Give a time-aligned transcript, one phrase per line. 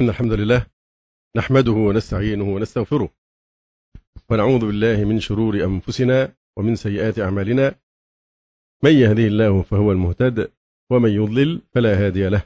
[0.00, 0.66] إن الحمد لله
[1.36, 3.14] نحمده ونستعينه ونستغفره
[4.30, 7.74] ونعوذ بالله من شرور أنفسنا ومن سيئات أعمالنا.
[8.84, 10.52] من يهده الله فهو المهتد
[10.90, 12.42] ومن يضلل فلا هادي له.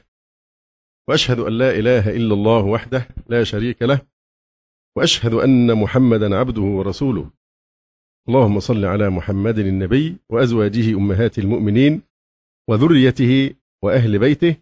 [1.07, 4.01] وأشهد أن لا إله إلا الله وحده لا شريك له
[4.97, 7.31] وأشهد أن محمدا عبده ورسوله.
[8.29, 12.01] اللهم صل على محمد النبي وأزواجه أمهات المؤمنين
[12.69, 14.55] وذريته وأهل بيته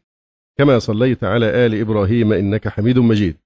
[0.57, 3.37] كما صليت على آل إبراهيم إنك حميد مجيد.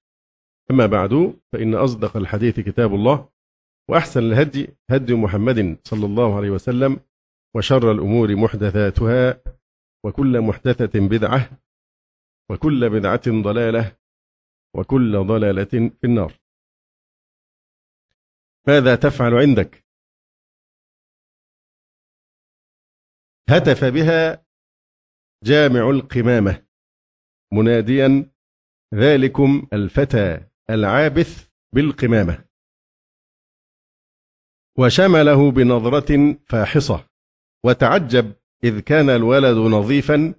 [0.70, 3.28] أما بعد فإن أصدق الحديث كتاب الله
[3.90, 7.00] وأحسن الهدي هدي محمد صلى الله عليه وسلم
[7.56, 9.42] وشر الأمور محدثاتها
[10.04, 11.50] وكل محدثة بدعة
[12.50, 13.96] وكل بدعة ضلالة
[14.74, 16.32] وكل ضلالة في النار.
[18.68, 19.84] ماذا تفعل عندك؟
[23.50, 24.46] هتف بها
[25.44, 26.65] جامع القمامة.
[27.52, 28.30] مناديا
[28.94, 32.44] ذلكم الفتى العابث بالقمامة.
[34.78, 37.06] وشمله بنظرة فاحصة
[37.64, 38.32] وتعجب
[38.64, 40.34] إذ كان الولد نظيفا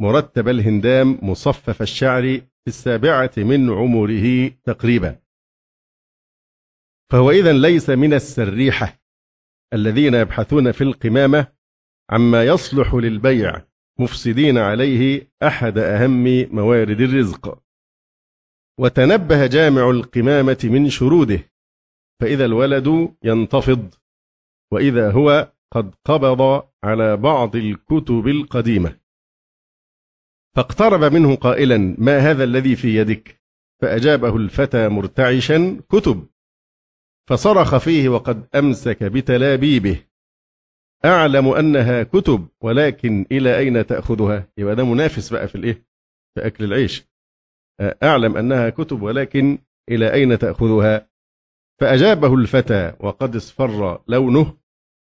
[0.00, 5.18] مرتب الهندام مصفف الشعر في السابعة من عمره تقريبا.
[7.10, 9.02] فهو إذا ليس من السريحة
[9.72, 11.46] الذين يبحثون في القمامة
[12.10, 13.62] عما يصلح للبيع
[14.02, 17.62] مفسدين عليه أحد أهم موارد الرزق.
[18.78, 21.52] وتنبه جامع القمامة من شروده
[22.20, 23.94] فإذا الولد ينتفض
[24.72, 29.00] وإذا هو قد قبض على بعض الكتب القديمة.
[30.56, 33.42] فاقترب منه قائلا ما هذا الذي في يدك؟
[33.82, 36.28] فأجابه الفتى مرتعشا كتب.
[37.28, 40.11] فصرخ فيه وقد أمسك بتلابيبه.
[41.04, 45.86] أعلم أنها كتب ولكن إلى أين تأخذها؟ يبقى ده منافس بقى في الإيه؟
[46.34, 47.04] في أكل العيش.
[48.02, 49.58] أعلم أنها كتب ولكن
[49.88, 51.08] إلى أين تأخذها؟
[51.80, 54.56] فأجابه الفتى وقد اصفر لونه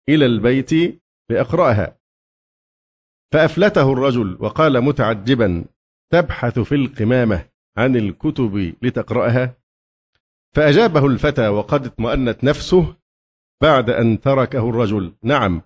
[0.08, 1.98] إلى البيت لأقرأها.
[3.33, 5.64] فأفلته الرجل وقال متعجبا
[6.13, 9.57] تبحث في القمامة عن الكتب لتقرأها؟
[10.57, 12.96] فأجابه الفتى وقد اطمأنت نفسه
[13.63, 15.13] بعد أن تركه الرجل.
[15.23, 15.63] نعم.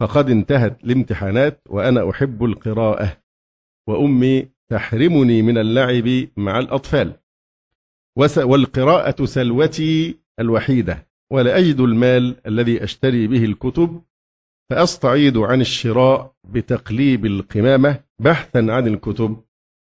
[0.00, 3.16] فقد انتهت الامتحانات وأنا أحب القراءة
[3.88, 7.12] وأمي تحرمني من اللعب مع الأطفال.
[8.38, 14.02] والقراءة سلوتي الوحيدة ولا أجد المال الذي أشتري به الكتب
[14.70, 19.36] فأستعيد عن الشراء بتقليب القمامة بحثا عن الكتب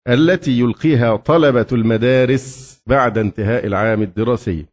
[0.09, 4.67] التي يلقيها طلبة المدارس بعد انتهاء العام الدراسي.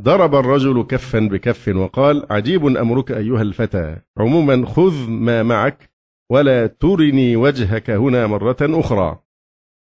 [0.00, 4.00] ضرب الرجل كفا بكف وقال عجيب أمرك أيها الفتى.
[4.18, 5.90] عموما خذ ما معك
[6.30, 9.22] ولا ترني وجهك هنا مرة أخرى.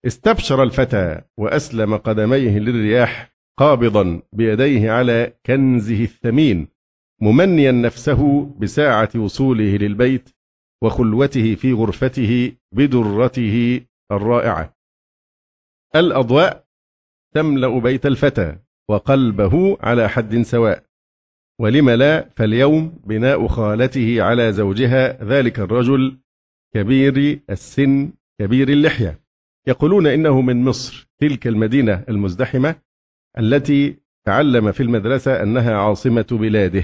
[0.05, 6.67] استبشر الفتى وأسلم قدميه للرياح قابضا بيديه على كنزه الثمين
[7.21, 10.29] ممنيا نفسه بساعة وصوله للبيت
[10.83, 14.77] وخلوته في غرفته بدرته الرائعة.
[15.95, 16.65] الأضواء
[17.35, 18.57] تملأ بيت الفتى.
[18.89, 20.83] وقلبه على حد سواء.
[21.59, 26.17] ولم لا فاليوم بناء خالته على زوجها ذلك الرجل
[26.73, 29.19] كبير السن كبير اللحية.
[29.67, 32.75] يقولون إنه من مصر تلك المدينة المزدحمة
[33.39, 33.95] التي
[34.25, 36.83] تعلم في المدرسة أنها عاصمة بلاده.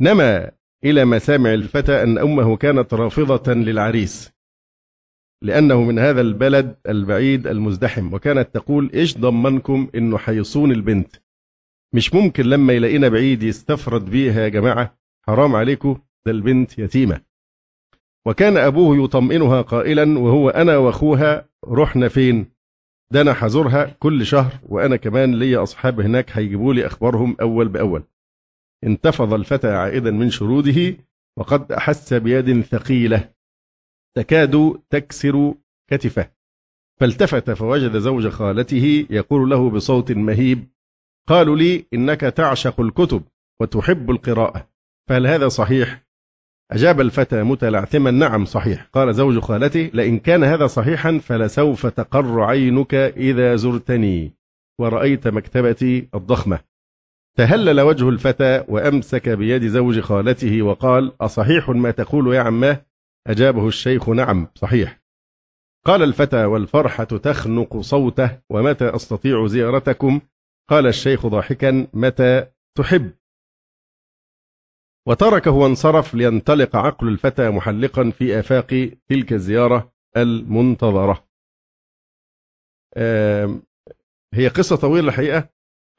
[0.00, 0.50] نما
[0.84, 4.32] إلى مسامع الفتى أن أمه كانت رافضة للعريس.
[5.42, 8.14] لأنه من هذا البلد البعيد المزدحم.
[8.14, 11.16] وكانت تقول إيش ضمنكم إنه حيصون البنت؟
[11.94, 14.98] مش ممكن لما يلاقينا بعيد يستفرد بيها يا جماعة.
[15.26, 15.98] حرام عليكم.
[16.26, 17.20] ده البنت يتيمة.
[18.26, 22.46] وكان أبوه يطمئنها قائلا وهو أنا وأخوها رحنا فين؟
[23.12, 28.02] ده أنا حزورها كل شهر وأنا كمان ليا أصحاب هناك هيجيبوا لي أخبارهم أول بأول.
[28.84, 30.96] انتفض الفتى عائدا من شروده
[31.38, 33.33] وقد أحس بيد ثقيلة.
[34.16, 35.54] تكاد تكسر
[35.90, 36.30] كتفه.
[37.00, 40.68] فالتفت فوجد زوج خالته يقول له بصوت مهيب
[41.28, 43.22] قالوا لي إنك تعشق الكتب
[43.60, 44.68] وتحب القراءة
[45.08, 46.04] فهل هذا صحيح؟
[46.70, 48.88] أجاب الفتى متلعثما نعم صحيح.
[48.92, 54.32] قال زوج خالته لئن كان هذا صحيحا فلسوف تقر عينك إذا زرتني
[54.80, 56.60] ورأيت مكتبتي الضخمة.
[57.36, 62.86] تهلل وجه الفتى وأمسك بيد زوج خالته وقال أصحيح ما تقول يا عماه؟
[63.26, 65.00] أجابه الشيخ نعم صحيح.
[65.86, 70.20] قال الفتى والفرحة تخنق صوته ومتى أستطيع زيارتكم؟
[70.70, 72.46] قال الشيخ ضاحكا متى
[72.78, 73.12] تحب.
[75.06, 78.66] وتركه وانصرف لينطلق عقل الفتى محلقا في آفاق
[79.08, 81.28] تلك الزيارة المنتظرة.
[84.34, 85.48] هي قصة طويلة الحقيقة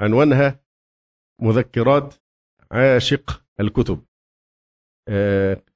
[0.02, 0.60] عنوانها
[1.42, 2.16] مذكرات
[2.72, 4.06] عاشق الكتب.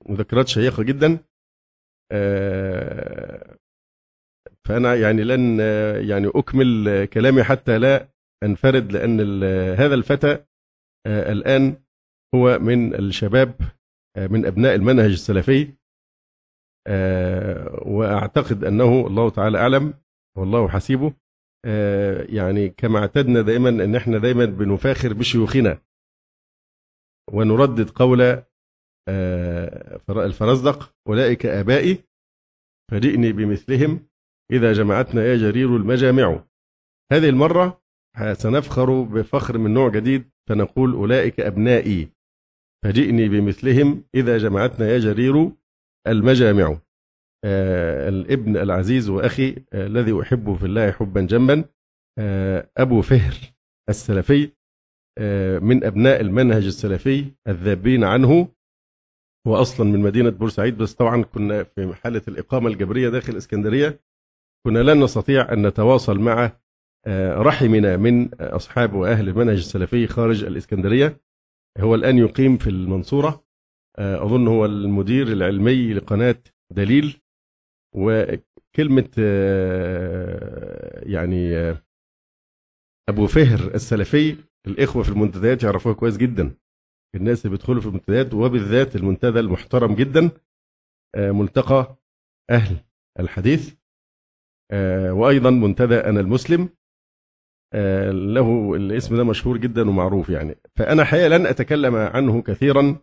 [0.10, 1.29] مذكرات شيقة جدا.
[4.68, 5.60] فأنا يعني لن
[6.10, 8.08] يعني أكمل كلامي حتى لا
[8.44, 9.20] أنفرد لأن
[9.74, 10.46] هذا الفتى
[11.08, 11.76] الآن
[12.36, 13.56] هو من الشباب
[14.18, 15.74] من أبناء المنهج السلفي.
[17.86, 19.94] وأعتقد أنه الله تعالى أعلم
[20.38, 21.14] والله حسيبه.
[22.36, 25.82] يعني كما اعتدنا دائما أن إحنا دائما بنفاخر بشيوخنا.
[27.34, 28.44] ونردد قول
[30.10, 31.98] الفرزدق أولئك آبائي
[32.92, 34.08] فجئني بمثلهم
[34.52, 36.44] إذا جمعتنا يا جرير المجامع.
[37.12, 37.82] هذه المرة
[38.34, 42.10] سنفخر بفخر من نوع جديد فنقول أولئك أبنائي.
[42.84, 45.52] فجئني بمثلهم إذا جمعتنا يا جرير
[46.08, 46.80] المجامع.
[47.46, 51.64] آه الابن العزيز وأخي آه الذي أحبه في الله حبا جما
[52.20, 53.34] آه أبو فهر
[53.90, 54.52] السلفي
[55.18, 58.48] آه من أبناء المنهج السلفي الذابين عنه.
[59.48, 64.00] هو أصلا من مدينة بورسعيد بس طبعا كنا في حالة الإقامة الجبرية داخل إسكندرية
[64.66, 66.52] كنا لن نستطيع أن نتواصل مع
[67.08, 71.22] آه، رحمنا من أصحاب وأهل المنهج السلفي خارج الإسكندرية.
[71.78, 73.46] هو الآن يقيم في المنصورة
[73.98, 77.22] آه، أظن هو المدير العلمي لقناة دليل.
[77.96, 81.56] وكلمة آه، يعني
[83.10, 84.36] أبو فهر السلفي
[84.68, 86.56] الإخوة في المنتديات يعرفوها كويس جدا.
[87.16, 90.32] الناس اللي بيدخلوا في المنتديات وبالذات المنتدى المحترم جدا
[91.18, 91.96] ملتقى
[92.50, 92.78] أهل
[93.20, 93.76] الحديث
[95.12, 96.70] وأيضا منتدى أنا المسلم.
[97.74, 100.56] آه، له الاسم ده مشهور جدا ومعروف يعني.
[100.76, 102.98] فأنا حقيقة لن أتكلم عنه كثيرا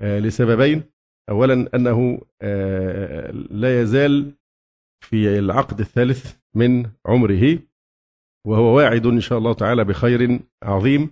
[0.00, 0.82] آه، لسببين.
[1.30, 4.32] أولا أنه آه، لا يزال
[5.04, 7.58] في العقد الثالث من عمره
[8.46, 11.10] وهو واعد إن شاء الله تعالى بخير عظيم.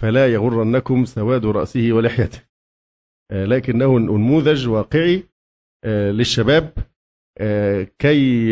[0.00, 2.42] فلا يغرنكم سواد رأسه ولحيته
[3.32, 5.24] لكنه نموذج واقعي
[5.86, 6.72] للشباب
[7.98, 8.50] كي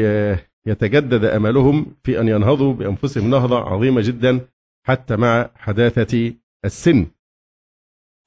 [0.66, 4.40] يتجدد أملهم في أن ينهضوا بأنفسهم نهضة عظيمة جدا
[4.86, 6.34] حتى مع حداثة
[6.64, 7.06] السن.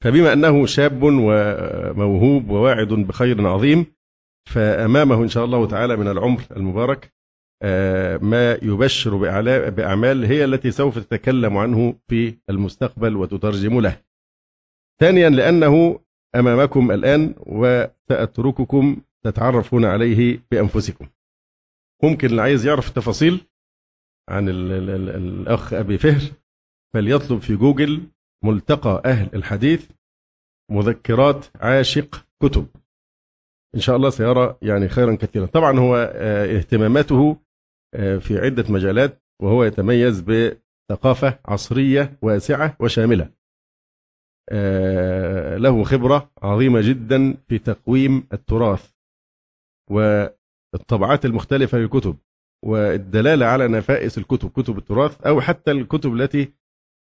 [0.04, 3.86] فبما أنه شاب وموهوب وواعد بخير عظيم
[4.50, 7.19] فأمامه إن شاء الله تعالى من العمر المبارك آه،
[8.22, 9.16] ما يبشر
[9.70, 14.02] بأعمال هي التي سوف تتكلم عنه في المستقبل وتترجم له.
[15.00, 16.00] ثانيا لأنه
[16.36, 21.08] أمامكم الآن وسأترككم تتعرفون عليه بأنفسكم.
[22.04, 23.42] ممكن اللي عايز يعرف التفاصيل
[24.30, 26.22] عن ال ال ال الأخ أبي فهر
[26.94, 28.02] فليطلب في جوجل
[28.44, 29.90] ملتقى أهل الحديث
[30.72, 32.68] مذكرات عاشق كتب
[33.76, 37.49] إن شاء الله سيرى يعني خيرا كثيرا طبعا هو آه، اهتماماته آه،
[37.96, 43.30] في عدة مجالات وهو يتميز بثقافة عصرية واسعة وشاملة.
[44.52, 48.92] آه، له خبرة عظيمة جدا في تقويم التراث
[50.76, 52.18] الطبعات المختلفة للكتب
[52.66, 56.54] والدلالة على نفائس الكتب كتب التراث أو حتى الكتب التي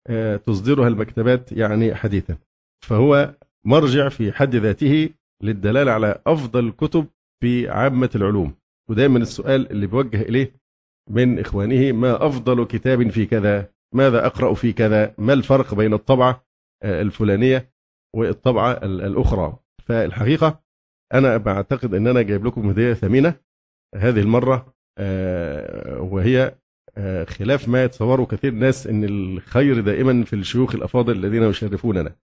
[0.07, 2.39] آه، تصدرها المكتبات يعني حديثا.
[2.85, 3.35] فهو
[3.67, 5.11] مرجع في حد ذاته
[5.43, 7.07] للدلالة على أفضل الكتب
[7.43, 8.55] في عامة العلوم.
[8.91, 10.53] ودائما السؤال اللي بيوجه إليه
[11.11, 16.47] من إخوانه ما أفضل كتاب في كذا ماذا أقرأ في كذا ما الفرق بين الطبعة
[16.83, 17.73] آه، الفلانية
[18.17, 19.59] والطبعة الأخرى.
[19.85, 20.63] فالحقيقة
[21.15, 23.35] أنا بعتقد أن أنا جايب لكم هدية ثمينة
[23.95, 26.59] هذه المرة آه، وهي
[26.97, 32.17] آه، خلاف ما يتصوره كثير ناس إن الخير دائما في الشيوخ الأفاضل الذين يشرفوننا.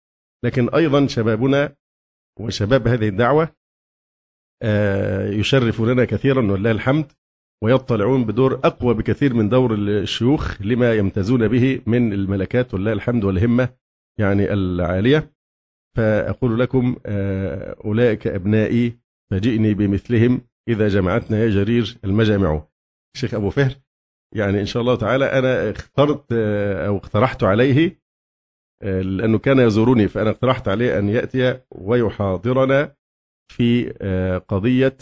[0.46, 1.76] لكن أيضا شبابنا
[2.40, 3.56] وشباب هذه الدعوة
[4.64, 7.12] آه، يشرفوننا كثيرا ولله الحمد.
[7.64, 13.70] ويطلعون بدور أقوى بكثير من دور الشيوخ لما يمتازون به من الملكات ولله الحمد والهمة
[14.20, 15.34] يعني العالية.
[15.98, 16.96] فأقول لكم
[17.86, 19.00] أولئك أبنائي
[19.32, 22.68] فجئني بمثلهم إذا جمعتنا يا جرير المجامع.
[23.16, 23.76] الشيخ أبو فهر
[24.36, 26.32] يعني إن شاء الله تعالى أنا اخترت
[26.88, 28.02] أو اقترحت عليه
[28.84, 32.96] لأنه كان يزورني فأنا اقترحت عليه أن يأتي ويحاضرنا
[33.52, 33.90] في
[34.48, 34.98] قضية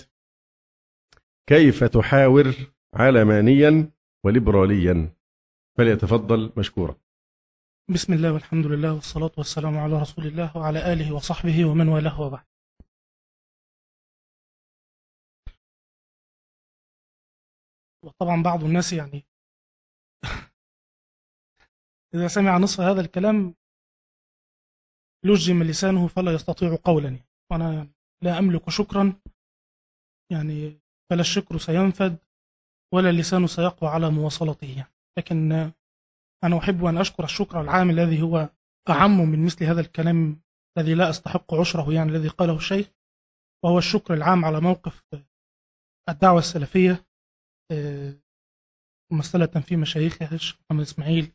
[1.50, 2.45] كيف تحاور
[2.93, 3.91] علمانيا
[4.25, 5.15] وليبراليا؟
[5.77, 6.95] فليتفضل مشكورا.
[7.93, 12.45] بسم الله والحمد لله والصلاة والسلام على رسول الله وعلى آله وصحبه ومن والاه وبعد.
[18.05, 19.25] وطبعا بعض الناس يعني
[22.15, 23.55] إذا سمع نصف هذا الكلام
[25.25, 27.19] لجم لسانه فلا يستطيع قولا.
[27.51, 27.88] وأنا
[28.24, 29.21] لا أملك شكرا.
[30.31, 30.81] يعني
[31.12, 32.18] فلا الشكر سينفد
[32.94, 34.86] ولا اللسان سيقوى على مواصلته.
[35.18, 35.51] لكن
[36.44, 38.50] أنا أحب أن أشكر الشكر العام الذي هو
[38.89, 40.41] أعم من مثل هذا الكلام
[40.77, 42.91] الذي لا أستحق عشره يعني الذي قاله الشيخ
[43.63, 45.03] وهو الشكر العام على موقف
[46.10, 47.06] الدعوة السلفية
[49.12, 51.32] ممثلة في مشايخها الشيخ محمد إسماعيل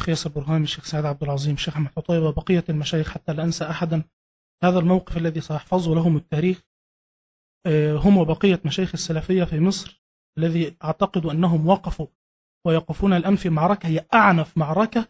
[0.00, 3.64] الشيخ ياسر برهامي الشيخ سعد عبد العظيم الشيخ أحمد حطيبة وبقية المشايخ حتى لا أنسى
[3.64, 4.04] أحدا.
[4.64, 6.62] هذا الموقف الذي سيحفظه لهم التاريخ
[8.04, 10.04] هم وبقية مشايخ السلفية في مصر
[10.38, 12.06] الذي أعتقد أنهم وقفوا
[12.66, 15.08] ويقفون الآن في معركة هي أعنف معركة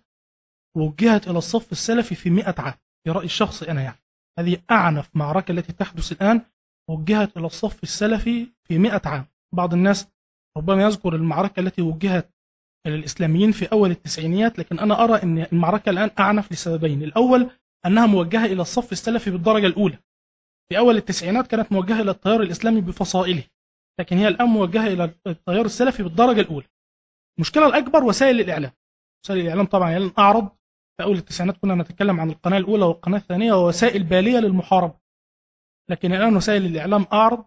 [0.76, 2.74] وجهت إلى الصف السلفي في مئة عام.
[3.04, 3.98] في رأيي الشخصي أنا يعني.
[4.38, 6.40] هذه أعنف معركة التي تحدث الآن
[6.90, 9.26] وجهت إلى الصف السلفي في مئة عام.
[9.54, 10.08] بعض الناس
[10.56, 12.34] ربما يذكر المعركة التي وجهت
[12.86, 17.02] إلى الإسلاميين في أول التسعينيات لكن أنا أرى أن المعركة الآن أعنف لسببين.
[17.02, 17.50] الأول
[17.86, 19.98] أنها موجهة إلى الصف السلفي بالدرجة الأولى.
[20.68, 23.44] في أول التسعينات كانت موجهة إلى التيار الإسلامي بفصائله
[24.00, 26.66] لكن هي الآن موجهة إلى التيار السلفي بالدرجة الأولى.
[27.38, 28.72] المشكلة الأكبر وسائل الإعلام.
[29.24, 30.48] وسائل الإعلام طبعا يعني أعرض.
[30.96, 34.94] في أول التسعينات كنا نتكلم عن القناة الأولى والقناة الثانية ووسائل بالية للمحاربة.
[35.90, 37.44] لكن الآن وسائل الإعلام أعرض.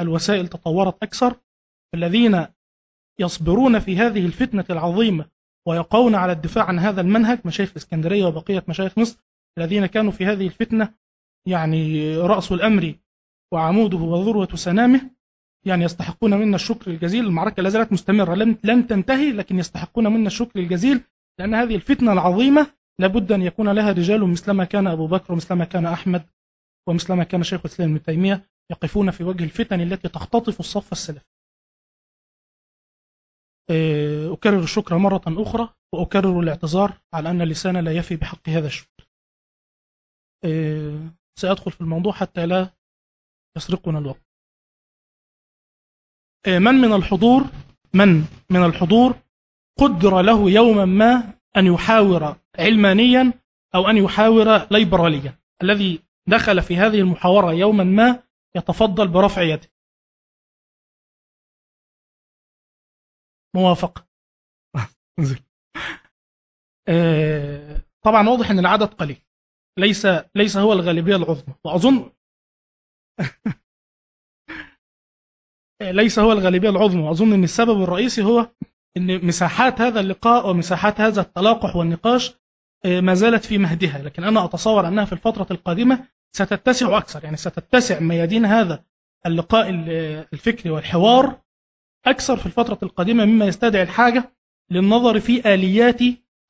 [0.00, 1.40] الوسائل تطورت أكثر.
[1.94, 2.46] الذين
[3.20, 5.30] يصبرون في هذه الفتنة العظيمة
[5.68, 9.18] ويقون على الدفاع عن هذا المنهج مشايخ الإسكندرية وبقية مشايخ مصر
[9.58, 10.94] الذين كانوا في هذه الفتنة
[11.46, 12.94] يعني رأس الأمر
[13.52, 15.10] وعموده وذروة سنامه
[15.66, 17.24] يعني يستحقون منا الشكر الجزيل.
[17.24, 21.00] المعركة لا زالت مستمرة لم لن تنتهي لكن يستحقون منا الشكر الجزيل
[21.38, 25.86] لأن هذه الفتنة العظيمة لابد أن يكون لها رجال مثلما كان أبو بكر ومثلما كان
[25.86, 26.26] أحمد
[26.88, 31.26] ومثلما كان شيخ الإسلام ابن تيمية يقفون في وجه الفتن التي تختطف الصف السلفي.
[34.32, 39.06] أكرر الشكر مرة أخرى وأكرر الاعتذار على أن اللسان لا يفي بحق هذا الشكر.
[41.38, 42.70] سأدخل في الموضوع حتى لا
[43.56, 44.26] يسرقنا الوقت.
[46.46, 47.42] من من الحضور
[47.94, 48.08] من
[48.50, 49.14] من الحضور
[49.78, 53.32] قدر له يوما ما أن يحاور علمانيا
[53.74, 55.38] أو أن يحاور ليبراليا.
[55.62, 58.22] الذي دخل في هذه المحاورة يوما ما
[58.56, 59.70] يتفضل برفع يده.
[63.54, 64.06] موافقة
[68.06, 69.25] طبعا واضح إن العدد قليل.
[69.78, 71.54] ليس ليس هو الغالبية العظمى.
[71.64, 72.10] وأظن
[75.82, 77.02] ليس هو الغالبية العظمى.
[77.02, 78.50] وأظن أن السبب الرئيسي هو
[78.96, 82.34] أن مساحات هذا اللقاء ومساحات هذا التلاقح والنقاش
[82.86, 84.02] ما زالت في مهدها.
[84.02, 87.24] لكن أنا أتصور أنها في الفترة القادمة ستتسع أكثر.
[87.24, 88.84] يعني ستتسع ميادين هذا
[89.26, 89.70] اللقاء
[90.32, 91.40] الفكري والحوار
[92.06, 94.36] أكثر في الفترة القادمة مما يستدعي الحاجة
[94.70, 96.00] للنظر في آليات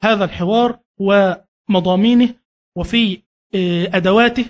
[0.03, 2.35] هذا الحوار ومضامينه
[2.77, 3.23] وفي
[3.95, 4.45] أدواته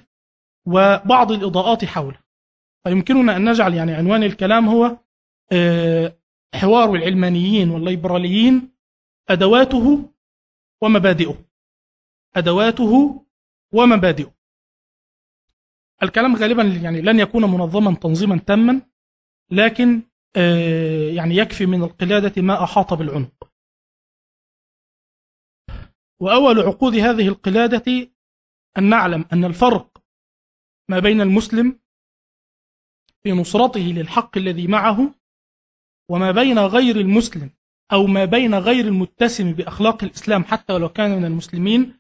[0.66, 2.18] وبعض الإضاءات حوله.
[2.84, 4.98] فيمكننا أن نجعل يعني عنوان الكلام هو
[6.54, 8.72] حوار العلمانيين والليبراليين
[9.28, 10.12] أدواته
[10.82, 11.44] ومبادئه.
[12.36, 13.24] أدواته
[13.72, 14.34] ومبادئه.
[16.02, 18.82] الكلام غالبا يعني لن يكون منظما تنظيما تاما
[19.50, 20.02] لكن
[21.14, 23.50] يعني يكفي من القلادة ما أحاط بالعنق.
[26.20, 28.10] وأول عقود هذه القلادة
[28.78, 30.02] أن نعلم أن الفرق
[30.90, 31.80] ما بين المسلم
[33.22, 35.14] في نصرته للحق الذي معه
[36.10, 37.50] وما بين غير المسلم
[37.92, 41.98] أو ما بين غير المتسم بأخلاق الإسلام حتى ولو كان من المسلمين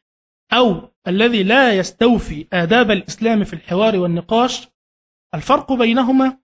[0.52, 4.68] أو الذي لا يستوفي آداب الإسلام في الحوار والنقاش
[5.34, 6.38] الفرق بينهما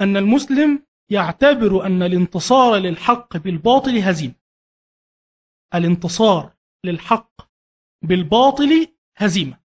[0.00, 4.34] أن المسلم يعتبر أن الانتصار للحق بالباطل هزيمة
[5.74, 7.30] الانتصار للحق
[8.04, 9.65] بالباطل هزيمة.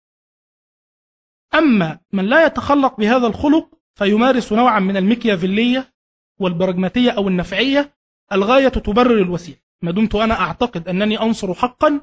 [1.54, 5.94] أما من لا يتخلق بهذا الخلق فيمارس نوعا من المكيافيلية
[6.40, 7.94] والبراجماتية أو النفعية
[8.32, 9.58] الغاية تبرر الوسيلة.
[9.82, 12.00] ما دمت أنا أعتقد أنني أنصر حقا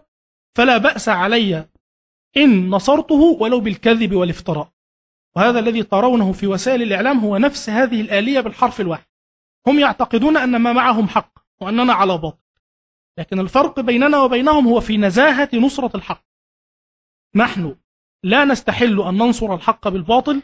[0.55, 1.70] فلا بأس علي
[2.38, 4.72] إن نصرته ولو بالكذب والافتراء.
[5.36, 9.05] وهذا الذي ترونه في وسائل الإعلام هو نفس هذه الآلية بالحرف الواحد.
[9.67, 12.38] هم يعتقدون أن ما معهم حق وأننا على باطل.
[13.17, 16.25] لكن الفرق بيننا وبينهم هو في نزاهة نصرة الحق.
[17.36, 17.75] نحن
[18.24, 20.42] لا نستحل أن ننصر الحق بالباطل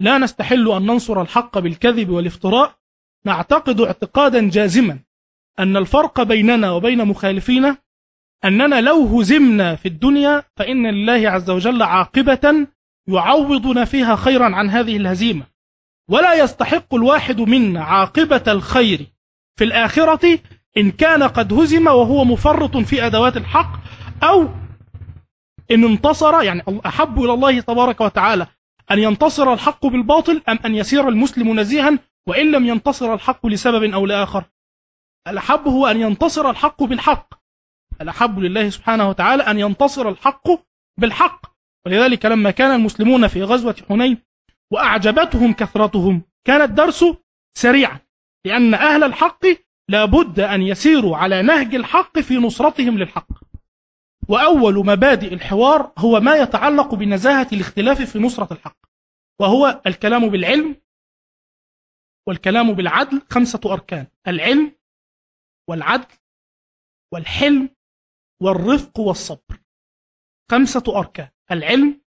[0.00, 2.78] لا نستحل أن ننصر الحق بالكذب والافتراء.
[3.24, 4.98] نعتقد اعتقادا جازما
[5.58, 7.76] أن الفرق بيننا وبين مخالفينا
[8.44, 12.66] أننا لو هزمنا في الدنيا فإن لله عز وجل عاقبة
[13.08, 15.46] يعوضنا فيها خيرا عن هذه الهزيمة.
[16.10, 19.06] ولا يستحق الواحد منا عاقبة الخير
[19.56, 20.38] في الآخرة
[20.76, 23.72] إن كان قد هزم وهو مفرط في أدوات الحق
[24.22, 24.48] أو
[25.70, 28.46] إن انتصر يعني أحب إلى الله تبارك وتعالى
[28.90, 34.06] أن ينتصر الحق بالباطل أم أن يسير المسلم نزيها وإن لم ينتصر الحق لسبب أو
[34.06, 34.44] لآخر.
[35.28, 37.34] الأحب هو أن ينتصر الحق بالحق.
[38.00, 40.48] الأحب لله سبحانه وتعالى أن ينتصر الحق
[41.00, 41.46] بالحق.
[41.86, 44.18] ولذلك لما كان المسلمون في غزوة حنين
[44.72, 47.04] وأعجبتهم كثرتهم كان الدرس
[47.54, 47.98] سريعا
[48.44, 49.46] لأن أهل الحق
[49.88, 53.28] لابد أن يسيروا على نهج الحق في نصرتهم للحق.
[54.28, 58.78] وأول مبادئ الحوار هو ما يتعلق بنزاهة الاختلاف في نصرة الحق
[59.40, 60.76] وهو الكلام بالعلم
[62.28, 64.72] والكلام بالعدل خمسة أركان العلم
[65.68, 66.14] والعدل
[67.12, 67.68] والحلم
[68.42, 69.60] والرفق والصبر.
[70.50, 72.00] خمسة أركان العلم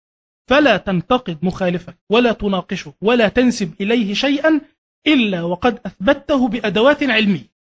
[0.51, 4.61] فلا تنتقد مخالفك ولا تناقشه ولا تنسب إليه شيئا
[5.07, 7.53] إلا وقد أثبته بأدوات علمية.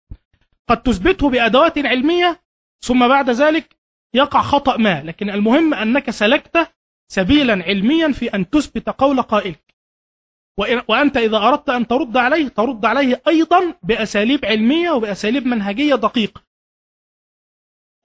[0.69, 2.43] قد تثبته بأدوات علمية
[2.85, 3.76] ثم بعد ذلك
[4.13, 6.73] يقع خطأ ما لكن المهم أنك سلكت
[7.11, 9.67] سبيلا علميا في أن تثبت قول قائلك.
[10.87, 16.43] وأنت إذا أردت أن ترد عليه ترد عليه أيضا بأساليب علمية وبأساليب منهجية دقيقة.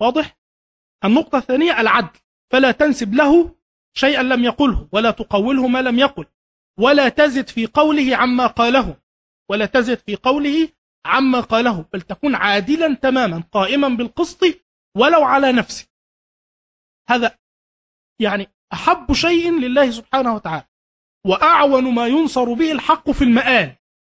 [0.00, 0.38] واضح؟
[1.04, 2.18] النقطة الثانية العدل.
[2.52, 3.56] فلا تنسب له
[3.94, 6.26] شيئا لم يقله ولا تقوله ما لم يقل.
[6.78, 8.96] ولا تزد في قوله عما قاله.
[9.50, 10.68] ولا تزد في قوله
[11.06, 14.44] عما قاله بل تكون عادلا تماما قائما بالقسط
[14.96, 15.91] ولو على نفسك.
[17.08, 17.38] هذا
[18.20, 20.64] يعني أحب شيء لله سبحانه وتعالى
[21.26, 23.76] وأعون ما ينصر به الحق في المآل.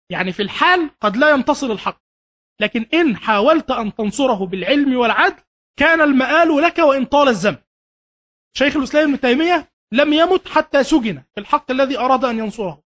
[0.10, 2.02] يعني في الحال قد لا ينتصر الحق
[2.60, 5.44] لكن إن حاولت أن تنصره بالعلم والعدل
[5.80, 7.58] كان المآل لك وإن طال الزمن
[8.58, 12.84] شيخ الإسلام ابن تيمية لم يمت حتى سجن في الحق الذي أراد أن ينصره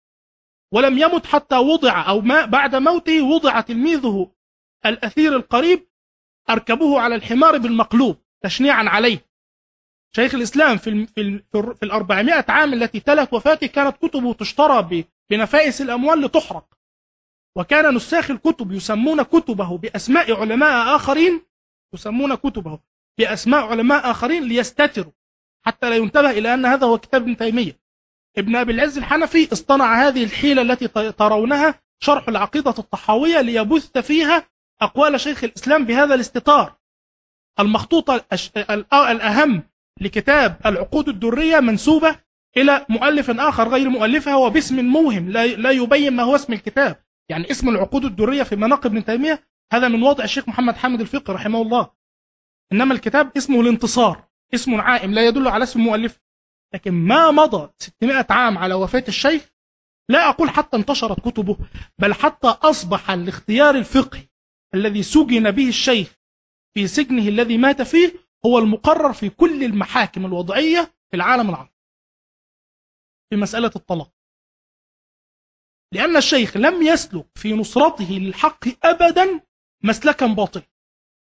[0.74, 4.32] ولم يمت حتى وضع أو ما بعد موته وضع تلميذه
[4.86, 5.88] الأثير القريب
[6.50, 9.26] أركبه على الحمار بالمقلوب تشنيعا عليه.
[10.16, 11.08] شيخ الإسلام في
[11.52, 16.66] في الأربعمائة عام التي تلت وفاته كانت كتبه تشترى بنفائس الأموال لتحرق.
[17.58, 21.42] وكان نساخ الكتب يسمون كتبه بأسماء علماء آخرين
[21.94, 22.80] يسمون كتبه
[23.20, 25.12] بأسماء علماء آخرين ليستتروا
[25.66, 27.80] حتى لا ينتبه إلى أن هذا هو كتاب ابن تيمية.
[28.38, 34.50] ابن أبي العز الحنفي اصطنع هذه الحيلة التي ترونها شرح العقيدة الطحاوية ليبث فيها
[34.82, 36.76] أقوال شيخ الإسلام بهذا الاستطار.
[37.60, 38.26] المخطوطة
[38.94, 39.64] الأهم
[40.02, 42.16] لكتاب العقود الدرية منسوبة
[42.58, 47.04] إلى مؤلف آخر غير مؤلفها وباسم موهم لا يبين ما هو اسم الكتاب.
[47.30, 51.34] يعني اسم العقود الدرية في مناقب ابن تيمية هذا من وضع الشيخ محمد حامد الفقي
[51.34, 51.90] رحمه الله.
[52.74, 56.20] إنما الكتاب اسمه الانتصار اسم عائم لا يدل على اسم مؤلف.
[56.74, 59.54] لكن ما مضى 600 عام على وفاة الشيخ
[60.10, 61.58] لا أقول حتى انتشرت كتبه
[62.00, 64.28] بل حتى أصبح الاختيار الفقهي
[64.76, 66.14] الذي سجن به الشيخ
[66.74, 68.14] في سجنه الذي مات فيه
[68.46, 71.74] هو المقرر في كل المحاكم الوضعية في العالم العربي.
[73.30, 74.12] في مسألة الطلاق.
[75.94, 79.42] لأن الشيخ لم يسلك في نصرته للحق أبدا
[79.84, 80.64] مسلكا باطلا.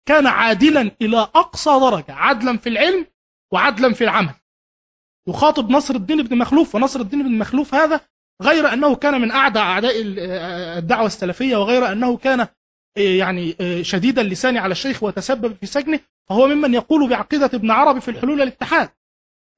[0.08, 3.06] كان عادلا إلى أقصى درجة عدلا في العلم
[3.52, 4.34] وعدلا في العمل.
[5.28, 8.00] يخاطب نصر الدين بن مخلوف ونصر الدين بن مخلوف هذا
[8.42, 9.94] غير أنه كان من أعدى أعداء
[10.78, 12.48] الدعوة السلفية وغير أنه كان
[12.96, 18.10] يعني شديد اللسان على الشيخ وتسبب في سجنه فهو ممن يقول بعقيدة ابن عربي في
[18.10, 18.90] الحلول الاتحاد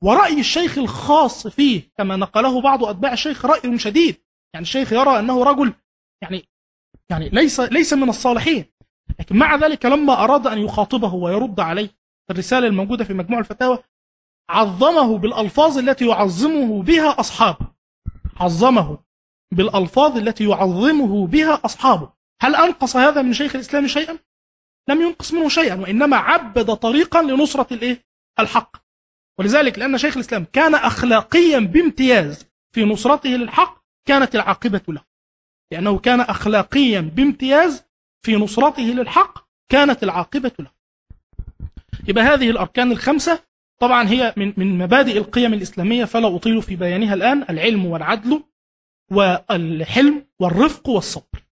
[0.03, 4.16] ورأي الشيخ الخاص فيه كما نقله بعض أتباع الشيخ رأي شديد.
[4.55, 5.75] يعني الشيخ يرى أنه رجل
[6.22, 6.44] يعني
[7.11, 8.64] يعني ليس ليس من الصالحين.
[9.20, 11.87] لكن مع ذلك لما أراد أن يخاطبه ويرد عليه
[12.27, 13.79] في الرسالة الموجودة في مجموع الفتاوى
[14.51, 17.66] عظمه بالألفاظ التي يعظمه بها أصحابه.
[18.37, 18.99] عظمه
[19.53, 22.16] بالألفاظ التي يعظمه بها أصحابه.
[22.40, 24.18] هل أنقص هذا من شيخ الإسلام شيئا؟
[24.88, 28.05] لم ينقص منه شيئا وإنما عبد طريقا لنصرة الإيه؟
[28.40, 28.77] الحق
[29.38, 35.05] ولذلك لأن شيخ الإسلام كان أخلاقيا بامتياز في نصرته للحق كانت العاقبة له
[35.72, 37.85] لأنه كان أخلاقيا بامتياز
[38.22, 40.70] في نصرته للحق كانت العاقبة له
[42.09, 43.42] يبقى هذه الأركان الخمسة
[43.81, 48.42] طبعا هي من من مبادئ القيم الإسلامية فلا أطيل في بيانها الآن العلم والعدل
[49.12, 51.46] والحلم والرفق والصبر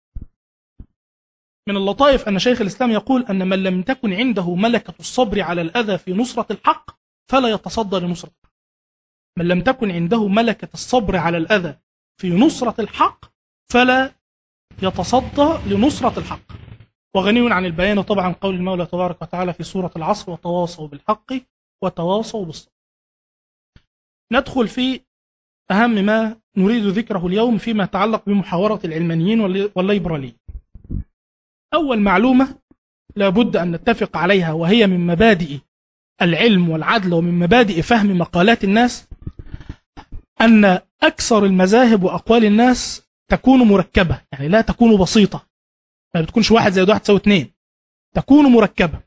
[1.68, 5.98] من اللطائف أن شيخ الإسلام يقول أن من لم تكن عنده ملكة الصبر على الأذى
[5.98, 6.92] في نصرة الحق
[7.32, 8.54] فلا يتصدى لنصرة الحق.
[9.38, 11.78] من لم تكن عنده ملكة الصبر على الأذى
[12.22, 13.26] في نصرة الحق
[13.72, 14.12] فلا
[14.82, 16.54] يتصدى لنصرة الحق.
[17.16, 21.34] وغني عن البيان طبعا قول المولى تبارك وتعالى في سورة العصر وتواصوا بالحق
[21.84, 22.74] وتواصوا بالصبر.
[24.32, 25.02] ندخل في
[25.72, 29.40] أهم ما نريد ذكره اليوم فيما يتعلق بمحاورة العلمانيين
[29.76, 30.43] والليبراليين.
[31.74, 32.56] أول معلومة
[33.16, 35.60] لابد أن نتفق عليها وهي من مبادئ
[36.22, 39.08] العلم والعدل ومن مبادئ فهم مقالات الناس
[40.42, 45.48] أن أكثر المذاهب وأقوال الناس تكون مركبة يعني لا تكون بسيطة.
[46.16, 47.54] ما بتكونش واحد زائد واحد تساوي اثنين.
[48.16, 49.00] تكون مركبة.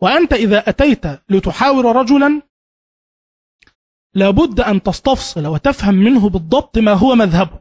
[0.00, 2.42] وأنت إذا أتيت لتحاور رجلا
[4.14, 7.60] لابد أن تستفصل وتفهم منه بالضبط ما هو مذهبه.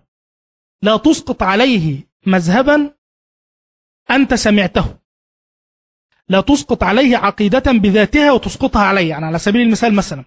[0.82, 2.95] لا تسقط عليه مذهبا
[4.12, 4.96] أنت سمعته.
[6.30, 9.10] لا تسقط عليه عقيدة بذاتها وتسقطها عليه.
[9.10, 10.26] يعني على سبيل المثال مثلا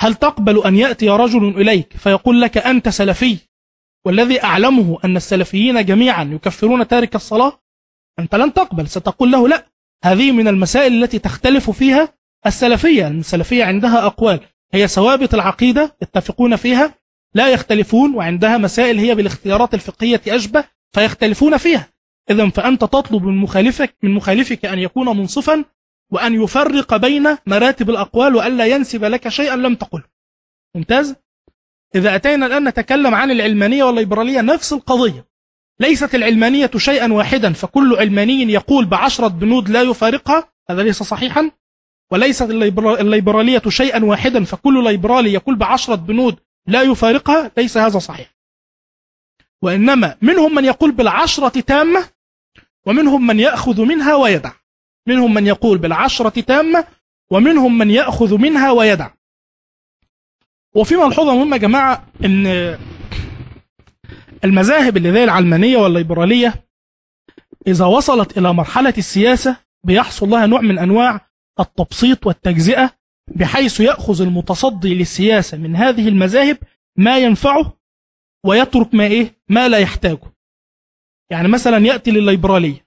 [0.00, 3.38] هل تقبل أن يأتي رجل إليك فيقول لك أنت سلفي؟
[4.04, 7.60] والذي أعلمه أن السلفيين جميعا يكفرون تارك الصلاة؟
[8.18, 8.88] أنت لن تقبل.
[8.88, 9.66] ستقول له لا.
[10.04, 12.14] هذه من المسائل التي تختلف فيها
[12.46, 13.08] السلفية.
[13.08, 14.40] السلفية عندها أقوال.
[14.74, 16.94] هي ثوابت العقيدة يتفقون فيها
[17.34, 21.93] لا يختلفون وعندها مسائل هي بالاختيارات الفقهية أشبه فيختلفون فيها.
[22.30, 25.64] إذا فأنت تطلب من مخالفك من مخالفك أن يكون منصفا
[26.10, 30.04] وأن يفرق بين مراتب الأقوال وألا ينسب لك شيئا لم تقله
[30.74, 31.14] ممتاز؟
[31.94, 35.26] إذا أتينا الآن نتكلم عن العلمانية والليبرالية نفس القضية.
[35.80, 41.50] ليست العلمانية شيئا واحدا فكل علماني يقول بعشرة بنود لا يفارقها هذا ليس صحيحا.
[42.12, 48.34] وليست الليبرالية شيئا واحدا فكل ليبرالي يقول بعشرة بنود لا يفارقها ليس هذا صحيح.
[49.62, 52.13] وإنما منهم من يقول بالعشرة تامة
[52.86, 54.52] ومنهم من يأخذ منها ويدع.
[55.08, 56.84] منهم من يقول بالعشرة تامة
[57.30, 59.10] ومنهم من يأخذ منها ويدع.
[60.74, 62.46] وفي ملحوظة مهمة يا جماعة إن
[64.44, 66.64] المذاهب اللي زي العلمانية والليبرالية
[67.66, 71.20] إذا وصلت إلى مرحلة السياسة بيحصل لها نوع من أنواع
[71.60, 72.90] التبسيط والتجزئة
[73.34, 76.58] بحيث يأخذ المتصدي للسياسة من هذه المذاهب
[76.96, 77.72] ما ينفعه
[78.46, 80.33] ويترك ما إيه؟ ما لا يحتاجه.
[81.30, 82.86] يعني مثلا يأتي للليبرالية.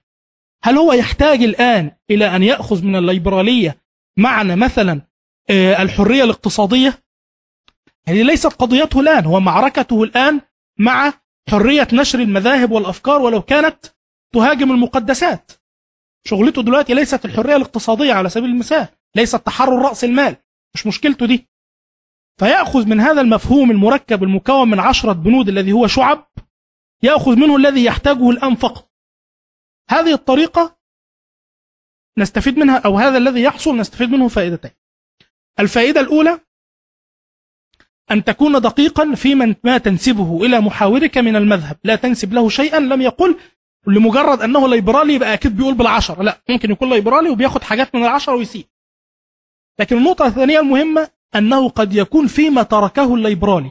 [0.64, 3.82] هل هو يحتاج الآن إلى أن يأخذ من الليبرالية
[4.18, 5.02] معنى مثلا
[5.50, 7.02] آه، الحرية الاقتصادية؟
[8.08, 10.40] هذه ليست قضيته الآن هو معركته الآن
[10.78, 11.12] مع
[11.50, 13.86] حرية نشر المذاهب والأفكار ولو كانت
[14.34, 15.52] تهاجم المقدسات.
[16.26, 20.36] شغلته دلوقتي ليست الحرية الاقتصادية على سبيل المثال ليست تحرر رأس المال.
[20.74, 21.48] مش مشكلته دي.
[22.38, 26.28] فيأخذ من هذا المفهوم المركب المكون من عشرة بنود الذي هو شعب
[27.02, 28.90] يأخذ منه الذي يحتاجه الآن فقط.
[29.90, 30.78] هذه الطريقة
[32.18, 34.70] نستفيد منها أو هذا الذي يحصل نستفيد منه فائدتين.
[35.60, 36.40] الفائدة الأولى
[38.10, 41.76] أن تكون دقيقا في من ما تنسبه إلى محاورك من المذهب.
[41.84, 43.36] لا تنسب له شيئا لم يقل
[43.86, 46.22] لمجرد أنه ليبرالي يبقى أكيد بيقول بالعشرة.
[46.22, 48.64] لا ممكن يكون ليبرالي وبياخد حاجات من العشرة ويسيب.
[49.78, 53.70] لكن النقطة الثانية المهمة أنه قد يكون فيما تركه الليبرالي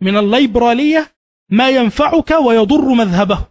[0.00, 1.17] من الليبرالية
[1.50, 3.46] ما ينفعك ويضر مذهبه.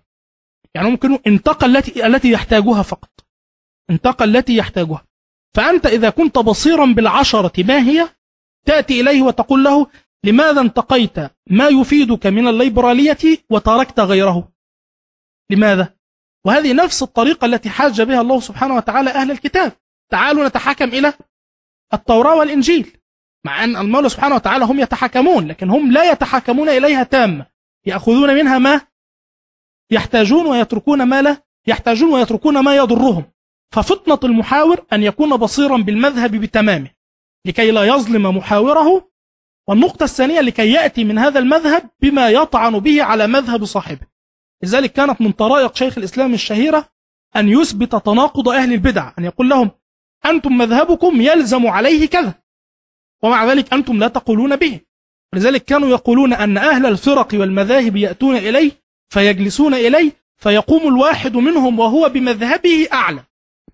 [0.76, 3.26] يعني ممكن انتقى التي التي يحتاجها فقط.
[3.90, 5.06] انتقى التي يحتاجها.
[5.56, 8.10] فأنت إذا كنت بصيرا بالعشرة ما هي؟
[8.66, 9.88] تأتي إليه وتقول له
[10.24, 11.18] لماذا انتقيت؟
[11.50, 13.18] ما يفيدك من الليبرالية
[13.50, 14.52] وتركت غيره.
[15.52, 15.94] لماذا؟
[16.46, 19.72] وهذه نفس الطريقة التي حاج بها الله سبحانه وتعالى أهل الكتاب.
[20.12, 21.14] تعالوا نتحكم إلى
[21.94, 22.98] التوراة والإنجيل.
[23.46, 27.46] مع أن المولى سبحانه وتعالى هم يتحكمون لكن هم لا يتحكمون إليها تامة
[27.88, 28.82] يأخذون منها ما
[29.91, 33.23] يحتاجون ويتركون ما لا يحتاجون ويتركون ما يضرهم.
[33.71, 36.89] ففطنة المحاور أن يكون بصيرا بالمذهب بتمامه
[37.45, 39.12] لكي لا يظلم محاوره.
[39.69, 44.08] والنقطة الثانية لكي يأتي من هذا المذهب بما يطعن به على مذهب صاحبه.
[44.63, 46.89] لذلك كانت من طرائق شيخ الإسلام الشهيرة
[47.36, 49.71] أن يثبت تناقض أهل البدع أن يقول لهم
[50.26, 52.34] أنتم مذهبكم يلزم عليه كذا
[53.23, 54.80] ومع ذلك أنتم لا تقولون به.
[55.38, 58.71] لذلك كانوا يقولون أن أهل الفرق والمذاهب يأتون إليه
[59.10, 63.23] فيجلسون إليه فيقوم الواحد منهم وهو بمذهبه أعلى.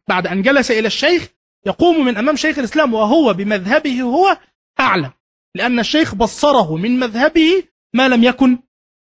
[0.07, 1.29] بعد أن جلس إلى الشيخ
[1.65, 4.37] يقوم من أمام شيخ الإسلام وهو بمذهبه هو
[4.79, 5.11] أعلم
[5.55, 8.57] لأن الشيخ بصره من مذهبه ما لم يكن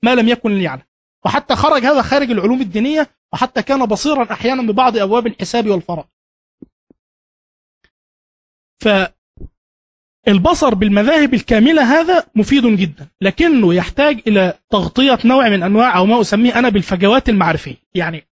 [0.02, 0.82] ما لم يكن ليعلم.
[1.24, 6.08] وحتى خرج هذا خارج العلوم الدينية وحتى كان بصيرا أحيانا ببعض أبواب الحساب والفرائض.
[10.26, 16.20] فالبصر بالمذاهب الكاملة هذا مفيد جدا لكنه يحتاج إلى تغطية نوع من أنواع أو ما
[16.20, 17.76] أسميه أنا بالفجوات المعرفية.
[17.94, 18.28] يعني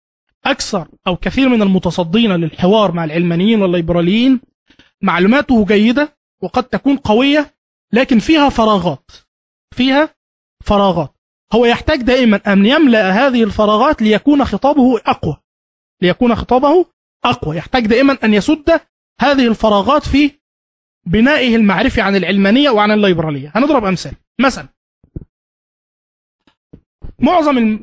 [0.45, 4.41] أكثر أو كثير من المتصدين للحوار مع العلمانيين والليبراليين
[5.01, 7.53] معلوماته جيدة وقد تكون قوية
[7.93, 9.11] لكن فيها فراغات.
[9.75, 10.09] فيها
[10.63, 11.15] فراغات.
[11.53, 15.37] هو يحتاج دائما أن يملأ هذه الفراغات ليكون خطابه أقوى.
[16.01, 16.85] ليكون خطابه
[17.25, 17.57] أقوى.
[17.57, 18.81] يحتاج دائما أن يسد
[19.21, 20.31] هذه الفراغات في
[21.05, 23.51] بنائه المعرفي عن العلمانية وعن الليبرالية.
[23.55, 24.13] هنضرب أمثال.
[24.41, 24.67] مثلا
[27.19, 27.79] معظم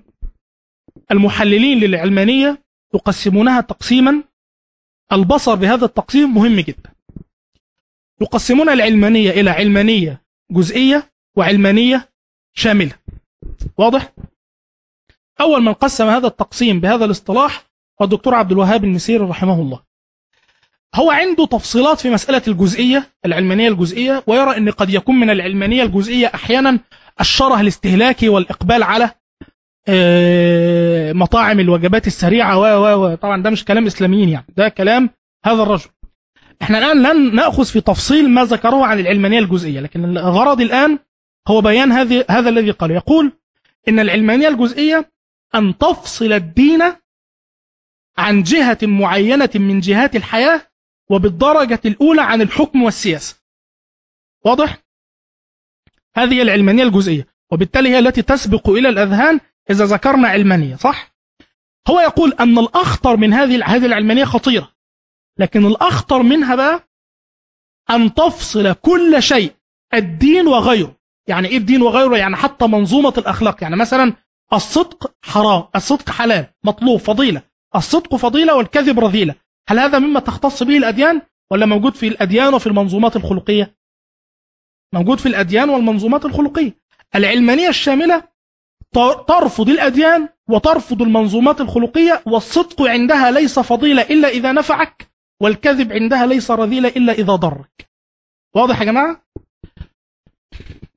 [1.10, 2.62] المحللين للعلمانية
[2.94, 4.24] يقسمونها تقسيما.
[5.12, 6.92] البصر بهذا التقسيم مهم جدا.
[8.20, 12.08] يقسمون العلمانية إلى علمانية جزئية وعلمانية
[12.54, 12.94] شاملة.
[13.78, 14.12] واضح؟
[15.40, 17.64] أول من قسم هذا التقسيم بهذا الاصطلاح
[18.00, 19.82] هو الدكتور عبد الوهاب المسيري رحمه الله.
[20.94, 26.30] هو عنده تفصيلات في مسألة الجزئية العلمانية الجزئية ويرى أن قد يكون من العلمانية الجزئية
[26.34, 26.78] أحيانا
[27.20, 29.10] الشره الاستهلاكي والإقبال على
[29.88, 35.10] آه، مطاعم الوجبات السريعة و و طبعا ده مش كلام إسلاميين يعني ده كلام
[35.44, 35.88] هذا الرجل.
[36.62, 40.98] إحنا الآن لن نأخذ في تفصيل ما ذكره عن العلمانية الجزئية لكن الغرض الآن
[41.48, 42.90] هو بيان هذه هذا الذي قال.
[42.90, 43.32] يقول
[43.88, 45.10] إن العلمانية الجزئية
[45.54, 46.82] أن تفصل الدين
[48.18, 50.71] عن جهة معينة من جهات الحياة
[51.12, 53.36] وبالدرجة الأولى عن الحكم والسياسة.
[54.44, 54.78] واضح؟
[56.16, 61.14] هذه العلمانية الجزئية وبالتالي هي التي تسبق إلى الأذهان إذا ذكرنا علمانية صح؟
[61.88, 64.72] هو يقول أن الأخطر من هذه هذه العلمانية خطيرة
[65.38, 66.88] لكن الأخطر منها بقى
[67.90, 69.52] أن تفصل كل شيء
[69.94, 70.96] الدين وغيره.
[71.28, 74.12] يعني إيه الدين وغيره؟ يعني حتى منظومة الأخلاق يعني مثلا
[74.52, 77.42] الصدق حرام الصدق حلال مطلوب فضيلة.
[77.76, 79.34] الصدق فضيلة والكذب رذيلة.
[79.68, 83.76] هل هذا مما تختص به الأديان ولا موجود في الأديان وفي المنظومات الخلقية؟
[84.94, 86.76] موجود في الأديان والمنظومات الخلقية.
[87.14, 88.22] العلمانية الشاملة
[89.28, 96.50] ترفض الأديان وترفض المنظومات الخلقية والصدق عندها ليس فضيلة إلا إذا نفعك والكذب عندها ليس
[96.50, 97.88] رذيلة إلا إذا ضرك.
[98.54, 99.22] واضح يا جماعة؟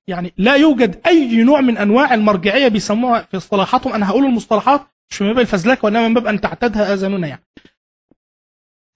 [0.08, 5.22] يعني لا يوجد أي نوع من أنواع المرجعية بيسموها في اصطلاحاتهم أنا هقول المصطلحات مش
[5.22, 7.44] من باب الفزلكة وإنما من باب أن تعتادها آذاننا يعني.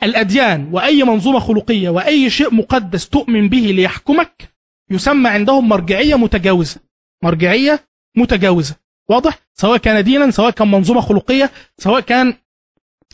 [0.03, 4.49] الأديان وأي منظومة خلقية وأي شيء مقدس تؤمن به ليحكمك
[4.91, 6.79] يسمى عندهم مرجعية متجاوزة.
[7.23, 7.79] مرجعية
[8.17, 8.75] متجاوزة.
[9.09, 12.33] واضح؟ سواء كان دينا سواء كان منظومة خلقية سواء كان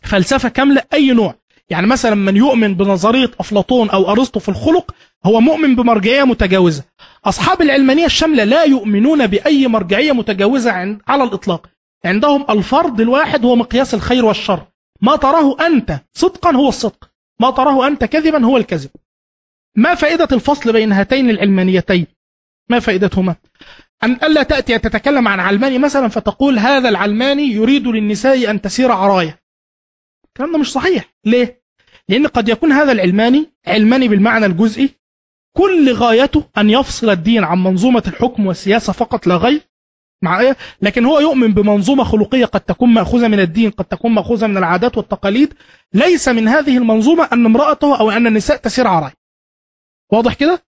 [0.04, 1.36] فلسفة كاملة أي نوع.
[1.70, 4.96] يعني مثلا من يؤمن بنظرية أفلاطون أو أرسطو في الخلق
[5.26, 6.84] هو مؤمن بمرجعية متجاوزة.
[7.26, 10.72] أصحاب العلمانية الشاملة لا يؤمنون بأي مرجعية متجاوزة
[11.08, 11.70] على الإطلاق.
[12.06, 14.66] عندهم الفرد الواحد هو مقياس الخير والشر.
[15.02, 18.90] ما تراه أنت صدقا هو الصدق ما تراه أنت كذبا هو الكذب.
[19.76, 22.08] ما فائدة الفصل بين هاتين العلمانيتين؟
[22.70, 23.36] ما فائدتهما؟
[24.04, 29.40] أن ألا تأتي تتكلم عن علماني مثلا فتقول هذا العلماني يريد للنساء أن تسير عرايا.
[30.28, 31.14] الكلام ده مش صحيح.
[31.26, 31.64] ليه؟
[32.10, 34.90] لأن قد يكون هذا العلماني علماني بالمعنى الجزئي
[35.58, 39.62] كل غايته أن يفصل الدين عن منظومة الحكم والسياسة فقط لا غير
[40.26, 44.48] مع إيه؟ لكن هو يؤمن بمنظومة خلقية قد تكون مأخوذة من الدين قد تكون مأخوذة
[44.48, 45.54] من العادات والتقاليد.
[45.94, 49.12] ليس من هذه المنظومة أن امرأته أو أن النساء تسير عراي
[50.12, 50.64] واضح كده؟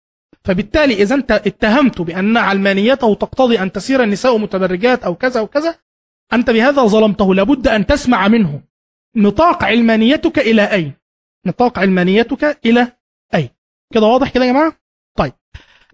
[0.44, 5.76] فبالتالي إذا أنت اتهمته بأن علمانيته تقتضي أن تسير النساء متبرجات أو كذا وكذا
[6.34, 7.36] أنت بهذا ظلمته.
[7.36, 8.62] لابد أن تسمع منه.
[9.16, 10.94] نطاق علمانيتك إلى أين
[11.46, 12.92] نطاق علمانيتك إلى
[13.34, 13.50] أين
[13.94, 14.74] كده واضح كده يا جماعة؟
[15.18, 15.34] طيب.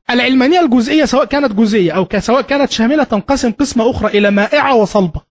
[0.09, 5.21] العلمانية الجزئية سواء كانت جزئية أو سواء كانت شاملة تنقسم قسمة أخرى إلى مائعة وصلبة.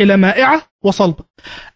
[0.00, 1.24] إلى مائعة وصلبة.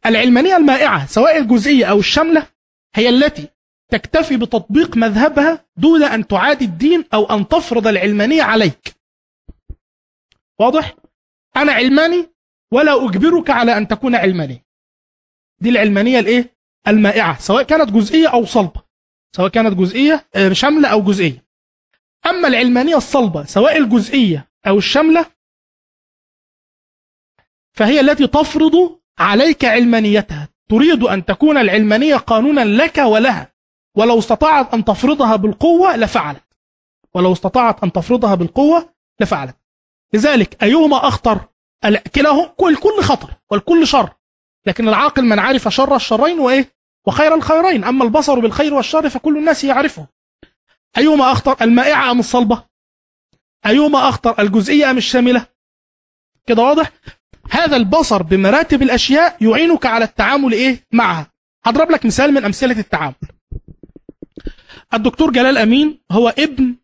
[0.06, 2.46] العلمانية المائعة سواء الجزئية أو الشاملة
[2.94, 3.48] هي التي
[3.90, 8.94] تكتفي بتطبيق مذهبها دون أن تعادي الدين أو أن تفرض العلمانية عليك.
[10.60, 10.94] واضح؟
[11.56, 12.26] أنا علماني
[12.72, 14.64] ولا أجبرك على أن تكون علماني.
[15.60, 16.56] دي العلمانية الإيه؟
[16.88, 17.38] المائعة.
[17.38, 18.82] سواء كانت جزئية أو صلبة.
[19.36, 21.43] سواء كانت جزئية آه، شاملة أو جزئية.
[22.26, 25.26] أما العلمانية الصلبة سواء الجزئية أو الشاملة
[27.72, 30.48] فهي التي تفرض عليك علمانيتها.
[30.68, 33.54] تريد أن تكون العلمانية قانونا لك ولها.
[33.96, 36.44] ولو استطاعت أن تفرضها بالقوة لفعلت.
[37.14, 39.56] ولو استطاعت أن تفرضها بالقوة لفعلت.
[40.12, 41.40] لذلك أيهما أخطر؟
[42.14, 44.10] كلاهما الكل خطر والكل شر.
[44.66, 46.74] لكن العاقل من عرف شر الشرين وإيه؟
[47.06, 47.84] وخير الخيرين.
[47.84, 50.06] أما البصر بالخير والشر فكل الناس يعرفه.
[50.98, 52.64] أيهما أخطر المائعة أم الصلبة؟
[53.66, 55.46] أيهما أخطر الجزئية أم الشاملة؟
[56.46, 56.92] كده واضح؟
[57.50, 61.32] هذا البصر بمراتب الأشياء يعينك على التعامل إيه؟ معها.
[61.64, 63.14] هضرب لك مثال من أمثلة التعامل.
[64.94, 66.76] الدكتور جلال أمين هو ابن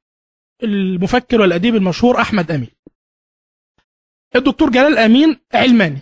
[0.62, 2.70] المفكر والأديب المشهور أحمد أمين.
[4.37, 5.99] الدكتور جلال أمين علماني.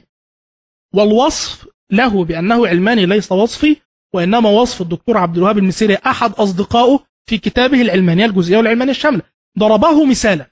[0.95, 3.77] والوصف له بأنه علماني ليس وصفي
[4.15, 9.23] وإنما وصف الدكتور عبد الوهاب المسيري أحد أصدقائه في كتابه العلمانية الجزئية والعلمانية الشاملة
[9.59, 10.51] ضربه مثالا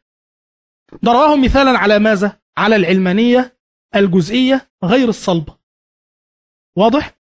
[1.05, 3.59] ضربه مثالا على ماذا؟ على العلمانية
[3.97, 5.57] الجزئية غير الصلبة
[6.77, 7.19] واضح؟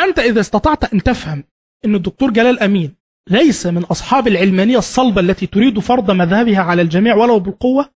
[0.00, 1.44] أنت إذا استطعت أن تفهم
[1.84, 2.96] أن الدكتور جلال أمين
[3.28, 7.90] ليس من أصحاب العلمانية الصلبة التي تريد فرض مذهبها على الجميع ولو بالقوة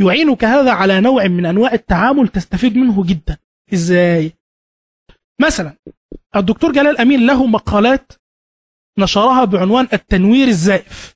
[0.00, 3.38] يعينك هذا على نوع من أنواع التعامل تستفيد منه جدا
[3.72, 4.32] إزاي؟
[5.40, 5.76] مثلا
[6.36, 8.12] الدكتور جلال أمين له مقالات
[8.98, 11.14] نشرها بعنوان التنوير الزائف.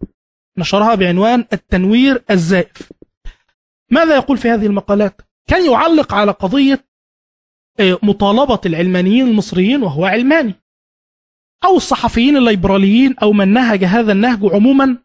[0.58, 2.92] نشرها بعنوان التنوير الزائف.
[3.90, 6.86] ماذا يقول في هذه المقالات؟ كان يعلق على قضية
[7.80, 10.54] آه، مطالبة العلمانيين المصريين وهو علماني.
[11.64, 14.98] أو الصحفيين الليبراليين أو من نهج هذا النهج عموما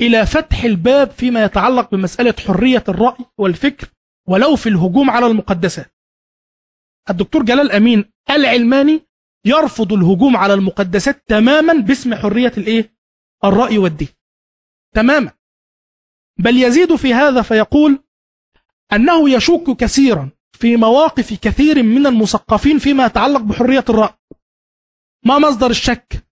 [0.00, 3.88] إلى فتح الباب فيما يتعلق بمسألة حرية الرأي والفكر
[4.28, 5.94] ولو في الهجوم على المقدسات.
[7.10, 9.07] الدكتور جلال أمين العلماني
[9.48, 12.94] يرفض الهجوم على المقدسات تماما باسم حرية الإيه؟
[13.44, 14.08] الرأي والدين.
[14.94, 15.30] تماما.
[16.38, 17.98] بل يزيد في هذا فيقول
[18.92, 24.14] أنه يشك كثيرا في مواقف كثير من المثقفين فيما يتعلق بحرية الرأي.
[25.24, 26.26] ما مصدر الشك؟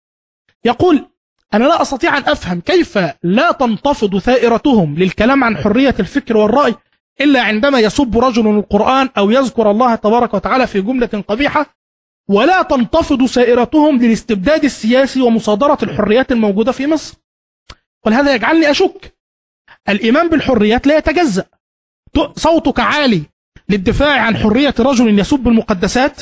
[0.65, 1.09] يقول
[1.55, 6.75] أنا لا أستطيع أن أفهم كيف لا تنتفض ثائرتهم للكلام عن حرية الفكر والرأي
[7.21, 11.82] إلا عندما يسب رجل القرآن أو يذكر الله تبارك وتعالى في جملة قبيحة
[12.29, 17.17] ولا تنتفض سائرتهم للاستبداد السياسي ومصادرة الحريات الموجودة في مصر.
[18.07, 19.17] ولهذا يجعلني أشك.
[19.89, 21.47] الإيمان بالحريات لا يتجزأ.
[22.37, 23.23] صوتك عالي
[23.69, 26.21] للدفاع عن حرية رجل يسب المقدسات.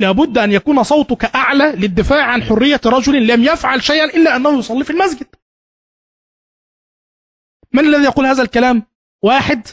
[0.00, 4.84] لابد أن يكون صوتك أعلى للدفاع عن حرية رجل لم يفعل شيئا إلا أنه يصلي
[4.84, 5.26] في المسجد.
[7.72, 8.82] من الذي يقول هذا الكلام؟
[9.22, 9.66] واحد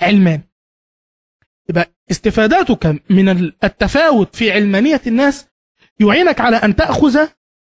[0.00, 0.51] علمان.
[1.72, 3.28] يبقى استفاداتك من
[3.64, 5.46] التفاوت في علمانية الناس
[6.00, 7.26] يعينك على أن تأخذ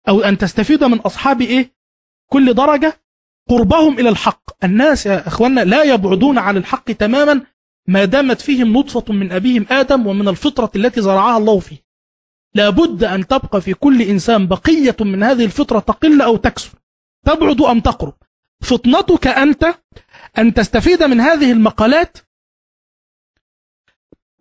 [0.08, 1.74] أو أن تستفيد من أصحاب إيه؟
[2.32, 3.02] كل درجة
[3.50, 4.66] قربهم إلى الحق.
[4.66, 7.42] الناس يا أخوانا لا يبعدون عن الحق تماما
[7.88, 11.78] ما دامت فيهم نطفة من أبيهم آدم ومن الفطرة التي زرعها الله فيه.
[12.54, 16.70] لابد أن تبقى في كل إنسان بقية من هذه الفطرة تقل أو تكسر.
[17.26, 18.14] تبعد أم تقرب.
[18.62, 19.76] فطنتك أنت
[20.38, 22.18] أن تستفيد من هذه المقالات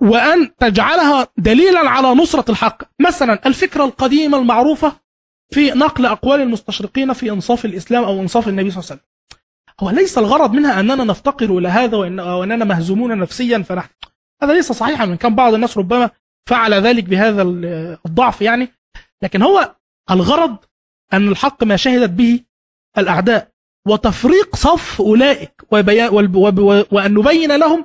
[0.00, 2.82] وأن تجعلها دليلا على نصرة الحق.
[3.00, 4.92] مثلا الفكرة القديمة المعروفة
[5.50, 9.06] في نقل أقوال المستشرقين في إنصاف الإسلام أو إنصاف النبي صلى الله عليه وسلم.
[9.80, 13.88] هو ليس الغرض منها أننا نفتقر إلى هذا وأننا مهزومون نفسيا فنحن.
[14.42, 15.06] هذا ليس صحيحا.
[15.06, 16.10] من كان بعض الناس ربما
[16.48, 17.42] فعل ذلك بهذا
[18.06, 18.68] الضعف يعني.
[19.22, 19.74] لكن هو
[20.10, 20.56] الغرض
[21.12, 22.40] أن الحق ما شهدت به
[22.98, 23.48] الأعداء.
[23.86, 25.62] وتفريق صف أولئك.
[26.92, 27.84] وأن نبين لهم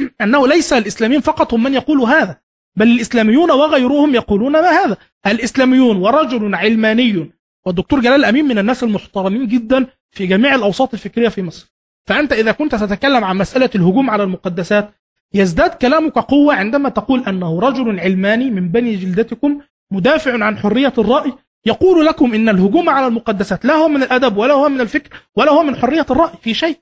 [0.22, 2.40] أنه ليس الإسلاميين فقط هم من يقولوا هذا
[2.76, 4.96] بل الإسلاميون وغيرهم يقولون ما هذا.
[5.26, 7.32] الإسلاميون ورجل علماني
[7.66, 11.72] والدكتور جلال أمين من الناس المحترمين جدا في جميع الأوساط الفكرية في مصر.
[12.06, 14.94] فأنت إذا كنت تتكلم عن مسألة الهجوم على المقدسات
[15.34, 21.32] يزداد كلامك قوة عندما تقول أنه رجل علماني من بني جلدتكم مدافع عن حرية الرأي
[21.66, 25.50] يقول لكم إن الهجوم على المقدسات لا هو من الأدب ولا هو من الفكر ولا
[25.52, 26.78] هو من حرية الرأي في شيء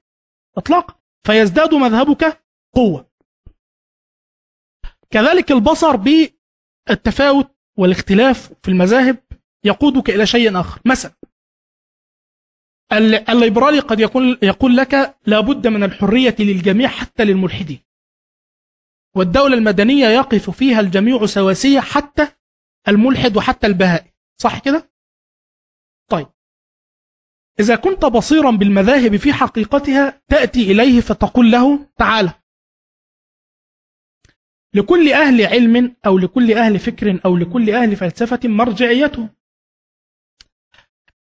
[0.57, 0.95] إطلاقا.
[1.25, 2.41] فيزداد مذهبك
[2.75, 3.11] قوة.
[5.11, 9.19] كذلك البصر بالتفاوت والاختلاف في المذاهب
[9.65, 10.81] يقودك إلى شيء آخر.
[10.85, 11.13] مثلا
[13.29, 17.81] الليبرالي قد يقول, يقول لك لابد من الحرية للجميع حتى للملحدين.
[19.17, 22.29] والدولة المدنية يقف فيها الجميع سواسية حتى
[22.89, 24.91] الملحد وحتى البهائي صح كده؟
[26.11, 26.27] طيب.
[27.61, 32.40] إذا كنت بصيرا بالمذاهب في حقيقتها تأتي إليه فتقول له تعالى
[34.75, 39.29] لكل أهل علم أو لكل أهل فكر أو لكل أهل فلسفة مرجعيته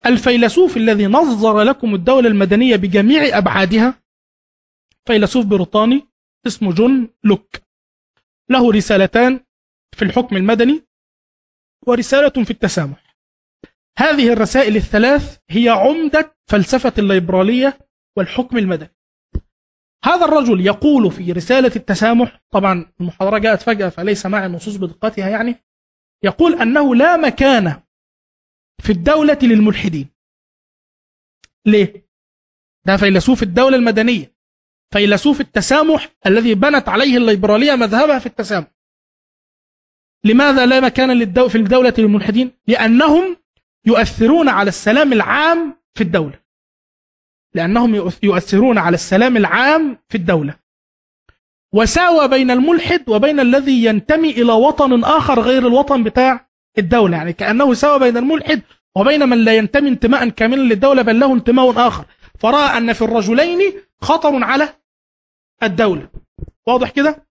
[0.07, 4.03] الفيلسوف الذي نظر لكم الدولة المدنية بجميع أبعادها
[5.07, 6.09] فيلسوف بريطاني
[6.47, 7.57] اسمه جون لوك.
[8.51, 9.41] له رسالتان
[9.97, 10.83] في الحكم المدني
[11.87, 13.17] ورسالة في التسامح.
[13.99, 17.79] هذه الرسائل الثلاث هي عمدة فلسفة الليبرالية
[18.17, 19.00] والحكم المدني.
[20.05, 25.55] هذا الرجل يقول في رسالة التسامح طبعا المحاضرة جاءت فجأة فليس معي النصوص بدقتها يعني
[26.25, 27.83] يقول أنه لا مكان
[28.83, 30.09] في الدولة للملحدين
[31.67, 32.11] ليه؟
[32.87, 34.35] ده فيلسوف الدولة المدنية
[34.93, 38.67] فيلسوف التسامح الذي بنت عليه الليبرالية مذهبها في التسامح
[40.25, 43.37] لماذا لا مكان للدو في الدولة للملحدين؟ لأنهم
[43.87, 46.40] يؤثرون على السلام العام في الدولة
[47.55, 50.55] لأنهم يؤثرون على السلام العام في الدولة.
[51.73, 56.49] وساوى بين الملحد وبين الذي ينتمي إلى وطن آخر غير الوطن بتاع
[56.79, 57.17] الدولة.
[57.17, 58.63] يعني كأنه ساوى بين الملحد
[58.97, 62.05] وبين من لا ينتمي انتماء كاملا للدولة بل له انتماء آخر.
[62.39, 64.69] فرأى أن في الرجلين خطر على
[65.63, 66.09] الدولة.
[66.67, 67.27] واضح كده؟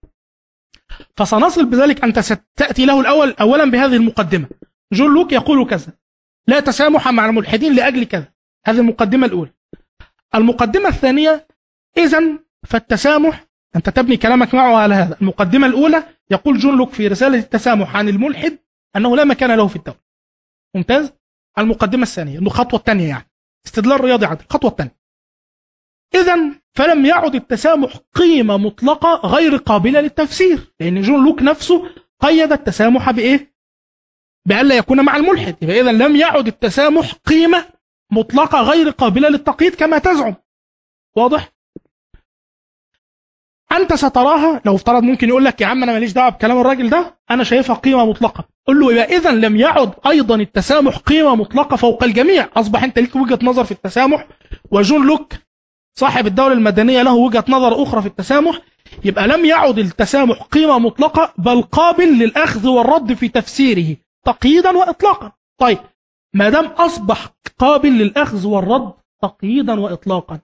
[1.17, 4.47] فسنصل بذلك أنت ستأتي له الأول أولا بهذه المقدمة.
[4.93, 5.93] جون لوك يقول كذا
[6.47, 8.27] لا تسامح مع الملحدين لأجل كذا.
[8.65, 9.51] هذه المقدمة الأولى.
[10.35, 11.47] المقدمة الثانية
[11.97, 15.17] إذا فالتسامح أنت تبني كلامك معه على هذا.
[15.21, 18.59] المقدمة الأولى يقول جون لوك في رسالة التسامح عن الملحد
[18.95, 19.99] أنه لا مكان له في الدولة.
[20.75, 21.13] ممتاز؟
[21.57, 23.29] المقدمة الثانية الخطوة الثانية يعني.
[23.65, 24.99] استدلال رياضي عادي الخطوة الثانية
[26.15, 26.39] إذا
[26.73, 33.53] فلم يعد التسامح قيمة مطلقة غير قابلة للتفسير لأن جون لوك نفسه قيد التسامح بإيه؟
[34.47, 35.55] بألا يكون مع الملحد.
[35.61, 37.65] يبقى إذا لم يعد التسامح قيمة
[38.11, 40.35] مطلقة غير قابلة للتقييد كما تزعم.
[41.15, 41.49] واضح؟
[43.71, 47.17] أنت ستراها لو افترض ممكن يقول لك يا عم أنا ماليش دعوة بكلام الراجل ده
[47.31, 48.43] أنا شايفها قيمة مطلقة.
[48.67, 52.49] قل له يبقى إذا لم يعد أيضا التسامح قيمة مطلقة فوق الجميع.
[52.55, 54.27] أصبح أنت ليك وجهة نظر في التسامح.
[54.71, 55.33] وجون لوك
[55.97, 58.61] صاحب الدولة المدنية له وجهة نظر أخرى في التسامح.
[59.05, 65.31] يبقى لم يعد التسامح قيمة مطلقة بل قابل للأخذ والرد في تفسيره تقييدا وإطلاقا.
[65.57, 65.77] طيب
[66.33, 67.27] ما دام أصبح
[67.59, 70.39] قابل للأخذ والرد تقييدا وإطلاقا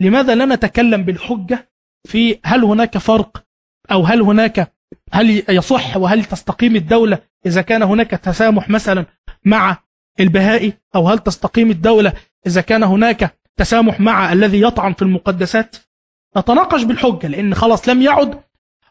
[0.00, 1.70] لماذا لا نتكلم بالحجة
[2.04, 3.44] في هل هناك فرق
[3.90, 4.74] أو هل هناك
[5.12, 9.06] هل يصح وهل تستقيم الدولة إذا كان هناك تسامح مثلا
[9.44, 9.78] مع
[10.20, 12.12] البهائي أو هل تستقيم الدولة
[12.46, 15.76] إذا كان هناك تسامح مع الذي يطعن في المقدسات؟
[16.36, 18.40] نتناقش بالحجة لأن خلاص لم يعد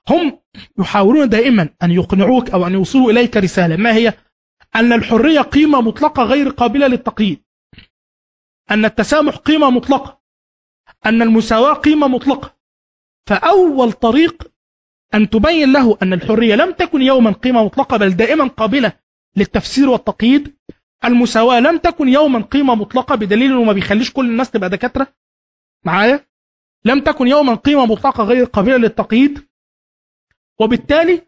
[0.09, 0.39] هم
[0.79, 3.75] يحاولون دائما أن يقنعوك أو أن يوصلوا إليك رسالة.
[3.75, 4.13] ما هي
[4.75, 7.43] أن الحرية قيمة مطلقة غير قابلة للتقييد.
[8.71, 10.21] أن التسامح قيمة مطلقة.
[11.05, 12.55] أن المساواة قيمة مطلقة.
[13.27, 14.51] فأول طريق
[15.13, 18.93] أن تبين له أن الحرية لم تكن يوما قيمة مطلقة بل دائما قابلة
[19.35, 20.57] للتفسير والتقييد.
[21.05, 25.07] المساواة لم تكن يوما قيمة مطلقة بدليل أنه ما بيخليش كل الناس تبقى دكاترة.
[25.85, 26.25] معايا؟
[26.85, 29.47] لم تكن يوما قيمة مطلقة غير قابلة للتقييد.
[30.59, 31.21] وبالتالي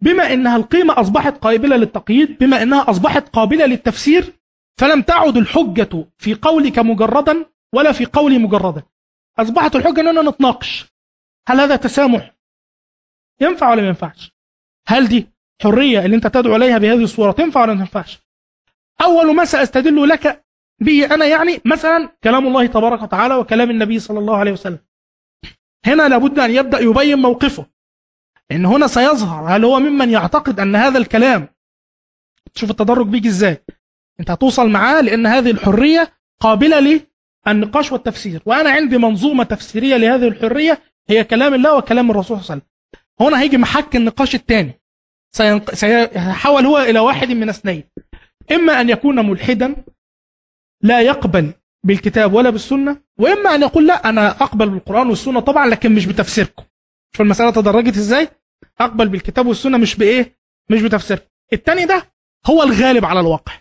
[0.00, 4.32] بما أنها القيمة أصبحت قابلة للتقييد بما أنها أصبحت قابلة للتفسير
[4.80, 8.82] فلم تعد الحجة في قولك مجردا ولا في قولي مجردا.
[9.38, 10.86] أصبحت الحجة أننا نتناقش.
[11.48, 12.34] هل هذا تسامح؟
[13.40, 14.32] ينفع ولا ما ينفعش؟
[14.88, 15.26] هل دي
[15.62, 18.18] حرية اللي أنت تدعو عليها بهذه الصورة تنفع ولا ما تنفعش؟
[19.02, 20.44] أول ما سأستدل لك
[20.80, 24.78] به أنا يعني مثلا كلام الله تبارك وتعالى وكلام النبي صلى الله عليه وسلم.
[25.86, 27.66] هنا لابد أن يبدأ يبين موقفه.
[28.50, 31.48] لأن هنا سيظهر هل هو ممن يعتقد أن هذا الكلام
[32.54, 33.64] تشوف التدرج بيجي إزاي.
[34.20, 37.02] أنت هتوصل معاه لأن هذه الحرية قابلة
[37.46, 40.78] للنقاش والتفسير وأنا عندي منظومة تفسيرية لهذه الحرية
[41.08, 42.70] هي كلام الله وكلام الرسول صلى الله عليه وسلم.
[43.20, 44.80] هنا هيجي محك النقاش الثاني.
[45.72, 47.84] سيحول هو إلى واحد من اثنين.
[48.52, 49.84] إما أن يكون ملحدا
[50.82, 51.52] لا يقبل
[51.84, 56.62] بالكتاب ولا بالسنة وإما أن يقول لا أنا أقبل بالقرآن والسنة طبعا لكن مش بتفسيركم.
[57.16, 58.28] شوف المسألة تدرجت إزاي؟
[58.80, 60.38] أقبل بالكتاب والسنة مش بإيه؟
[60.70, 62.12] مش بتفسيركم الثاني ده
[62.46, 63.52] هو الغالب على الواقع.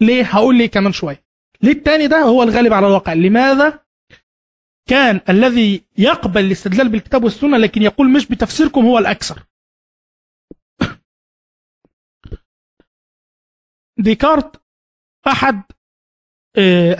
[0.00, 1.24] ليه؟ هقول ليه كمان شوية.
[1.62, 3.84] ليه الثاني ده هو الغالب على الواقع؟ لماذا
[4.88, 9.42] كان الذي يقبل الاستدلال بالكتاب والسنة لكن يقول مش بتفسيركم هو الأكثر؟
[14.04, 14.62] ديكارت
[15.26, 15.62] أحد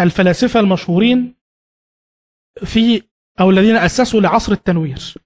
[0.00, 1.34] الفلاسفة المشهورين
[2.64, 3.02] في
[3.40, 5.25] أو الذين أسسوا لعصر التنوير.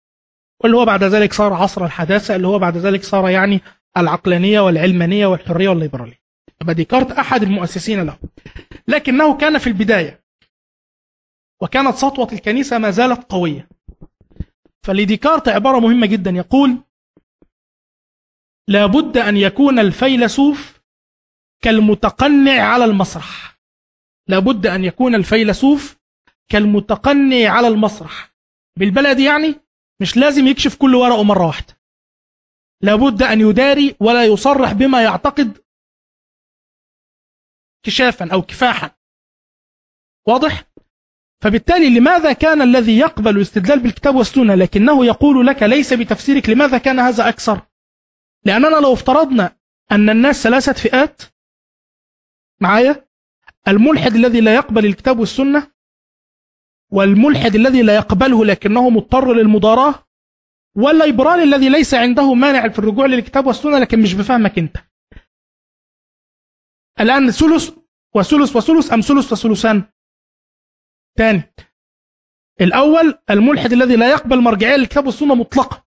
[0.61, 3.61] واللي هو بعد ذلك صار عصر الحداثة اللي هو بعد ذلك صار يعني
[3.96, 6.20] العقلانية والعلمانية والحرية والليبرالية.
[6.62, 8.18] ديكارت أحد المؤسسين له.
[8.88, 10.24] لكنه كان في البداية.
[11.62, 13.68] وكانت سطوة الكنيسة ما زالت قوية.
[14.82, 16.30] فلديكارت عبارة مهمة جدا.
[16.30, 16.78] يقول
[18.68, 20.80] لابد أن يكون الفيلسوف
[21.62, 23.58] كالمتقنع على المسرح.
[24.28, 25.96] لابد أن يكون الفيلسوف
[26.48, 28.34] كالمتقنع على المسرح.
[28.78, 29.69] بالبلد يعني؟
[30.01, 31.80] مش لازم يكشف كل ورقه مرة واحدة.
[32.80, 35.59] لابد أن يداري ولا يصرح بما يعتقد
[37.82, 38.90] كشافا أو كفاحا.
[40.26, 40.64] واضح؟
[41.42, 46.98] فبالتالي لماذا كان الذي يقبل الاستدلال بالكتاب والسنة لكنه يقول لك ليس بتفسيرك؟ لماذا كان
[46.98, 47.66] هذا أكثر؟
[48.44, 49.57] لأننا لو افترضنا
[49.92, 51.22] أن الناس ثلاثة فئات
[52.61, 53.09] معايا؟
[53.68, 55.72] الملحد الذي لا يقبل الكتاب والسنة
[56.91, 59.95] والملحد الذي لا يقبله لكنه مضطر للمضاراة
[60.76, 64.76] والليبرالي الذي ليس عنده مانع في الرجوع للكتاب والسنة لكن مش بفهمك أنت.
[67.01, 67.70] الآن ثلث
[68.14, 69.82] وثلث وثلث أم ثلث وثلثان؟
[71.18, 71.43] تاني.
[72.61, 75.86] الأول الملحد الذي لا يقبل مرجعية للكتاب والسنة مطلقة.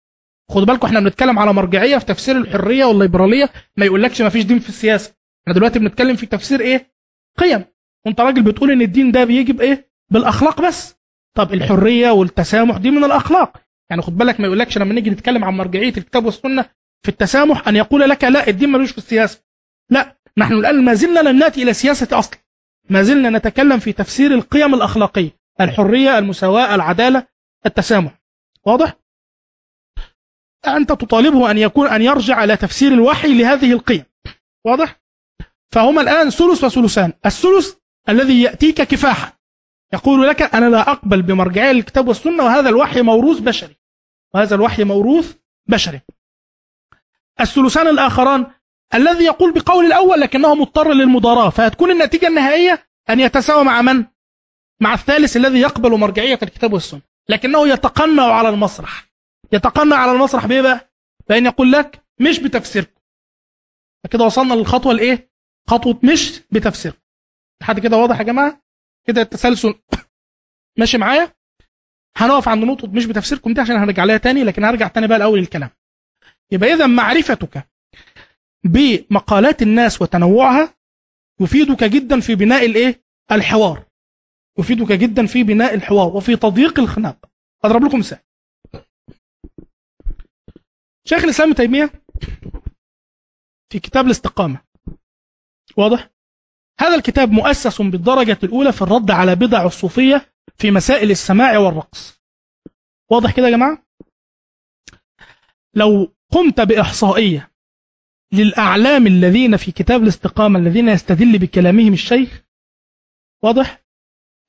[0.51, 4.59] خدوا بالكم إحنا بنتكلم على مرجعية في تفسير الحرية والليبرالية ما يقولكش ما فيش دين
[4.59, 5.15] في السياسة.
[5.43, 6.93] إحنا دلوقتي بنتكلم في تفسير إيه؟
[7.37, 7.65] قيم.
[8.05, 10.97] وانت راجل بتقول إن الدين ده بيجي بايه بالاخلاق بس.
[11.37, 13.57] طب الحرية والتسامح دي من الأخلاق.
[13.89, 16.65] يعني خد بالك ما يقولكش لما نيجي نتكلم عن مرجعية الكتاب والسنة
[17.03, 19.43] في التسامح أن يقول لك لا الدين ملوش في السياسة.
[19.89, 22.39] لا نحن الآن ما زلنا لم نأتي إلى سياسة أصلا
[22.89, 25.37] ما زلنا نتكلم في تفسير القيم الأخلاقية.
[25.61, 27.27] الحرية المساواة العدالة
[27.65, 28.21] التسامح.
[28.65, 28.93] واضح؟
[30.67, 34.03] أنت تطالبه أن يكون أن يرجع إلى تفسير الوحي لهذه القيم.
[34.65, 35.01] واضح؟
[35.71, 37.13] فهما الآن ثلث وثلثان.
[37.25, 37.75] الثلث
[38.09, 39.36] الذي يأتيك كفاحا.
[39.93, 43.75] يقول لك أنا لا أقبل بمرجعية للكتاب والسنة وهذا الوحي موروث بشري
[44.33, 45.35] وهذا الوحي موروث
[45.67, 46.01] بشري
[47.41, 48.51] الثلثان الآخران
[48.93, 54.05] الذي يقول بقول الأول لكنه مضطر للمضاراة فهتكون النتيجة النهائية أن يتساوى مع من؟
[54.81, 59.05] مع الثالث الذي يقبل مرجعية الكتاب والسنة لكنه يتقنع على المسرح
[59.51, 60.91] يتقنع على المسرح بإيه بقى؟
[61.29, 62.91] بأن يقول لك مش بتفسيركم
[64.11, 65.31] كده وصلنا للخطوة الإيه؟
[65.69, 66.99] خطوة مش بتفسيركم
[67.61, 68.61] لحد كده واضح يا جماعة؟
[69.07, 69.73] كده التسلسل
[70.79, 71.33] ماشي معايا؟
[72.17, 75.39] هنقف عند نقطة مش بتفسيركم دي عشان هنرجع لها تاني لكن هرجع تاني بقى لأول
[75.39, 75.69] الكلام.
[76.51, 77.69] يبقى إذا معرفتك
[78.63, 80.73] بمقالات الناس وتنوعها
[81.39, 83.85] يفيدك جدا في بناء الإيه؟ الحوار.
[84.59, 87.29] يفيدك جدا في بناء الحوار وفي تضييق الخناق.
[87.63, 88.19] أضرب لكم مثال.
[91.05, 91.91] شيخ الإسلام ابن تيمية
[93.71, 94.61] في كتاب الاستقامة
[95.77, 96.09] واضح؟
[96.79, 102.21] هذا الكتاب مؤسس بالدرجة الأولى في الرد على بدع الصوفية في مسائل السماع والرقص.
[103.11, 103.83] واضح كده يا جماعة؟
[105.73, 107.51] لو قمت بإحصائية
[108.31, 112.43] للأعلام الذين في كتاب الاستقامة الذين يستدل بكلامهم الشيخ
[113.43, 113.83] واضح؟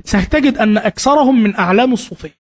[0.05, 2.39] ستجد أن أكثرهم من أعلام الصوفية.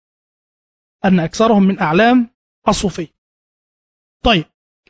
[1.05, 2.31] أن أكثرهم من أعلام
[2.69, 3.15] الصوفية.
[4.25, 4.45] طيب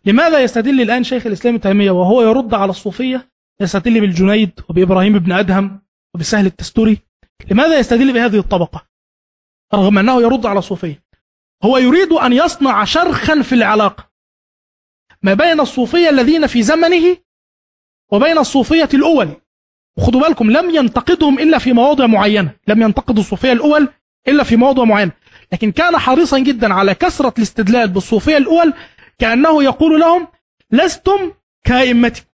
[0.04, 5.82] لماذا يستدل الآن شيخ الإسلام تيمية وهو يرد على الصوفية؟ يستدل بالجنيد وبإبراهيم بن أدهم
[6.14, 6.98] وبسهل التستوري.
[7.50, 8.88] لماذا يستدل بهذه الطبقة؟
[9.74, 11.04] رغم أنه يرد على الصوفية
[11.64, 14.10] هو يريد أن يصنع شرخا في العلاقة
[15.22, 17.16] ما بين الصوفية الذين في زمنه
[18.12, 19.28] وبين الصوفية الأول.
[19.98, 22.54] وخدوا بالكم لم ينتقدهم إلا في مواضع معينة.
[22.68, 23.88] لم ينتقد الصوفية الأول
[24.28, 25.12] إلا في مواضع معينة.
[25.52, 28.74] لكن كان حريصا جدا على كثرة الاستدلال بالصوفية الأول
[29.18, 30.28] كأنه يقول لهم
[30.70, 31.32] لستم
[31.64, 32.33] كائمتكم.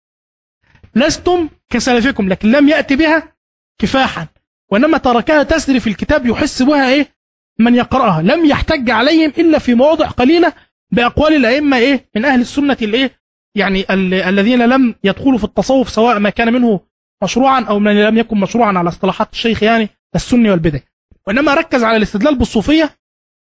[0.94, 3.32] لستم كسلفكم لكن لم يأتي بها
[3.78, 4.26] كفاحا.
[4.70, 7.14] وإنما تركها تسري في الكتاب يحس بها إيه؟
[7.58, 8.22] من يقرأها.
[8.22, 10.52] لم يحتج عليهم إلا في مواضع قليلة
[10.92, 13.20] بأقوال الأئمة إيه؟ من أهل السنة الإيه؟
[13.54, 16.80] يعني ال الذين لم يدخلوا في التصوف سواء ما كان منه
[17.22, 20.82] مشروعا أو من لم يكن مشروعا على اصطلاحات الشيخ يعني السني والبدعي.
[21.26, 22.90] وإنما ركز على الاستدلال بالصوفية.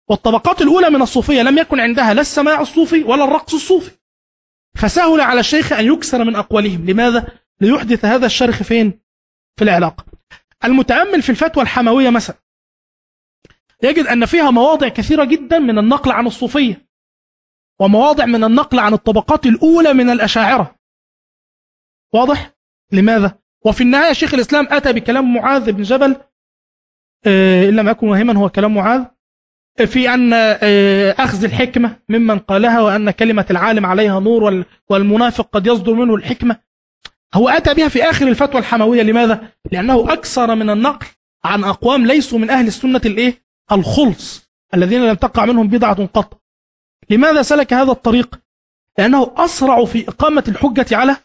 [0.09, 3.91] والطبقات الأولى من الصوفية لم يكن عندها لا السماع الصوفي ولا الرقص الصوفي.
[4.75, 6.85] فسهل على الشيخ أن يكسر من أقوالهم.
[6.85, 9.01] لماذا؟ ليحدث هذا الشرخ فين؟
[9.57, 10.05] في العلاقه
[10.65, 12.35] المتأمل في الفتوى الحمويه مثلا.
[13.83, 16.87] يجد أن فيها مواضع كثيرة جدا من النقل عن الصوفية
[17.79, 20.75] ومواضع من النقل عن الطبقات الأولى من الأشاعرة.
[22.13, 22.53] واضح؟
[22.91, 26.15] لماذا؟ وفي النهاية شيخ الإسلام أتى بكلام معاذ بن جبل
[27.25, 29.05] آه، إن لم يكن وهما هو كلام معاذ.
[29.77, 35.93] في أن آه، أخذ الحكمة ممن قالها وأن كلمة العالم عليها نور والمنافق قد يصدر
[35.93, 36.59] منه الحكمة
[37.33, 41.07] هو أتى بها في آخر الفتوى الحموية لماذا؟ لأنه أكثر من النقل
[41.45, 46.41] عن أقوام ليسوا من أهل السنة الإيه؟ الخلص الذين لم تقع منهم بدعة قط
[47.09, 48.39] لماذا سلك هذا الطريق؟
[48.97, 51.15] لأنه أسرع في إقامة الحجة على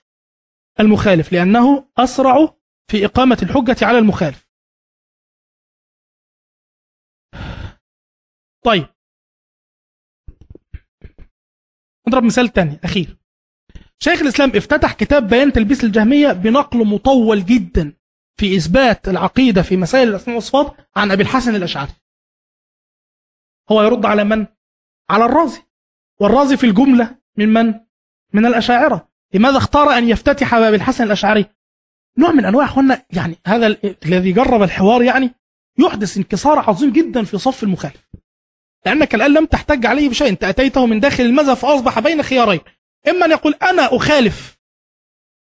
[0.80, 2.54] المخالف لأنه أسرع
[2.90, 4.47] في إقامة الحجة على المخالف
[8.68, 8.86] طيب.
[12.08, 13.16] نضرب مثال تاني أخير.
[13.98, 17.92] شيخ الإسلام افتتح كتاب بيان تلبيس الجهمية بنقل مطول جدا
[18.36, 21.92] في إثبات العقيدة في مسائل الأسماء والصفات عن أبي الحسن الأشعري.
[23.70, 24.46] هو يرد على من؟
[25.10, 25.62] على الرازي.
[26.20, 27.74] والرازي في الجملة من من؟
[28.32, 29.08] من الأشاعرة.
[29.34, 31.46] لماذا اختار أن يفتتح باب الحسن الأشعري؟
[32.18, 33.66] نوع من أنواع أخوانا يعني هذا
[34.06, 35.34] الذي جرب الحوار يعني
[35.78, 38.08] يحدث انكسار عظيم جدا في صف المخالف.
[38.86, 40.28] لأنك الآن لم تحتج عليه بشيء.
[40.28, 42.60] أنت أتيته من داخل المذهب فأصبح بين خيارين.
[43.08, 44.58] إما أن يقول أنا أخالف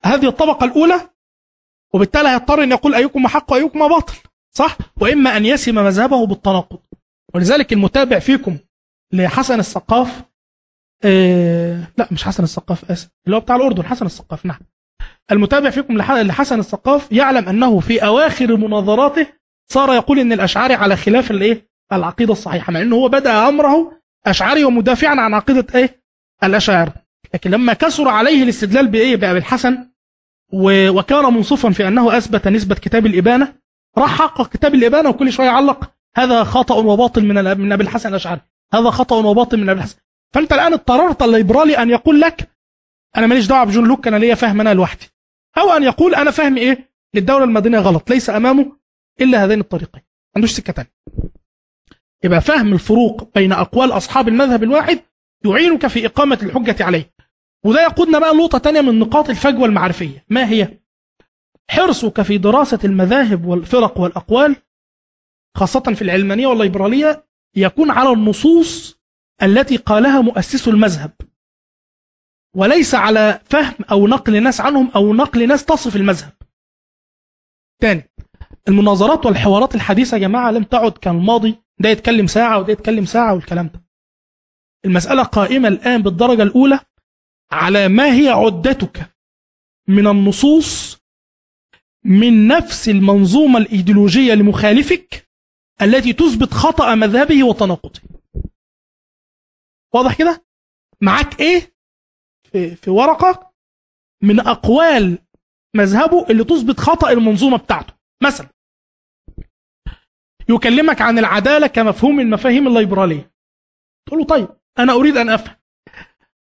[0.04, 1.00] هذه الطبقة الأولى
[1.94, 4.16] وبالتالي هيضطر أن يقول أيكم حق وأيكم باطل
[4.50, 6.78] صح؟ وإما أن يسم مذهبه بالتناقض.
[7.34, 8.58] ولذلك المتابع فيكم
[9.12, 10.22] لحسن السقاف
[11.04, 14.58] إيه لا مش حسن السقاف آسف اللي هو بتاع الأردن حسن السقاف نعم.
[15.32, 19.26] المتابع فيكم لحسن السقاف يعلم أنه في أواخر مناظراته
[19.70, 23.92] صار يقول إن الاشعري على خلاف الإيه؟ العقيدة الصحيحة مع إنه هو بدأ أمره
[24.26, 26.02] أشعري ومدافعا عن عقيدة إيه؟
[26.44, 26.94] الاشاعره
[27.34, 29.88] لكن لما كسر عليه الاستدلال بإيه؟ بأبي الحسن
[30.52, 33.54] وكان منصفا في أنه أثبت نسبة كتاب الإبانة
[33.98, 38.40] راح حقق كتاب الإبانة وكل شوية يعلق هذا خطأ وباطل من من أبي الحسن الأشعري.
[38.74, 39.96] هذا خطأ وباطل من أبي الحسن.
[40.34, 42.50] فأنت الآن اضطررت الليبرالي أن يقول لك
[43.16, 45.06] أنا ماليش دعوة بجون لوك أنا ليا فهم أنا لوحدي.
[45.58, 48.76] أو أن يقول أنا فهم إيه؟ للدولة المدنية غلط ليس أمامه
[49.20, 50.02] إلا هذين الطريقين.
[50.02, 50.90] ما عندوش سكة ثانية
[52.24, 55.00] يبقى فهم الفروق بين أقوال أصحاب المذهب الواحد
[55.44, 57.12] يعينك في إقامة الحجة عليه.
[57.64, 60.24] وده يقودنا بقى نقطة ثانية من نقاط الفجوة المعرفية.
[60.28, 60.78] ما هي؟
[61.70, 64.56] حرصك في دراسة المذاهب والفرق والأقوال
[65.56, 67.24] خاصة في العلمانية والليبرالية
[67.56, 68.98] يكون على النصوص
[69.42, 71.12] التي قالها مؤسس المذهب.
[72.56, 76.32] وليس على فهم أو نقل ناس عنهم أو نقل ناس تصف المذهب.
[77.80, 78.10] تاني
[78.68, 83.66] المناظرات والحوارات الحديثة يا جماعة لم تعد كالماضي ده يتكلم ساعة وده يتكلم ساعة والكلام
[83.66, 83.84] ده.
[84.84, 86.80] المسألة قائمة الآن بالدرجة الأولى
[87.52, 89.16] على ما هي عدتك
[89.88, 90.98] من النصوص
[92.04, 95.28] من نفس المنظومة الإيديولوجية لمخالفك
[95.82, 98.00] التي تثبت خطأ مذهبه وتناقضه.
[99.94, 100.44] واضح كده؟
[101.00, 101.74] معاك إيه؟
[102.52, 103.52] في, في ورقة
[104.22, 105.18] من أقوال
[105.76, 107.94] مذهبه اللي تثبت خطأ المنظومة بتاعته.
[108.22, 108.48] مثلا
[110.48, 113.30] يكلمك عن العدالة كمفهوم من المفاهيم الليبرالية.
[114.06, 115.54] تقول له طيب أنا أريد أن أفهم.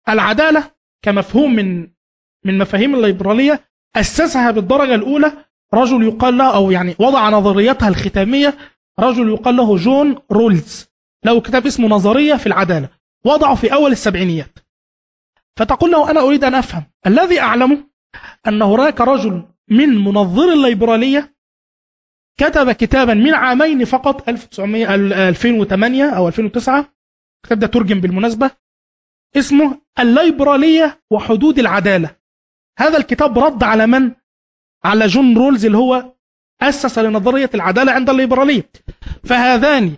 [0.10, 1.88] العدالة كمفهوم من
[2.46, 5.32] من مفاهيم الليبرالية أسسها بالدرجة الأولى
[5.74, 8.58] رجل يقال له أو يعني وضع نظريتها الختامية
[9.00, 10.88] رجل يقال له جون رولز.
[11.26, 12.90] له كتاب اسمه نظرية في العدالة.
[13.26, 14.60] وضعه في أول السبعينيات.
[15.58, 16.84] فتقول له أنا أريد أن أفهم.
[17.08, 17.84] الذي أعلمه
[18.48, 21.37] أن هناك رجل من منظر الليبرالية
[22.38, 24.96] كتب كتابا من عامين فقط 1900
[25.30, 26.86] 2008 أو 2009
[27.44, 28.52] الكتاب ده ترجم بالمناسبة.
[29.38, 32.16] اسمه الليبرالية وحدود العدالة.
[32.80, 34.12] هذا الكتاب رد على من؟
[34.84, 36.14] على جون رولز اللي هو
[36.62, 38.70] أسس لنظرية العدالة عند الليبرالية.
[39.24, 39.96] فهذان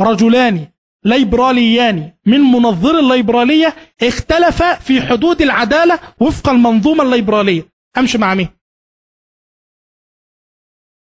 [0.00, 0.66] رجلان
[1.04, 7.68] ليبراليان من منظري الليبرالية اختلفا في حدود العدالة وفق المنظومة الليبرالية.
[7.98, 8.48] أمشي مع مين؟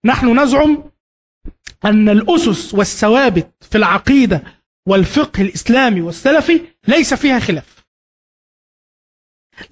[0.05, 0.91] نحن نزعم
[1.85, 4.43] أن الأسس والثوابت في العقيدة
[4.87, 7.81] والفقه الإسلامي والسلفي ليس فيها خلاف.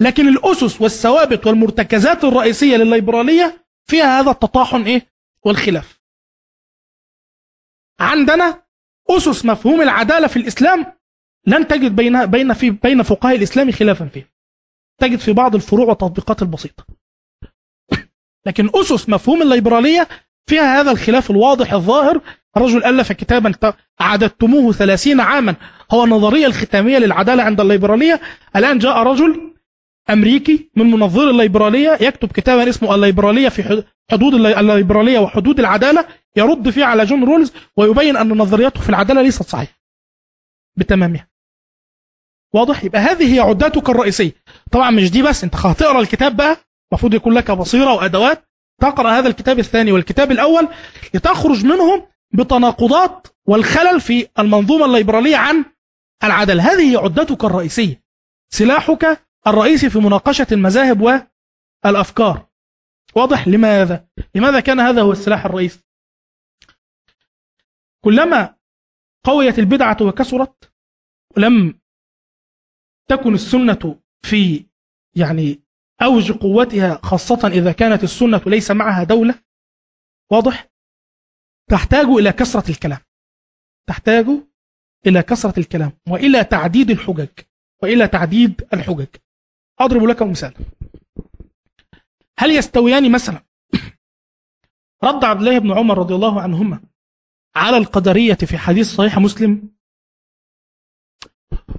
[0.00, 5.06] لكن الأسس والثوابت والمرتكزات الرئيسية للليبرالية فيها هذا التطاحن إيه؟
[5.44, 6.00] والخلاف.
[8.00, 8.62] عندنا
[9.10, 10.98] أسس مفهوم العدالة في الإسلام
[11.46, 14.32] لن تجد بين بين في بين فقهاء الإسلام خلافا فيه.
[15.00, 16.97] تجد في بعض الفروع والتطبيقات البسيطة.
[18.46, 20.08] لكن أسس مفهوم الليبرالية
[20.46, 22.20] فيها هذا الخلاف الواضح الظاهر.
[22.56, 23.52] الرجل ألف كتابا
[24.00, 25.56] عددتموه ثلاثين عاما.
[25.90, 28.20] هو النظرية الختامية للعدالة عند الليبرالية.
[28.56, 29.54] الآن جاء رجل
[30.10, 36.04] أمريكي من منظري الليبرالية يكتب كتابا اسمه الليبرالية في حدود الليبرالية وحدود العدالة.
[36.36, 39.78] يرد فيه على جون رولز ويبين أن نظريته في العدالة ليست صحيحة.
[40.76, 41.28] بتمامها.
[42.54, 44.32] واضح؟ يبقى هذه هي عدتك الرئيسية.
[44.72, 45.44] طبعا مش دي بس.
[45.44, 46.56] أنت هتقرا الكتاب بقى.
[46.92, 48.44] المفروض يكون لك بصيرة وأدوات.
[48.80, 50.68] تقرأ هذا الكتاب الثاني والكتاب الأول
[51.14, 55.64] لتخرج منهم بتناقضات والخلل في المنظومة الليبرالية عن
[56.24, 56.60] العدل.
[56.60, 58.02] هذه عدتك الرئيسية.
[58.50, 61.28] سلاحك الرئيسي في مناقشة المذاهب
[61.84, 62.48] والأفكار.
[63.14, 65.80] واضح؟ لماذا؟ لماذا كان هذا هو السلاح الرئيسي؟
[68.04, 68.54] كلما
[69.24, 70.72] قويت البدعة وكثرت
[71.36, 71.80] ولم
[73.08, 74.66] تكن السنة في
[75.16, 75.62] يعني
[76.02, 79.34] أوج قوتها خاصة إذا كانت السنة ليس معها دولة.
[80.30, 80.68] واضح؟
[81.70, 82.98] تحتاج إلى كثرة الكلام.
[83.88, 84.26] تحتاج
[85.06, 87.28] إلى كثرة الكلام وإلى تعديد الحجج
[87.82, 89.06] وإلى تعديد الحجج.
[89.80, 90.54] أضرب لك مثال.
[92.38, 93.44] هل يستويان مثلا
[95.04, 96.80] رد عبد الله بن عمر رضي الله عنهما
[97.56, 99.68] على القدرية في حديث صحيح مسلم؟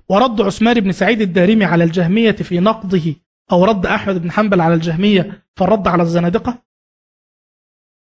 [0.10, 3.16] ورد عثمان بن سعيد الدارمي على الجهمية في نقضه
[3.52, 6.64] أو رد أحمد بن حنبل على الجهمية فالرد على الزنادقة؟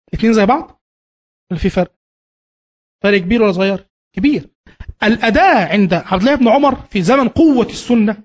[0.09, 0.83] الاثنين زي بعض؟
[1.51, 1.95] ولا في فرق؟
[3.03, 4.51] فرق كبير ولا صغير؟ كبير.
[5.03, 8.23] الأداة عند عبد الله بن عمر في زمن قوة السنة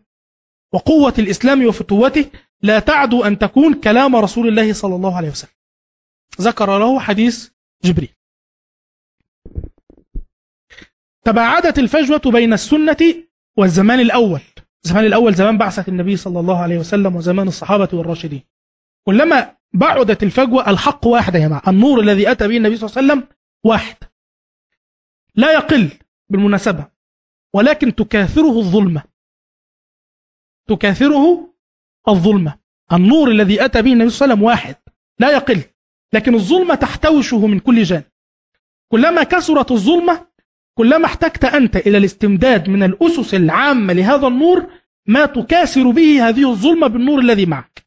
[0.74, 5.54] وقوة الإسلام وفتوته لا تعدو أن تكون كلام رسول الله صلى الله عليه وسلم.
[6.42, 7.50] ذكر له حديث
[7.84, 8.14] جبريل.
[11.26, 13.24] تباعدت الفجوة بين السنة
[13.58, 14.42] والزمان الأول.
[14.86, 18.44] الزمان الأول زمان بعثة النبي صلى الله عليه وسلم وزمان الصحابة والراشدين.
[19.08, 23.08] كلما بعدت الفجوة الحق واحد يا جماعة النور الذي أتى به النبي صلى الله عليه
[23.22, 23.96] وسلم واحد.
[25.36, 25.90] لا يقل
[26.30, 26.86] بالمناسبة
[27.54, 29.04] ولكن تكاثره الظلمة.
[30.68, 31.54] تكاثره
[32.08, 32.60] الظلمة.
[32.94, 34.76] النور الذي أتى به النبي صلى الله عليه وسلم واحد
[35.20, 35.64] لا يقل
[36.14, 38.04] لكن الظلمة تحتوشه من كل جانب.
[38.92, 40.28] كلما كثرت الظلمة
[40.78, 44.70] كلما احتجت أنت إلى الاستمداد من الأسس العامة لهذا النور
[45.08, 47.86] ما تكاسر به هذه الظلمة بالنور الذي معك.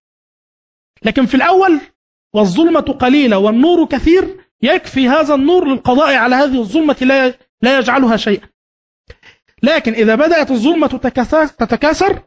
[1.02, 1.80] لكن في الأول
[2.34, 8.48] والظلمة قليلة والنور كثير يكفي هذا النور للقضاء على هذه الظلمة لا لا يجعلها شيئا.
[9.62, 10.86] لكن إذا بدأت الظلمة
[11.58, 12.22] تتكاثر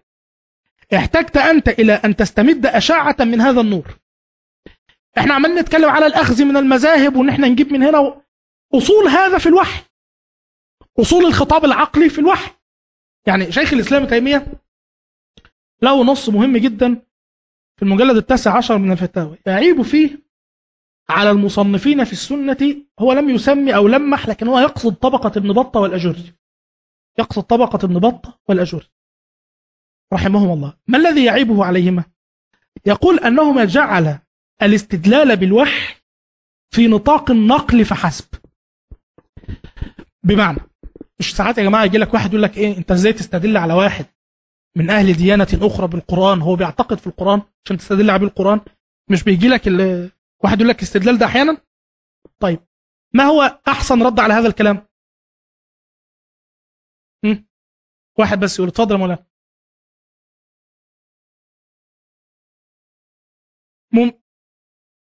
[0.95, 3.99] احتجت أنت إلى أن تستمد أشعة من هذا النور.
[5.17, 8.21] إحنا عمالين نتكلم على الأخذ من المذاهب وان إحنا نجيب من هنا و...
[8.73, 9.88] اصول هذا في الوحي.
[11.01, 12.51] أصول الخطاب العقلي في الوحي.
[13.27, 14.47] يعني شيخ الإسلام ابن تيمية
[15.81, 16.95] له نص مهم جدا
[17.77, 19.37] في المجلد التاسع عشر من الفتاوى.
[19.45, 20.29] يعيب فيه
[21.09, 25.79] على المصنفين في السنة هو لم يسمي أو لمح لكن هو يقصد طبقة ابن بطة
[25.79, 26.33] والأجري.
[27.19, 28.87] يقصد طبقة ابن بطة والأجري.
[30.13, 30.77] رحمهم الله.
[30.87, 32.03] ما الذي يعيبه عليهما؟
[32.85, 34.19] يقول أنهما جعل
[34.61, 35.95] الاستدلال بالوحي
[36.73, 38.25] في نطاق النقل فحسب.
[40.23, 40.68] بمعنى
[41.19, 44.05] مش ساعات يا جماعة يجي لك واحد يقول لك إيه أنت إزاي تستدل على واحد
[44.77, 48.61] من أهل ديانة أخرى بالقرآن؟ هو بيعتقد في القرآن عشان تستدل عليه بالقرآن؟
[49.11, 49.61] مش بيجي لك
[50.43, 51.57] واحد يقول لك استدلال ده أحيانا؟
[52.39, 52.59] طيب
[53.13, 54.87] ما هو أحسن رد على هذا الكلام؟
[57.25, 57.47] هم؟
[58.19, 59.25] واحد بس يقول اتفضل يا مولانا.
[63.93, 64.11] مم...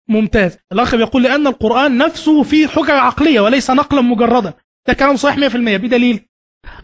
[0.09, 0.59] ممتاز.
[0.73, 4.55] الأخ بيقول لأن القرآن نفسه فيه حجج عقلية وليس نقلا مجردا.
[4.89, 6.29] ده كلام صحيح 100% بدليل.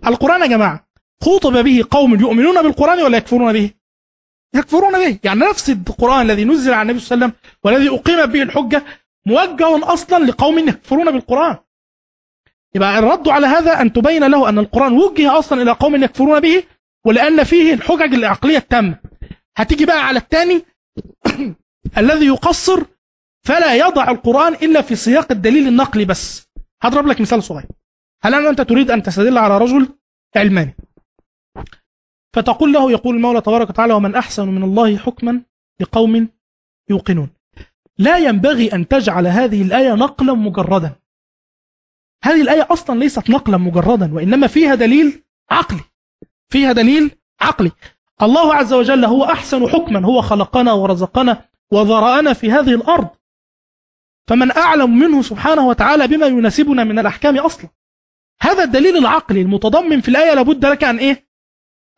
[0.06, 0.88] القرآن يا جماعة
[1.22, 3.70] خطب به قوم يؤمنون بالقرآن ولا يكفرون به؟
[4.54, 5.18] يكفرون به.
[5.24, 8.84] يعني نفس القرآن الذي نزل على النبي صلى الله عليه وسلم والذي أقيمت به الحجة
[9.26, 11.56] موجه أصلا لقوم يكفرون بالقرآن.
[12.74, 16.62] يبقى الرد على هذا أن تبين له أن القرآن وجه أصلا إلى قوم يكفرون به
[17.06, 18.98] ولأن فيه الحجج العقلية التامة.
[19.56, 20.62] هتيجي بقى على الثاني
[22.00, 22.84] الذي يقصر
[23.46, 26.48] فلا يضع القرآن إلا في سياق الدليل النقلي بس.
[26.82, 27.66] هضرب لك مثال صغير.
[28.24, 29.88] هل أنت تريد أن تستدل على رجل
[30.36, 30.76] علماني؟
[32.32, 35.42] فتقول له يقول المولى تبارك وتعالى ومن أحسن من الله حكما
[35.80, 36.28] لقوم
[36.90, 37.30] يوقنون.
[37.98, 40.92] لا ينبغي أن تجعل هذه الآية نقلا مجردا.
[42.24, 45.80] هذه الآية أصلا ليست نقلا مجردا وإنما فيها دليل عقلي.
[46.48, 47.10] فيها دليل
[47.40, 47.72] عقلي.
[48.22, 53.08] الله عز وجل هو أحسن حكما هو خلقنا ورزقنا وذرأنا في هذه الأرض.
[54.28, 57.70] فمن أعلم منه سبحانه وتعالى بما يناسبنا من الأحكام أصلا.
[58.42, 61.28] هذا الدليل العقلي المتضمن في الآية لابد لك أن إيه؟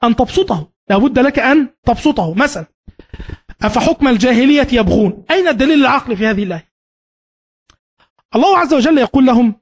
[0.04, 0.72] أن تبسطه.
[0.90, 2.34] لابد لك أن تبسطه.
[2.34, 2.66] مثلا
[3.62, 6.72] أفحكم الجاهلية يبغون؟ أين الدليل العقلي في هذه الآية؟
[8.34, 9.60] الله عز وجل يقول لهم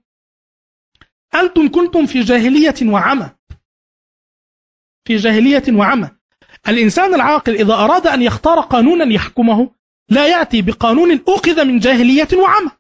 [1.35, 3.31] أنتم كنتم في جاهلية وعمى.
[5.05, 6.11] في جاهلية وعمى.
[6.69, 9.71] الإنسان العاقل إذا أراد أن يختار قانونا يحكمه
[10.09, 12.71] لا يأتي بقانون أخذ من جاهلية وعمى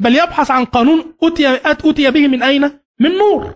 [0.00, 3.54] بل يبحث عن قانون أتي, أتي به من أين؟ من نور.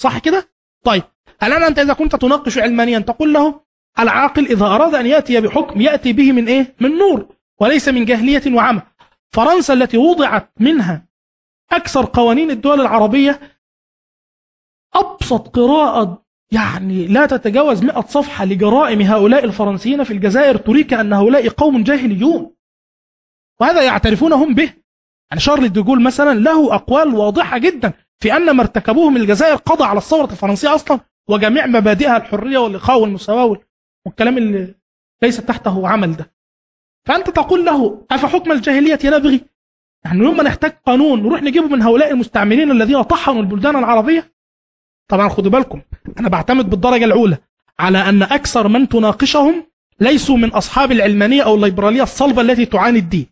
[0.00, 0.48] صح كده؟
[0.84, 1.02] طيب
[1.42, 3.60] الآن أنت إذا كنت تناقش علمانيا تقول له
[3.98, 8.54] العاقل إذا أراد أن يأتي بحكم يأتي به من إيه؟ من نور وليس من جاهلية
[8.54, 8.82] وعمى.
[9.32, 11.06] فرنسا التي وضعت منها
[11.72, 13.40] أكثر قوانين الدول العربية
[14.94, 21.48] أبسط قراءة يعني لا تتجاوز 100 صفحة لجرائم هؤلاء الفرنسيين في الجزائر تريك أن هؤلاء
[21.48, 22.54] قوم جاهليون.
[23.60, 24.72] وهذا يعترفون هم به.
[25.30, 27.92] يعني شارل ديجول مثلا له أقوال واضحة جدا.
[28.18, 33.00] في أن ما ارتكبوه من الجزائر قضى على الثورة الفرنسية أصلا وجميع مبادئها الحرية والإخاء
[33.00, 33.60] والمساواة
[34.06, 34.74] والكلام اللي
[35.22, 36.32] ليس تحته عمل ده.
[37.06, 39.40] فأنت تقول له أفحكم الجاهلية نبغي؟
[40.04, 44.32] يعني يوم ما نحتاج قانون نروح نجيبه من هؤلاء المستعمرين الذين طحنوا البلدان العربية؟
[45.08, 45.80] طبعا خدوا بالكم
[46.20, 47.38] أنا بعتمد بالدرجة الأولى
[47.78, 49.66] على أن أكثر من تناقشهم
[50.00, 53.26] ليسوا من أصحاب العلمانية أو الليبرالية الصلبة التي تعاني الدين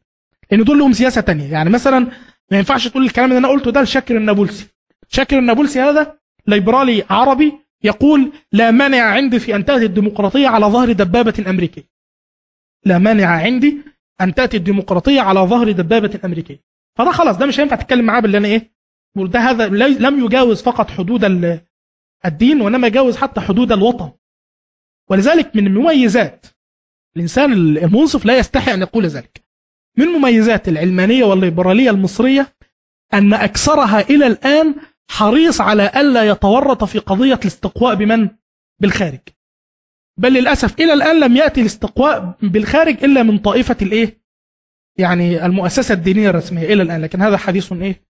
[0.51, 1.53] لأن دول لهم سياسة تانية.
[1.53, 2.07] يعني مثلا
[2.53, 4.67] ما ينفعش تقول الكلام اللي أنا قلته ده لشاكر النابلسي.
[5.09, 7.53] شاكر النابلسي هذا ليبرالي عربي
[7.85, 11.83] يقول لا مانع عندي في أن تأتي الديمقراطية على ظهر دبابة أمريكية.
[12.85, 13.77] لا مانع عندي
[14.21, 16.61] أن تأتي الديمقراطية على ظهر دبابة أمريكية.
[16.99, 18.73] فده خلاص ده مش هينفع تتكلم معاه باللي إيه
[19.17, 21.61] بقول ده هذا لم يجاوز فقط حدود ال-
[22.25, 24.13] الدين وإنما يجاوز حتى حدود الوطن.
[25.11, 26.47] ولذلك من مميزات
[27.17, 29.42] الإنسان المنصف لا يستحي أن يقول ذلك.
[29.97, 32.55] من مميزات العلمانية والليبرالية المصرية
[33.15, 34.75] أن أكثرها إلى الآن
[35.11, 38.29] حريص على ألا يتورط في قضية الاستقواء بمن؟
[38.81, 39.21] بالخارج
[40.19, 44.23] بل للأسف إلى الآن لم يأتي الاستقواء بالخارج إلا من طائفة الإيه؟
[44.99, 48.03] يعني المؤسسة الدينية الرسمية إلى الآن لكن هذا حديث إيه؟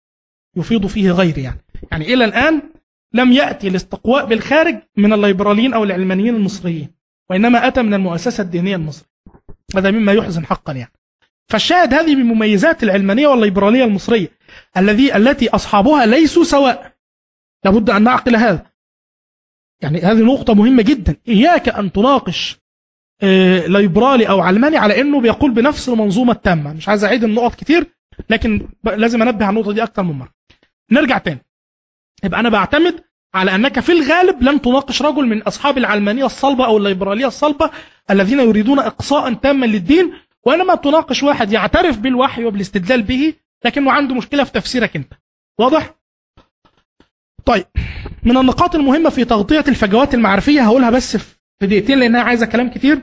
[0.56, 1.60] يفيض فيه غيري يعني
[1.92, 2.62] يعني إلى الآن
[3.14, 6.88] لم يأتي الاستقواء بالخارج من الليبراليين أو العلمانيين المصريين
[7.30, 9.12] وإنما أتى من المؤسسة الدينية المصرية
[9.76, 10.92] هذا مما يحزن حقا يعني
[11.48, 14.28] فالشاهد هذه من مميزات العلمانية والليبرالية المصرية
[14.76, 16.92] الذي التي أصحابها ليسوا سواء.
[17.64, 18.66] لابد أن نعقل هذا.
[19.82, 21.16] يعني هذه نقطة مهمة جدا.
[21.28, 22.56] إياك أن تناقش
[23.22, 26.72] آه، ليبرالي أو علماني على أنه بيقول بنفس المنظومة التامة.
[26.72, 27.86] مش عايز أعيد النقط كتير
[28.30, 30.32] لكن لازم أنبه على النقطة دي أكتر من مرة.
[30.90, 31.46] نرجع تاني.
[32.24, 36.76] يبقى أنا بعتمد على أنك في الغالب لن تناقش رجل من أصحاب العلمانية الصلبة أو
[36.76, 37.70] الليبرالية الصلبة
[38.10, 40.12] الذين يريدون إقصاء تاما للدين
[40.46, 43.34] وإنما تناقش واحد يعترف بالوحي وبالاستدلال به
[43.64, 45.12] لكنه عنده مشكلة في تفسيرك أنت.
[45.60, 45.94] واضح؟
[47.44, 47.66] طيب
[48.22, 53.02] من النقاط المهمة في تغطية الفجوات المعرفية هقولها بس في دقيقتين لأنها عايزة كلام كتير.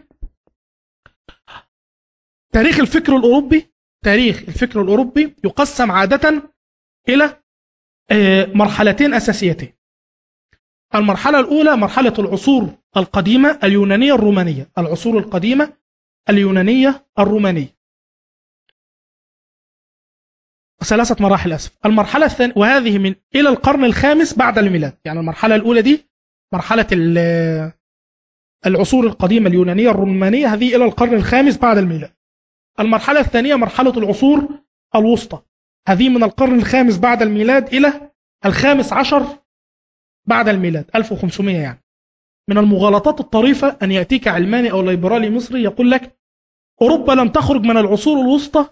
[2.53, 3.73] تاريخ الفكر الأوروبي
[4.05, 6.51] تاريخ الفكر الأوروبي يقسم عادة
[7.09, 7.39] إلى
[8.11, 9.73] آه، مرحلتين أساسيتين.
[10.95, 14.71] المرحلة الأولى مرحلة العصور القديمة اليونانية الرومانية.
[14.77, 15.73] العصور القديمة
[16.29, 17.79] اليونانية الرومانية.
[20.83, 21.77] ثلاثة مراحل أسف.
[21.85, 24.97] المرحلة الثانية وهذه من إلى القرن الخامس بعد الميلاد.
[25.05, 26.09] يعني المرحلة الأولى دي
[26.53, 26.87] مرحلة
[28.65, 32.13] العصور القديمة اليونانية الرومانية هذه إلى القرن الخامس بعد الميلاد.
[32.79, 34.47] المرحلة الثانية مرحلة العصور
[34.95, 35.41] الوسطى.
[35.87, 38.11] هذه من القرن الخامس بعد الميلاد إلى
[38.45, 39.25] الخامس عشر
[40.25, 41.83] بعد الميلاد 1500 يعني.
[42.49, 46.18] من المغالطات الطريفة أن يأتيك علماني أو ليبرالي مصري يقول لك
[46.81, 48.65] أوروبا لم تخرج من العصور الوسطى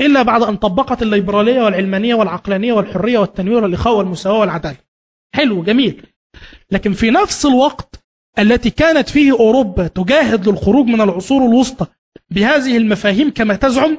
[0.00, 4.76] إلا بعد أن طبقت الليبرالية والعلمانية والعقلانية والحرية والتنوير والإخاء والمساواة والعدالة.
[5.34, 6.06] حلو جميل.
[6.70, 8.04] لكن في نفس الوقت
[8.38, 11.86] التي كانت فيه أوروبا تجاهد للخروج من العصور الوسطى
[12.30, 13.98] بهذه المفاهيم كما تزعم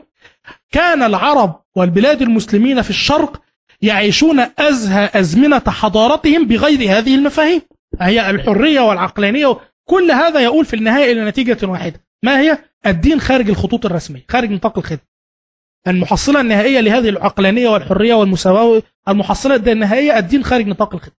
[0.71, 3.41] كان العرب والبلاد المسلمين في الشرق
[3.81, 7.61] يعيشون أزهى أزمنة حضارتهم بغير هذه المفاهيم.
[8.01, 9.57] هي الحرية والعقلانية
[9.89, 12.01] كل هذا يقول في النهاية إلى نتيجة واحدة.
[12.23, 15.15] ما هي؟ الدين خارج الخطوط الرسمية خارج نطاق الخدمة.
[15.87, 21.15] المحصلة النهائية لهذه العقلانية والحرية والمساواة المحصلة النهائية الدين خارج نطاق الخدمة.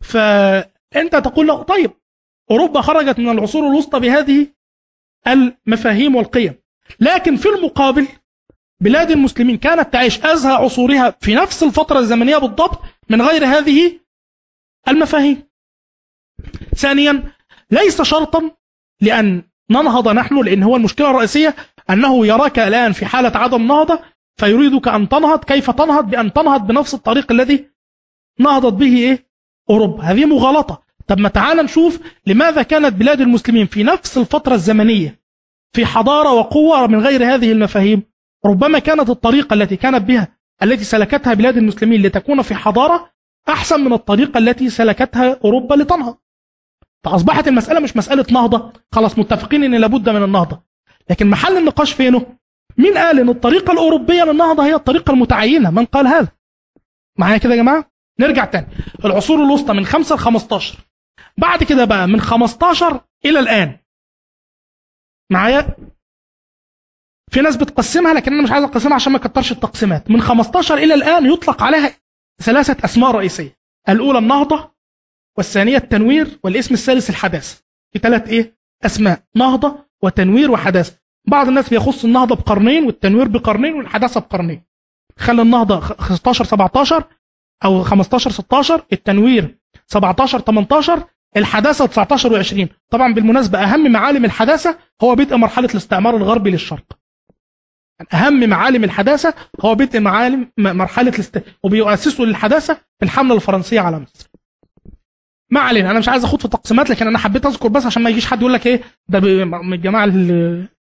[0.00, 1.90] فأنت تقول له طيب
[2.50, 4.46] أوروبا خرجت من العصور الوسطى بهذه
[5.26, 6.54] المفاهيم والقيم.
[7.00, 8.08] لكن في المقابل
[8.80, 14.00] بلاد المسلمين كانت تعيش أزهى عصورها في نفس الفترة الزمنية بالضبط من غير هذه
[14.88, 15.42] المفاهيم.
[16.76, 17.32] ثانيا
[17.70, 18.50] ليس شرطا
[19.00, 21.54] لأن ننهض نحن لأن هو المشكلة الرئيسية
[21.90, 23.98] أنه يراك الآن في حالة عدم نهضة
[24.36, 27.70] فيريدك أن تنهض كيف تنهض؟ بأن تنهض بنفس الطريق الذي
[28.38, 29.26] نهضت به إيه؟
[29.70, 30.02] أوروبا.
[30.02, 30.82] هذه مغالطة.
[31.06, 35.20] طب ما تعال نشوف لماذا كانت بلاد المسلمين في نفس الفترة الزمنية
[35.72, 38.02] في حضارة وقوة من غير هذه المفاهيم
[38.46, 40.28] ربما كانت الطريقة التي كانت بها
[40.62, 43.10] التي سلكتها بلاد المسلمين لتكون في حضارة
[43.48, 46.16] أحسن من الطريقة التي سلكتها أوروبا لتنهض.
[47.04, 48.72] فأصبحت المسألة مش مسألة نهضة.
[48.92, 50.62] خلاص متفقين أن لابد من النهضة.
[51.10, 52.36] لكن محل النقاش فينه؟
[52.78, 56.28] مين قال أن الطريقة الأوروبية للنهضة هي الطريقة المتعينة؟ من قال هذا.
[57.18, 57.90] معايا كده يا جماعة؟
[58.20, 58.66] نرجع تاني.
[59.04, 60.78] العصور الوسطى من 5 ل 15
[61.38, 63.78] بعد كده بقى من 15 إلى الآن.
[65.30, 65.76] معايا؟
[67.30, 70.10] في ناس بتقسمها لكن أنا مش عايز أقسمها عشان ما اكترش التقسيمات.
[70.10, 71.92] من 15 إلى الآن يطلق عليها
[72.42, 73.58] ثلاثة أسماء رئيسية.
[73.88, 74.70] الأولى النهضة
[75.38, 77.62] والثانية التنوير والاسم الثالث الحداثه
[77.92, 84.20] في ثلاث إيه؟ أسماء نهضة وتنوير وحداثه بعض الناس بيخص النهضة بقرنين والتنوير بقرنين والحداثة
[84.20, 84.62] بقرنين.
[85.18, 87.04] خلي النهضة 16 17
[87.64, 91.04] أو 15 16 التنوير 17 18
[91.36, 96.98] الحداثة 19 و20 طبعا بالمناسبة أهم معالم الحداثة هو بدء مرحلة الاستعمار الغربي للشرق.
[98.14, 101.42] أهم معالم الحداثة هو بدء معالم مرحلة الاست...
[101.62, 104.29] وبيؤسسوا للحداثة في الحملة الفرنسية على مصر.
[105.50, 108.10] ما علينا أنا مش عايز أخوض في تقسيمات لكن أنا حبيت أذكر بس عشان ما
[108.10, 110.06] يجيش حد يقول لك إيه ده من الجماعة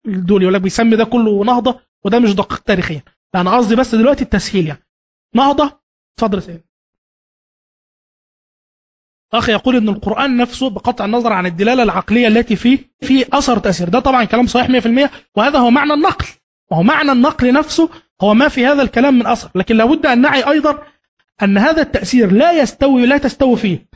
[0.05, 3.03] دول يقول لك بيسمي ده كله نهضة وده مش دقيق تاريخيا.
[3.35, 4.83] لا أنا قصدي بس دلوقتي التسهيل يعني.
[5.35, 5.81] نهضة
[6.15, 6.65] اتفضل سيدي.
[9.33, 13.89] أخ يقول إن القرآن نفسه بقطع النظر عن الدلالة العقلية التي فيه في أثر تأثير.
[13.89, 16.27] ده طبعا كلام صحيح 100% وهذا هو معنى النقل.
[16.71, 17.91] وهو معنى النقل نفسه
[18.23, 19.51] هو ما في هذا الكلام من أثر.
[19.55, 20.83] لكن لابد أن نعي أيضا
[21.43, 23.90] أن هذا التأثير لا يستوي لا تستوي فيه.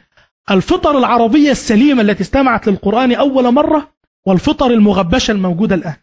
[0.51, 3.95] الفطر العربية السليمة التي استمعت للقرآن أول مرة
[4.27, 5.95] والفطر المغبشة الموجودة الآن.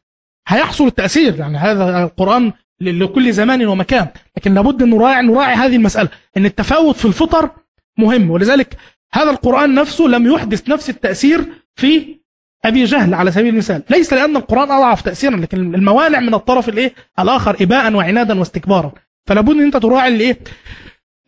[0.48, 6.10] هيحصل التأثير يعني هذا القرآن لكل زمان ومكان لكن لابد أن نراعي نراعي هذه المسألة
[6.38, 7.50] إن التفاوت في الفطر
[7.98, 8.32] مهم.
[8.32, 8.78] ولذلك
[9.14, 12.22] هذا القرآن نفسه لم يحدث نفس التأثير في
[12.66, 13.84] أبي جهل على سبيل المثال.
[13.90, 18.92] ليس لأن القرآن أضعف تأثيرا لكن الموانع من الطرف الإيه؟ الآخر إباء وعنادا واستكبارا.
[19.26, 20.40] فلا بد أن أنت تراعي الإيه؟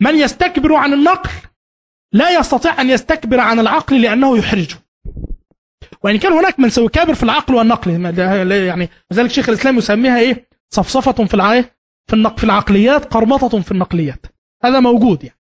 [0.00, 1.30] من يستكبر عن النقل
[2.14, 4.76] لا يستطيع أن يستكبر عن العقل لأنه يحرجه.
[6.02, 7.90] وإن كان هناك من سيكابر في العقل والنقل
[8.50, 11.64] يعني لذلك شيخ الإسلام يسميها إيه؟ صفصفة في العقل
[12.10, 14.26] في, في العقليات قرمطة في النقليات.
[14.64, 15.38] هذا موجود يعني.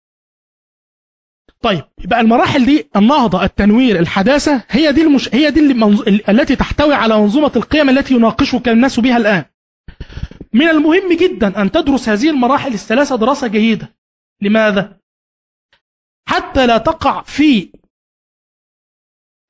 [1.60, 5.34] طيب يبقى المراحل دي النهضة التنوير الحداثة هي دي المش...
[5.34, 6.08] هي دي اللي منظ...
[6.08, 9.44] التي تحتوي على منظومة القيم التي يناقشك الناس بها الآن.
[10.52, 13.96] من المهم جدا أن تدرس هذه المراحل الثلاثة دراسة جيدة.
[14.42, 14.96] لماذا؟
[16.28, 17.72] حتى لا تقع في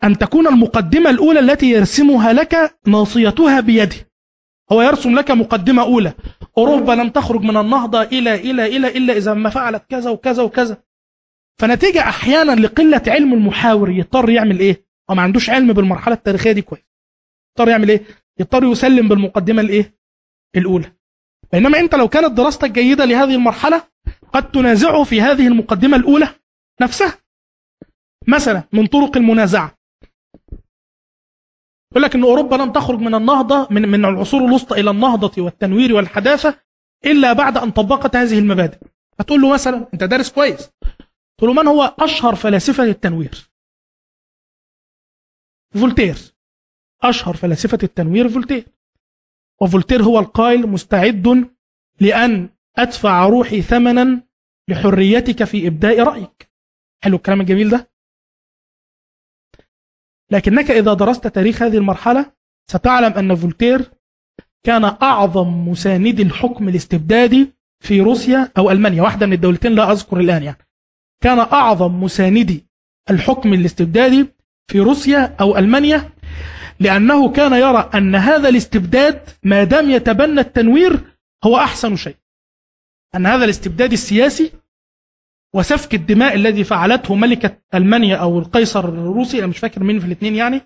[0.04, 3.96] أن تكون المقدمة الأولى التي يرسمها لك ناصيتها بيده
[4.72, 6.12] هو يرسم لك مقدمة أولى
[6.58, 10.82] أوروبا لم تخرج من النهضة إلى إلى إلى إلا إذا ما فعلت كذا وكذا وكذا
[11.60, 16.62] فنتيجة أحيانا لقلة علم المحاور يضطر يعمل إيه؟ هو ما عندوش علم بالمرحلة التاريخية دي
[16.62, 16.82] كويس
[17.50, 18.02] يضطر يعمل إيه؟
[18.40, 19.98] يضطر يسلم بالمقدمة الإيه؟
[20.56, 20.92] الأولى
[21.52, 23.82] بينما أنت لو كانت دراستك جيدة لهذه المرحلة
[24.32, 26.28] قد تنازعه في هذه المقدمة الأولى
[26.80, 27.18] نفسها
[28.28, 29.76] مثلا من طرق المنازعة.
[31.92, 35.94] يقول لك ان أوروبا لم تخرج من النهضة من من العصور الوسطى إلى النهضة والتنوير
[35.94, 36.60] والحداثة
[37.06, 38.78] إلا بعد أن طبقت هذه المبادئ.
[39.20, 40.70] هتقول له مثلا أنت دارس كويس.
[41.38, 43.50] تقول له من هو أشهر فلاسفة التنوير
[45.74, 46.34] فولتير.
[47.02, 48.66] أشهر فلاسفة التنوير فولتير.
[49.62, 51.50] وفولتير هو القائل مستعد
[52.00, 54.22] لأن أدفع روحي ثمنا
[54.68, 56.45] لحريتك في إبداء رأيك.
[57.04, 57.90] حلو الكلام الجميل ده.
[60.30, 62.32] لكنك إذا درست تاريخ هذه المرحلة
[62.70, 63.90] ستعلم أن فولتير
[64.64, 70.42] كان أعظم مساندي الحكم الاستبدادي في روسيا أو ألمانيا واحدة من الدولتين لا أذكر الآن
[70.42, 70.58] يعني.
[71.22, 72.66] كان أعظم مساندي
[73.10, 74.26] الحكم الاستبدادي
[74.70, 76.10] في روسيا أو ألمانيا
[76.80, 81.00] لأنه كان يرى أن هذا الاستبداد ما دام يتبنى التنوير
[81.44, 82.16] هو أحسن شيء.
[83.14, 84.52] أن هذا الاستبداد السياسي
[85.54, 90.34] وسفك الدماء الذي فعلته ملكة ألمانيا أو القيصر الروسي أنا مش فاكر مين في الاثنين
[90.34, 90.60] يعني.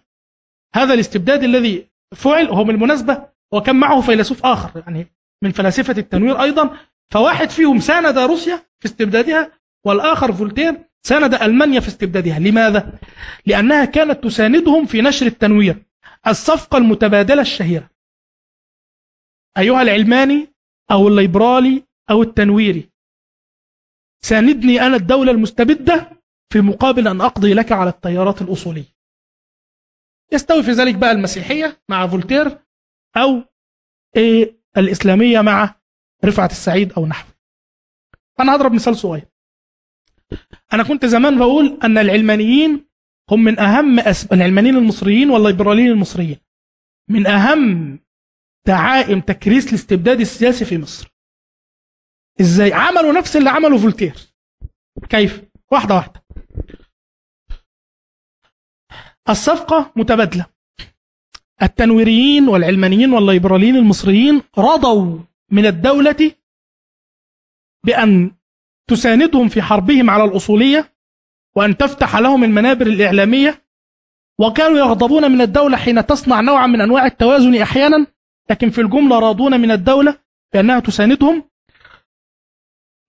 [0.75, 5.07] هذا الاستبداد الذي فعل هو بالمناسبة هو كان معه فيلسوف آخر يعني
[5.43, 6.77] من فلاسفة التنوير أيضا.
[7.11, 9.53] فواحد فيهم ساند روسيا في استبدادها
[9.87, 12.39] والآخر فولتير ساند ألمانيا في استبدادها.
[12.39, 12.99] لماذا؟
[13.47, 15.83] لأنها كانت تساندهم في نشر التنوير
[16.27, 17.91] الصفقة المتبادلة الشهيرة.
[19.59, 20.49] أيها العلماني
[20.91, 22.90] أو الليبرالي أو التنويري
[24.23, 26.11] ساندني أنا الدولة المستبدة
[26.53, 29.01] في مقابل أن أقضي لك على التيارات الأصولية.
[30.33, 32.59] يستوي في ذلك بقى المسيحية مع فولتير
[33.17, 33.43] أو
[34.17, 35.75] إيه الإسلامية مع
[36.25, 37.29] رفعت السعيد أو نحو.
[38.41, 39.27] أنا هضرب مثال صغير.
[40.73, 42.87] أنا كنت زمان بقول أن العلمانيين
[43.31, 44.33] هم من أهم أسب...
[44.33, 46.37] العلمانيين المصريين والليبراليين المصريين.
[47.09, 47.99] من أهم
[48.67, 51.09] دعائم تكريس الاستبداد السياسي في مصر.
[52.41, 54.15] إزاي؟ عملوا نفس اللي عمله فولتير.
[55.09, 56.25] كيف؟ واحدة واحدة.
[59.29, 60.47] الصفقة متبادلة.
[61.63, 65.19] التنويريين والعلمانيين والليبراليين المصريين رضوا
[65.51, 66.33] من الدولة
[67.87, 68.33] بأن
[68.91, 70.93] تساندهم في حربهم على الأصولية
[71.57, 73.63] وأن تفتح لهم المنابر الإعلامية
[74.39, 78.07] وكانوا يغضبون من الدولة حين تصنع نوعا من أنواع التوازن أحيانا
[78.51, 80.19] لكن في الجملة راضون من الدولة
[80.53, 81.50] بأنها تساندهم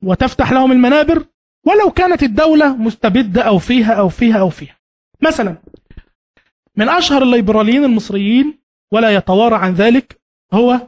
[0.03, 1.25] وتفتح لهم المنابر
[1.65, 4.77] ولو كانت الدولة مستبدة أو فيها أو فيها أو فيها.
[5.21, 5.57] مثلا
[6.75, 8.59] من أشهر الليبراليين المصريين
[8.91, 10.21] ولا يتوارى عن ذلك
[10.53, 10.87] هو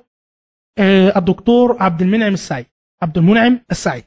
[1.16, 2.66] الدكتور عبد المنعم السعيد
[3.02, 4.04] عبد المنعم السعيد.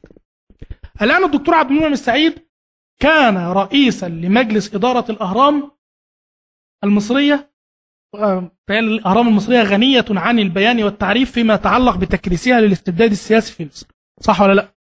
[1.01, 2.47] الآن الدكتور عبد المنعم السعيد
[2.99, 5.71] كان رئيسا لمجلس إدارة الأهرام
[6.83, 7.51] المصرية
[8.69, 13.87] الأهرام المصرية غنية عن البيان والتعريف فيما يتعلق بتكريسها للاستبداد السياسي في مصر.
[14.21, 14.76] صح ولا لا؟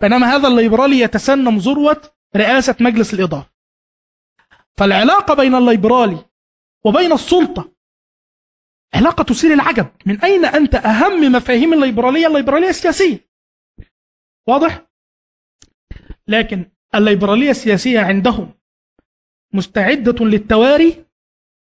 [0.00, 2.02] بينما هذا الليبرالي يتسنم ذروة
[2.36, 3.50] رئاسة مجلس الإدارة.
[4.76, 6.24] فالعلاقة بين الليبرالي
[6.84, 7.72] وبين السلطة
[8.94, 9.90] علاقة تثير العجب.
[10.06, 13.28] من أين أنت أهم مفاهيم الليبرالية؟ الليبرالية السياسية.
[14.48, 14.86] واضح؟
[16.28, 18.54] لكن الليبرالية السياسية عندهم
[19.54, 21.04] مستعدة للتواري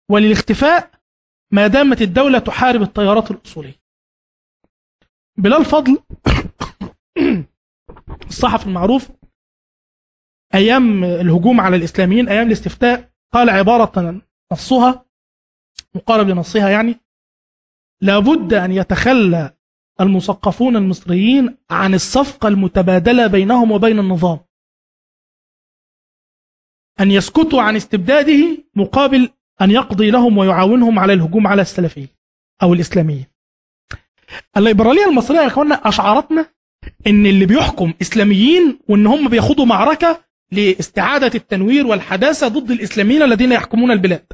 [0.09, 0.91] وللاختفاء
[1.51, 3.81] ما دامت الدولة تحارب التيارات الأصولية.
[5.37, 6.03] بلال فضل
[8.27, 9.11] الصحفي المعروف
[10.53, 14.21] أيام الهجوم على الإسلاميين أيام الاستفتاء قال عبارة
[14.51, 15.05] نصها
[15.95, 16.99] مقارب لنصها يعني
[18.01, 19.57] لابد أن يتخلى
[20.01, 24.39] المثقفون المصريين عن الصفقة المتبادلة بينهم وبين النظام.
[26.99, 29.29] أن يسكتوا عن استبداده مقابل
[29.61, 32.09] أن يقضي لهم ويعاونهم على الهجوم على السلفيين
[32.63, 33.25] أو الإسلاميين.
[34.57, 36.53] الليبرالية المصرية يا أخوانا أشعرتنا
[37.07, 40.21] إن اللي بيحكم إسلاميين وإن هم بياخدوا معركة
[40.51, 44.25] لاستعادة التنوير والحداثة ضد الإسلاميين الذين يحكمون البلاد.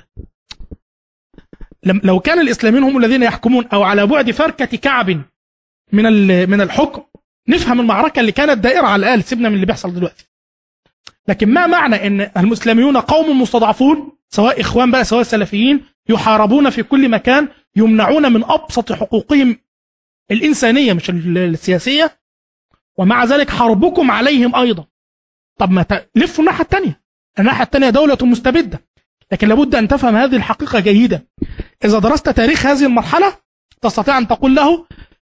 [1.83, 5.09] لو كان الإسلاميين هم الذين يحكمون أو على بعد فركه كعب
[5.93, 7.01] من من الحكم
[7.49, 10.25] نفهم المعركة اللي كانت دائرة على الاقل سيبنا من اللي بيحصل دلوقتي.
[11.27, 17.09] لكن ما معنى إن المسلميون قوم مستضعفون سواء إخوان بقى سواء سلفيين يحاربون في كل
[17.09, 19.57] مكان يمنعون من أبسط حقوقهم
[20.31, 22.17] الإنسانية مش السياسية
[22.97, 24.85] ومع ذلك حربكم عليهم أيضا.
[25.59, 25.85] طب ما
[26.15, 27.01] لفوا الناحية الثانية
[27.39, 28.87] الناحية الثانية دولة مستبدة.
[29.31, 31.27] لكن لابد أن تفهم هذه الحقيقة جيدا.
[31.85, 33.37] إذا درست تاريخ هذه المرحلة
[33.81, 34.87] تستطيع أن تقول له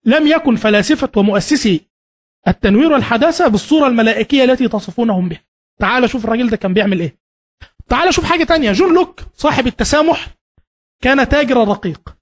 [0.06, 1.90] لم يكن فلاسفة ومؤسسي
[2.48, 5.42] التنوير والحداثة بالصورة الملائكية التي تصفونهم بها.
[5.80, 7.20] تعال شوف الراجل ده كان بيعمل إيه.
[7.88, 8.72] تعال شوف حاجة تانية.
[8.72, 10.28] جون لوك صاحب التسامح
[11.02, 12.16] كان تاجر رقيق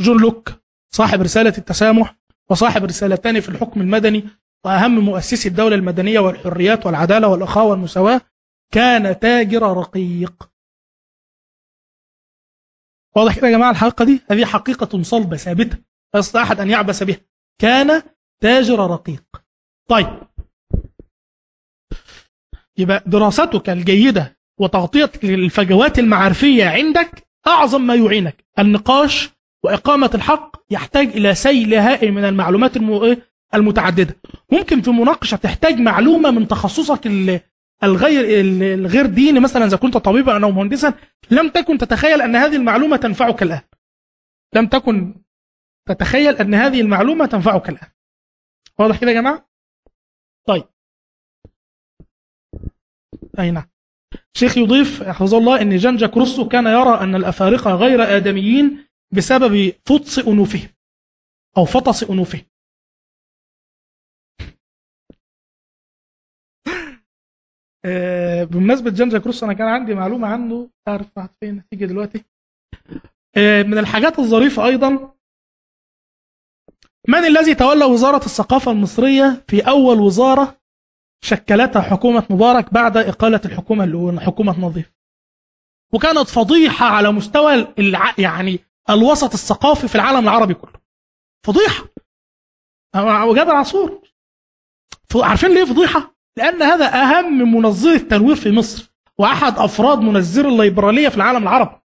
[0.00, 0.52] جون لوك
[0.90, 2.15] صاحب رسالة التسامح
[2.50, 4.24] وصاحب رسالتان في الحكم المدني
[4.64, 8.20] وأهم مؤسسي الدولة المدنية والحريات والعدالة والاخاء والمساواة
[8.72, 10.50] كان تاجر رقيق.
[13.16, 15.78] واضح كده يا جماعة الحقيقة دي؟ هذه حقيقة صلبة ثابتة
[16.14, 17.16] لا يستطيع أحد أن يعبث بها.
[17.60, 18.02] كان
[18.40, 19.24] تاجر رقيق.
[19.88, 20.22] طيب.
[22.78, 29.30] يبقى دراستك الجيدة وتغطيه الفجوات المعرفية عندك أعظم ما يعينك النقاش
[29.64, 33.16] وإقامة الحق يحتاج إلى سيل هائل من المعلومات المو-
[33.54, 34.16] المتعددة.
[34.52, 37.40] ممكن في مناقشة تحتاج معلومة من تخصصك ال-
[37.84, 40.94] الغير ال- الغير ديني مثلا إذا كنت طبيبا أو مهندسا
[41.30, 43.60] لم تكن تتخيل أن هذه المعلومة تنفعك الآن.
[44.54, 45.14] لم تكن
[45.88, 47.88] تتخيل أن هذه المعلومة تنفعك الآن.
[48.78, 49.48] واضح كده يا جماعة؟
[50.46, 50.64] طيب.
[53.38, 53.66] أي نعم.
[54.34, 59.72] شيخ يضيف حفظه الله إن جان جاك روسو كان يرى أن الأفارقة غير آدميين بسبب
[59.86, 60.68] فطس انوفهم
[61.56, 62.40] أو فطس انوفهم
[67.84, 70.70] آه، بمناسبة جان جاك روسو أنا كان عندي معلومة عنه.
[70.88, 72.24] أعرف راحت فين؟ هتيجي دلوقتي.
[73.36, 75.14] آه، من الحاجات الظريفة أيضا
[77.08, 80.60] من الذي تولى وزارة الثقافة المصرية في أول وزارة
[81.24, 84.92] شكلتها حكومة مبارك بعد إقالة الحكومة الأولى حكومة نظيف؟
[85.94, 88.14] وكانت فضيحة على مستوى الع...
[88.18, 88.58] يعني
[88.90, 90.80] الوسط الثقافي في العالم العربي كله.
[91.46, 91.88] فضيحة.
[93.24, 94.02] وجاب العصور
[95.14, 101.16] عارفين ليه فضيحة؟ لأن هذا أهم منظر التنوير في مصر وأحد أفراد منظر الليبرالية في
[101.16, 101.80] العالم العربي.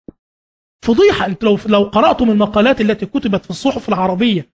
[0.85, 4.53] فضيحة أنت لو لو قرأتم المقالات التي كتبت في الصحف العربية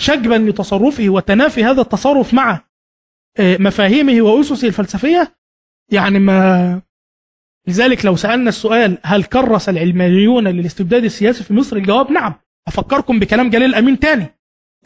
[0.00, 2.60] شجبا لتصرفه وتنافي هذا التصرف مع
[3.38, 5.36] آه، مفاهيمه وأسسه الفلسفية
[5.92, 6.82] يعني ما
[7.70, 12.34] لذلك لو سألنا السؤال هل كرس العلمانيون للاستبداد السياسي في مصر؟ الجواب نعم.
[12.68, 14.26] أفكركم بكلام جليل أمين تاني.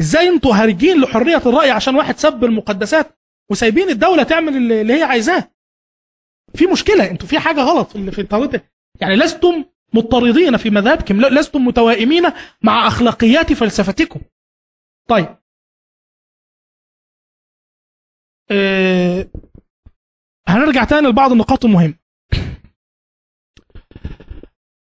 [0.01, 3.19] إزاي أنتوا هارجين لحرية الرأي عشان واحد سب المقدسات
[3.51, 5.51] وسايبين الدولة تعمل اللي هي عايزاه؟
[6.55, 7.11] في مشكلة.
[7.11, 8.61] أنتوا في حاجة غلط في طريقة
[9.01, 9.65] يعني لستم
[9.95, 12.23] مضطردين في مذهبكم لستم متوائمين
[12.63, 14.21] مع أخلاقيات فلسفتكم.
[15.09, 15.37] طيب.
[18.51, 19.29] آه،
[20.49, 22.04] هنرجع تاني لبعض النقاط المهمة.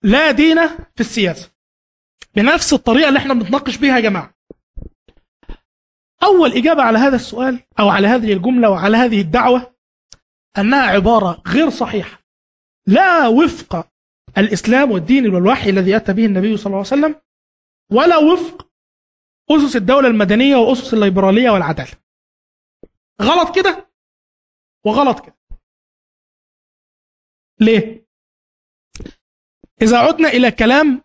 [0.04, 1.52] لا دين في السياسة.
[2.36, 4.34] بنفس الطريقة اللي إحنا بنتناقش بيها يا جماعة.
[6.24, 9.76] أول إجابة على هذا السؤال أو على هذه الجملة وعلى هذه الدعوة
[10.58, 12.20] أنها عبارة غير صحيحة.
[12.88, 13.90] لا وفق
[14.38, 17.22] الإسلام والدين والوحي الذي أتى به النبي صلى الله عليه وسلم
[17.92, 18.70] ولا وفق
[19.52, 21.92] أسس الدولة المدنية وأسس الليبرالية والعدالة.
[23.22, 23.90] غلط كده
[24.86, 25.36] وغلط كده.
[27.60, 28.03] ليه؟
[29.82, 31.02] إذا عدنا إلى كلام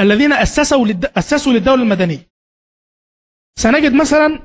[0.00, 1.10] الذين أسسوا للد...
[1.16, 2.30] أسسوا للدولة المدنية.
[3.58, 4.40] سنجد مثلا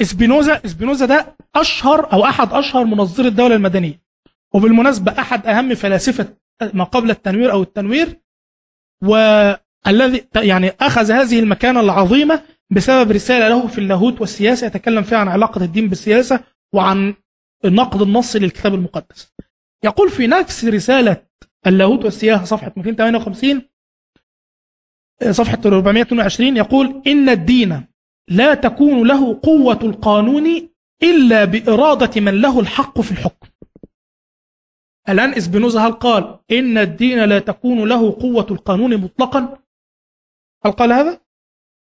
[0.00, 4.00] إسبينوزا إسبينوزا ده أشهر أو أحد أشهر منظري الدولة المدنية.
[4.54, 6.36] وبالمناسبة أحد أهم فلاسفة
[6.72, 8.20] ما قبل التنوير أو التنوير
[9.02, 15.28] والذي يعني أخذ هذه المكانة العظيمة بسبب رسالة له في اللاهوت والسياسة يتكلم فيها عن
[15.28, 16.40] علاقة الدين بالسياسة
[16.72, 17.14] وعن
[17.64, 19.32] النقد النصي للكتاب المقدس.
[19.84, 21.22] يقول في نفس رسالة
[21.66, 23.62] اللاهوت والسياسة صفحة 258
[25.30, 27.86] صفحة 422 يقول إن الدين
[28.28, 30.68] لا تكون له قوة القانون
[31.02, 33.46] إلا بإرادة من له الحق في الحكم
[35.08, 39.58] الآن إسبينوزا هل قال إن الدين لا تكون له قوة القانون مطلقا
[40.64, 41.20] هل قال هذا؟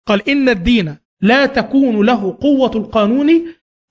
[0.07, 3.29] قال إن الدين لا تكون له قوة القانون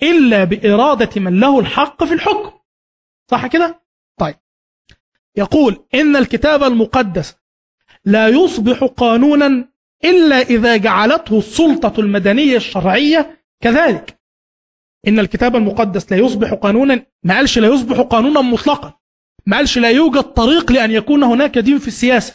[0.03, 2.59] إلا بإرادة من له الحق في الحكم
[3.31, 3.80] صح كده؟
[5.41, 7.37] يقول إن الكتاب المقدس
[8.05, 9.69] لا يصبح قانونا
[10.05, 14.21] إلا إذا جعلته السلطة المدنية الشرعية كذلك.
[15.09, 18.95] إن الكتاب المقدس لا يصبح قانونا ما قالش لا يصبح قانونا مطلقا.
[19.47, 22.35] ما قالش لا يوجد طريق لأن يكون هناك دين في السياسة.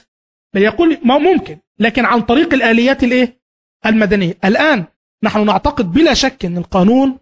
[0.54, 3.42] بل يقول ما ممكن لكن عن طريق الآليات الإيه؟
[3.86, 4.38] المدنية.
[4.46, 4.86] الآن
[5.24, 7.18] نحن نعتقد بلا شك أن القانون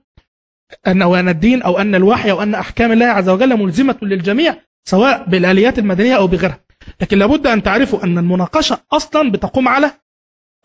[0.87, 5.23] أن أن الدين أو أن الوحي أو أن أحكام الله عز وجل ملزمة للجميع سواء
[5.23, 6.59] بالآليات المدنية أو بغيرها.
[7.01, 9.91] لكن لابد أن تعرفوا أن المناقشة أصلا بتقوم على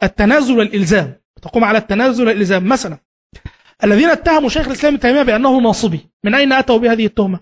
[0.02, 1.20] التنازل والإلزام.
[1.42, 2.68] تقوم على التنازل والإلزام.
[2.68, 2.98] مثلا
[3.84, 6.10] الذين اتهموا شيخ الإسلام ابن تيمية بأنه ناصبي.
[6.24, 7.40] من أين أتوا بهذه التهمة؟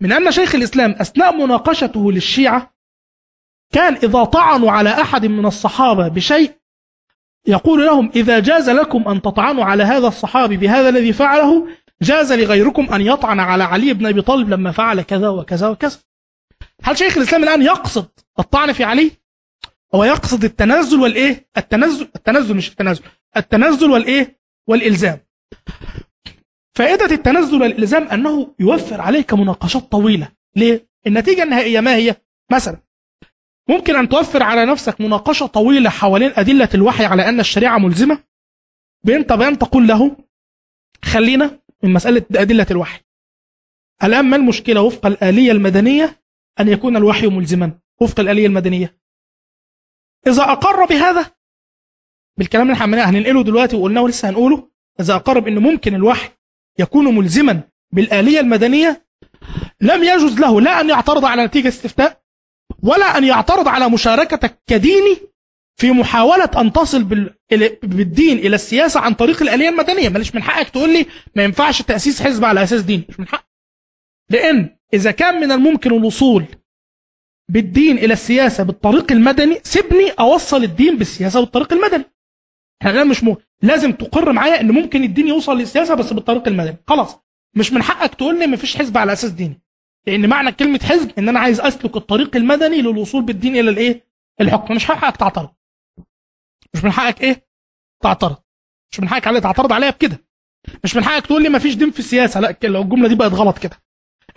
[0.00, 2.74] من أن شيخ الإسلام أثناء مناقشته للشيعة
[3.72, 6.52] كان إذا طعنوا على أحد من الصحابة بشيء
[7.46, 11.68] يقول لهم إذا جاز لكم أن تطعنوا على هذا الصحابي بهذا الذي فعله
[12.02, 15.98] جاز لغيركم أن يطعن على علي بن أبي طالب لما فعل كذا وكذا وكذا.
[16.82, 18.08] هل شيخ الإسلام الآن يقصد
[18.38, 19.10] الطعن في علي؟
[19.94, 23.02] هو يقصد التنزل والإيه؟ التنزل التنزل مش التنازل
[23.36, 25.20] التنزل والإيه؟ والإلزام.
[26.74, 30.28] فائدة التنزل والإلزام أنه يوفر عليك مناقشات طويلة.
[30.56, 32.16] ليه؟ النتيجه النهائية ما هي؟
[32.52, 32.76] مثلا
[33.68, 38.18] ممكن أن توفر على نفسك مناقشة طويلة حوالين أدلة الوحي على أن الشريعة ملزمة؟
[39.04, 40.16] بين طبعا تقول له
[41.04, 43.00] خلينا من مسألة أدلة الوحي.
[44.04, 46.22] الآن ما المشكلة وفق الآلية المدنية
[46.60, 48.98] أن يكون الوحي ملزما؟ وفق الآلية المدنية.
[50.26, 51.30] إذا أقر بهذا
[52.38, 54.70] بالكلام اللي إحنا هننقله دلوقتي وقلناه ولسه هنقوله
[55.00, 56.30] إذا أقر بان ممكن الوحي
[56.78, 57.60] يكون ملزما
[57.92, 59.06] بالآلية المدنية
[59.80, 62.20] لم يجوز له لا أن يعترض على نتيجة استفتاء
[62.82, 65.16] ولا أن يعترض على مشاركتك كديني
[65.76, 67.04] في محاولة أن تصل
[67.82, 70.08] بالدين إلى السياسة عن طريق الآلية المدنية.
[70.08, 71.06] ماليش من حقك تقول لي
[71.36, 73.46] ما ينفعش تأسيس حزب على أساس ديني مش من حق
[74.30, 76.44] لأن إذا كان من الممكن الوصول
[77.48, 82.04] بالدين إلى السياسة بالطريق المدني سيبني أوصل الدين بالسياسة بالطريق المدني.
[82.82, 83.36] إحنا مش م...
[83.62, 86.76] لازم تقر معايا إن ممكن الدين يوصل للسياسة بس بالطريق المدني.
[86.88, 87.16] خلاص.
[87.56, 89.60] مش من حقك تقول لي ما فيش حزب على أساس ديني.
[90.06, 94.04] لأن معنى كلمة حزب إن أنا عايز أسلك الطريق المدني للوصول بالدين إلى الإيه؟
[94.40, 94.74] الحكم.
[94.74, 95.48] مش حقك تعترض.
[96.74, 97.46] مش من حقك إيه؟
[98.02, 98.36] تعترض.
[98.92, 100.24] مش من حقك عليه تعترض عليها بكده.
[100.84, 102.40] مش من حقك تقول لي مفيش دين في السياسة.
[102.40, 103.76] لا كده- الجملة دي بقت غلط كده.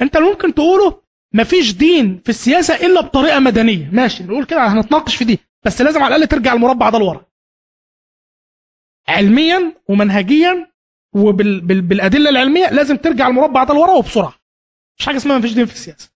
[0.01, 1.01] أنت اللي ممكن تقوله
[1.33, 3.89] مفيش دين في السياسة إلا بطريقة مدنية.
[3.91, 5.39] ماشي نقول كده هنتناقش في دي.
[5.65, 7.25] بس لازم على الأقل ترجع المربع ده لورا.
[9.07, 10.71] علميا ومنهجيا
[11.15, 14.33] وبالادله العلمية لازم ترجع المربع ده لورا وبسرعة.
[14.99, 16.11] مش حاجة اسمها مفيش دين في السياسة.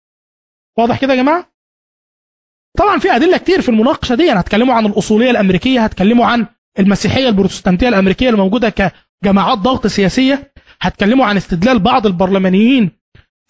[0.77, 1.52] واضح كده يا جماعة؟
[2.77, 4.31] طبعا في أدلة كتير في المناقشة دي.
[4.31, 6.45] هتكلموا عن الأصولية الأمريكية هتكلموا عن
[6.79, 8.73] المسيحية البروتستانتية الأمريكية اللي موجودة
[9.23, 10.51] كجماعات ضغط سياسية
[10.81, 12.91] هتكلموا عن استدلال بعض البرلمانيين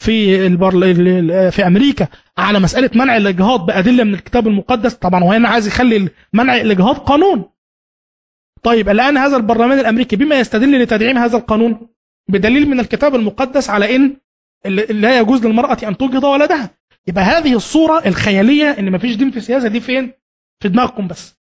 [0.04, 0.84] في البرل...
[0.84, 4.94] ال- ال- في أمريكا على مسألة منع الإجهاض بأدلة من الكتاب المقدس.
[4.94, 7.46] طبعا هو هنا عايز يخلي منع الإجهاض قانون.
[8.64, 11.88] طيب الآن هذا البرلمان الأمريكي بما يستدل لتدعيم هذا القانون
[12.30, 14.16] بدليل من الكتاب المقدس على إن
[14.90, 16.70] لا يجوز للمرأة أن تجهض ولدها.
[17.08, 20.14] يبقى هذه الصورة الخيالية ان مفيش دين في السياسة دي فين؟
[20.60, 21.36] في دماغكم بس.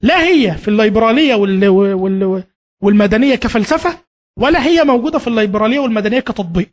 [0.00, 1.68] لا هي في الليبرالية وال...
[1.68, 2.44] وال...
[2.82, 4.04] والمدنية كفلسفة
[4.38, 6.70] ولا هي موجودة في الليبرالية والمدنية كتطبيق.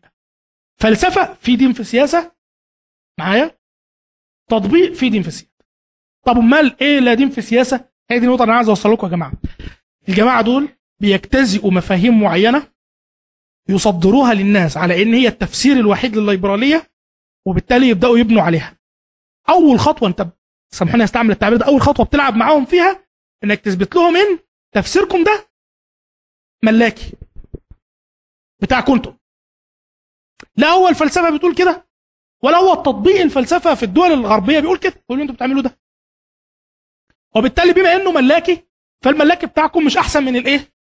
[0.81, 2.31] فلسفة في دين في السياسة
[3.19, 3.57] معايا؟
[4.49, 5.55] تطبيق في دين في السياسة.
[6.25, 9.07] طب أمال إيه لا دين في السياسة؟ هي دي النقطة اللي أنا عايز اوصل لكم
[9.07, 9.33] يا جماعة.
[10.09, 12.67] الجماعة دول بيجتزئوا مفاهيم معينة
[13.69, 16.83] يصدروها للناس على إن هي التفسير الوحيد للليبرالية
[17.45, 18.77] وبالتالي يبدأوا يبنوا عليها.
[19.49, 20.27] أول خطوة أنت
[20.73, 23.05] سامحوني استعمل التعبير ده أول خطوة بتلعب معاهم فيها
[23.43, 24.39] إنك تثبت لهم إن
[24.71, 25.47] تفسيركم ده
[26.63, 27.13] ملاكي
[28.61, 29.17] بتاعكم أنتم
[30.57, 31.85] لا هو الفلسفة بتقول كده
[32.43, 34.93] ولا هو تطبيق الفلسفة في الدول الغربية بيقول كده.
[34.93, 35.79] بيقول أنتوا بتعملوا ده.
[37.35, 38.63] وبالتالي بما إنه ملاكي
[39.03, 40.73] فالملاكي بتاعكم مش أحسن من الإيه؟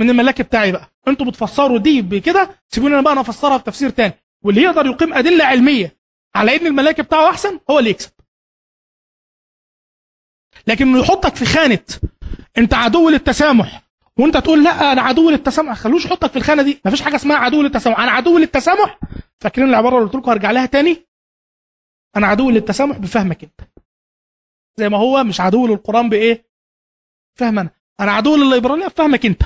[0.00, 0.92] من الملاكي بتاعي بقى.
[1.08, 4.14] أنتوا بتفسروا دي بكده سيبوني أنا بقى أنا أفسرها بتفسير تاني.
[4.44, 5.96] واللي يقدر يقيم أدلة علمية
[6.34, 8.10] على إن الملاكي بتاعه أحسن هو اللي يكسب.
[10.66, 11.84] لكن إنه يحطك في خانة
[12.58, 13.82] أنت عدو للتسامح
[14.18, 16.80] وأنت تقول لأ أنا عدو للتسامح خلوش يحطك في الخانة دي.
[16.84, 18.00] مفيش حاجة اسمها عدو للتسامح.
[18.00, 19.00] أنا عدو للتسامح؟
[19.40, 21.06] فاكرين العباره اللي قلت لكم هرجع لها تاني؟
[22.16, 23.60] أنا عدو للتسامح بفهمك أنت.
[24.76, 26.46] زي ما هو مش عدو للقرآن بإيه؟
[27.38, 27.70] فهم أنا.
[28.00, 29.42] أنا عدو للليبرالية بفهمك أنت.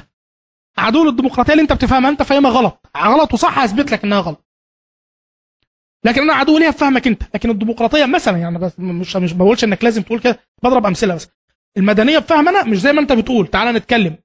[0.78, 2.86] عدو للديمقراطية اللي أنت بتفهمها أنت فاهمها غلط.
[2.96, 4.45] غلط وصح هثبت لك إنها غلط.
[6.06, 7.22] لكن أنا عدو ليها بفهمك أنت.
[7.34, 11.28] لكن الديمقراطية مثلا يعني بس مش مش بقولش إنك لازم تقول كده بضرب أمثلة بس.
[11.76, 13.46] المدنية بفهم أنا مش زي ما أنت بتقول.
[13.46, 14.16] تعالى نتكلم.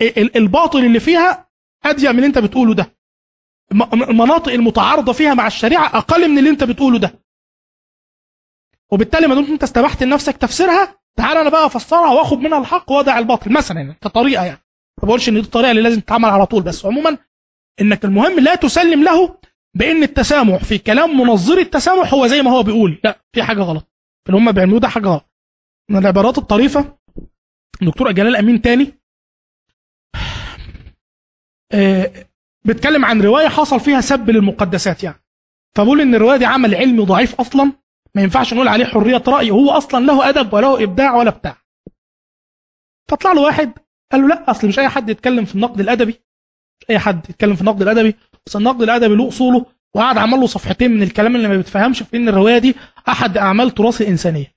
[0.00, 1.48] ال- الباطل اللي فيها
[1.84, 2.94] اضيق من اللي أنت بتقوله ده.
[3.72, 7.14] الم- المناطق المتعارضة فيها مع الشريعة أقل من اللي أنت بتقوله ده.
[8.92, 13.18] وبالتالي ما دمت أنت استبحت لنفسك تفسيرها؟ تعالى أنا بقى أفسرها واخد منها الحق وأضع
[13.18, 13.52] الباطل.
[13.52, 14.58] مثلا يعني كطريقة يعني.
[15.02, 17.18] ما بقولش إن دي الطريقة اللي لازم تتعمل على طول بس عموما
[17.80, 19.36] إنك المهم لا تسلم له
[19.74, 23.00] بان التسامح في كلام منظري التسامح هو زي ما هو بيقول.
[23.04, 23.86] لا في حاجة غلط.
[24.26, 25.30] اللي هم بيعملوه ده حاجة غلط.
[25.90, 26.98] من العبارات الطريفة
[27.82, 29.00] دكتور جلال أمين تاني
[31.72, 32.12] آه،
[32.64, 35.22] بيتكلم عن رواية حصل فيها سب للمقدسات يعني.
[35.76, 37.72] فبقول إن الرواية دي عمل علمي ضعيف أصلا
[38.14, 41.56] ما ينفعش نقول عليه حرية رأي هو أصلا له أدب وله إبداع ولا بتاع.
[43.10, 43.72] فطلع له واحد
[44.12, 46.20] قال له لا أصل مش أي حد يتكلم في النقد الأدبي.
[46.80, 48.14] مش أي حد يتكلم في النقد الأدبي.
[48.50, 52.16] بس النقد الادبي له أصوله وقعد عمل له صفحتين من الكلام اللي ما بيتفهمش في
[52.16, 52.74] إن الروايه دي
[53.08, 54.54] أحد أعمال تراث الانسانيه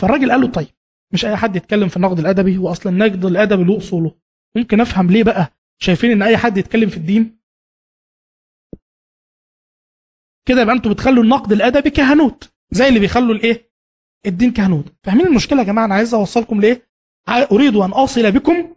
[0.00, 0.68] فالراجل قال له طيب
[1.12, 4.14] مش أي حد يتكلم في النقد الأدبي واصلا النقد الادبي له أصوله.
[4.56, 7.40] ممكن أفهم ليه بقى؟ شايفين إن أي حد يتكلم في الدين؟
[10.48, 13.70] كده يبقى أنتوا بتخلوا النقد الأدبي كهنوت زي اللي بيخلوا الإيه؟
[14.26, 14.84] الدين كهنوت.
[15.04, 16.88] فاهمين المشكلة يا جماعة؟ أنا عايز أوصلكم لايه
[17.28, 18.74] أريد أن أصل بكم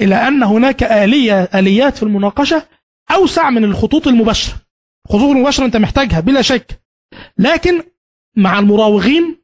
[0.00, 2.68] إلى أن هناك اليه آليات في المناقشة
[3.10, 4.54] أوسع من الخطوط المباشرة.
[5.06, 6.82] الخطوط المباشره أنت محتاجها بلا شك.
[7.38, 7.82] لكن
[8.36, 9.38] مع المراوغين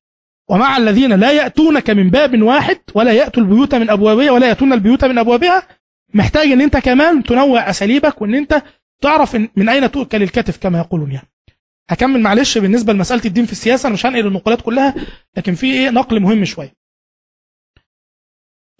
[0.50, 5.04] ومع الذين لا يأتونك من باب واحد ولا يأتوا البيوت من أبوابها ولا يأتون البيوت
[5.04, 5.68] من أبوابها
[6.14, 8.62] محتاج إن أنت كمان تنوع أساليبك وإن أنت
[9.02, 11.28] تعرف من أين تؤكل الكتف كما يقولون يعني.
[11.90, 14.94] هكمل معلش بالنسبة لمسألة الدين في السياسة أنا مش هنقل النقولات كلها
[15.36, 16.72] لكن في إيه؟ نقل مهم شوية.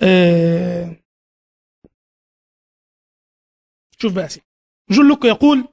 [0.03, 0.97] آه
[3.99, 4.41] شوف بقى سي
[4.91, 5.69] جون لوك يقول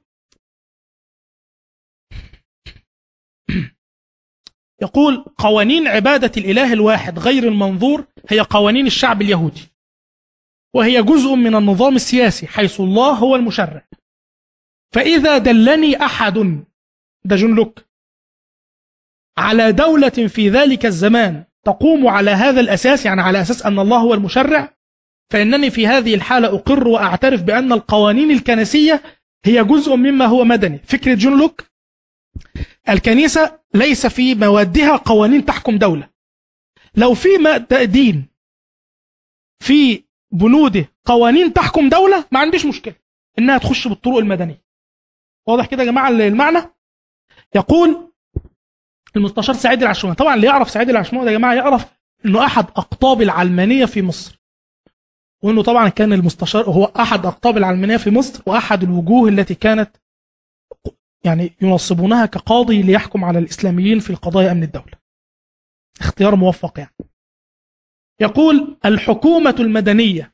[4.82, 9.62] يقول قوانين عبادة الإله الواحد غير المنظور هي قوانين الشعب اليهودي
[10.76, 13.88] وهي جزء من النظام السياسي حيث الله هو المشرع.
[14.94, 16.64] فإذا دلني أحد
[17.26, 17.86] ده جون لوك
[19.38, 24.14] على دولة في ذلك الزمان تقوم على هذا الأساس يعني على أساس أن الله هو
[24.14, 24.74] المشرع
[25.32, 29.02] فإنني في هذه الحالة أقر وأعترف بأن القوانين الكنسية
[29.46, 30.78] هي جزء مما هو مدني.
[30.78, 31.64] فكرة جون لوك
[32.90, 36.10] الكنيسة ليس في موادها قوانين تحكم دولة.
[36.96, 37.30] لو في
[37.86, 38.26] دين
[39.60, 42.96] في بنوده قوانين تحكم دولة ما عنديش مشكلة.
[43.40, 44.62] إنها تخش بالطرق المدنية.
[45.48, 46.60] واضح كده يا جماعة المعنى؟
[47.56, 48.12] يقول
[49.16, 51.86] المستشار سعيد العشماوي طبعا اللي يعرف سعيد العشماوي ده يا جماعة يعرف
[52.26, 54.41] إنه أحد أقطاب العلمانية في مصر.
[55.44, 59.90] وإنه طبعا كان المستشار هو أحد أقطاب العلمانية في مصر وأحد الوجوه التي كانت
[61.24, 64.94] يعني ينصبونها كقاضي ليحكم على الإسلاميين في القضايا أمن الدولة.
[66.00, 66.96] اختيار موفق يعني.
[68.22, 70.34] يقول الحكومة المدنية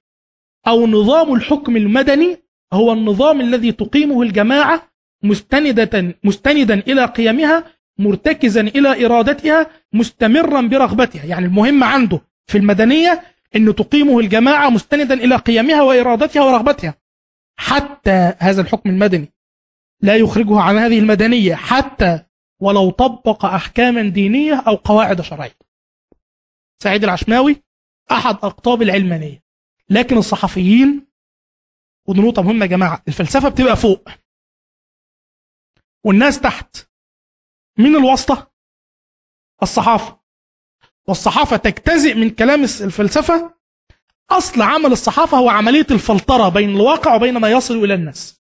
[0.67, 2.37] أو نظام الحكم المدني
[2.73, 4.91] هو النظام الذي تقيمه الجماعة
[5.23, 7.63] مستندة مستندا إلى قيمها
[7.99, 11.25] مرتكزا إلى إرادتها مستمرا برغبتها.
[11.25, 17.01] يعني المهم عنده في المدنية أن تقيمه الجماعة مستندا إلى قيمها وإرادتها ورغبتها.
[17.59, 19.33] حتى هذا الحكم المدني
[20.01, 22.23] لا يخرجه عن هذه المدنية حتى
[22.59, 25.57] ولو طبق أحكاما دينية أو قواعد شرعية.
[26.83, 27.63] سعيد العشماوي
[28.11, 29.43] أحد أقطاب العلمانية.
[29.89, 31.07] لكن الصحفيين
[32.07, 34.09] ودي نقطة مهمة يا جماعة الفلسفة بتبقى فوق.
[36.03, 36.77] والناس تحت
[37.77, 38.51] مين الواسطة؟
[39.63, 40.16] الصحافة.
[41.07, 43.57] والصحافة تجتزئ من كلام الفلسفة؟
[44.29, 48.41] أصل عمل الصحافة هو عملية الفلترة بين الواقع وبين ما يصل إلى الناس.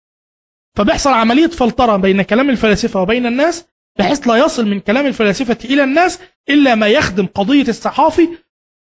[0.78, 3.66] فبيحصل عملية فلترة بين كلام الفلاسفة وبين الناس
[4.00, 6.20] بحيث لا يصل من كلام الفلاسفة إلى الناس
[6.50, 8.38] إلا ما يخدم قضية الصحافي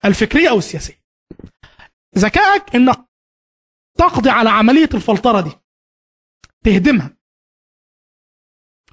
[0.05, 1.05] الفكرية أو السياسية.
[2.17, 3.05] ذكائك إنك
[3.97, 5.51] تقضي على عملية الفلترة دي.
[6.63, 7.17] تهدمها.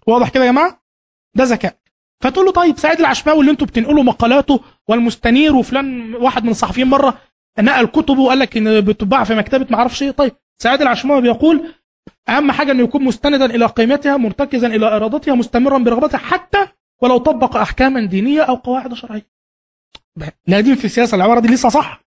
[0.06, 0.84] واضح كده يا جماعة؟
[1.34, 1.81] ده ذكاء.
[2.22, 7.20] فتقول له طيب سعيد العشماوي اللي أنتوا بتنقلوا مقالاته والمستنير وفلان واحد من الصحفيين مرة
[7.58, 10.10] نقل كتبه وقال لك إن بتتباع في مكتبة ما أعرفش إيه.
[10.10, 10.32] طيب
[10.62, 11.74] سعيد العشماوي بيقول
[12.28, 16.68] أهم حاجة إنه يكون مستندا إلى قيمتها مرتكزا إلى إرادتها مستمرا برغبتها حتى
[17.02, 19.26] ولو طبق أحكاما دينية أو قواعد شرعية.
[20.46, 22.04] لا دين في السياسة العبارة دي لسه صح.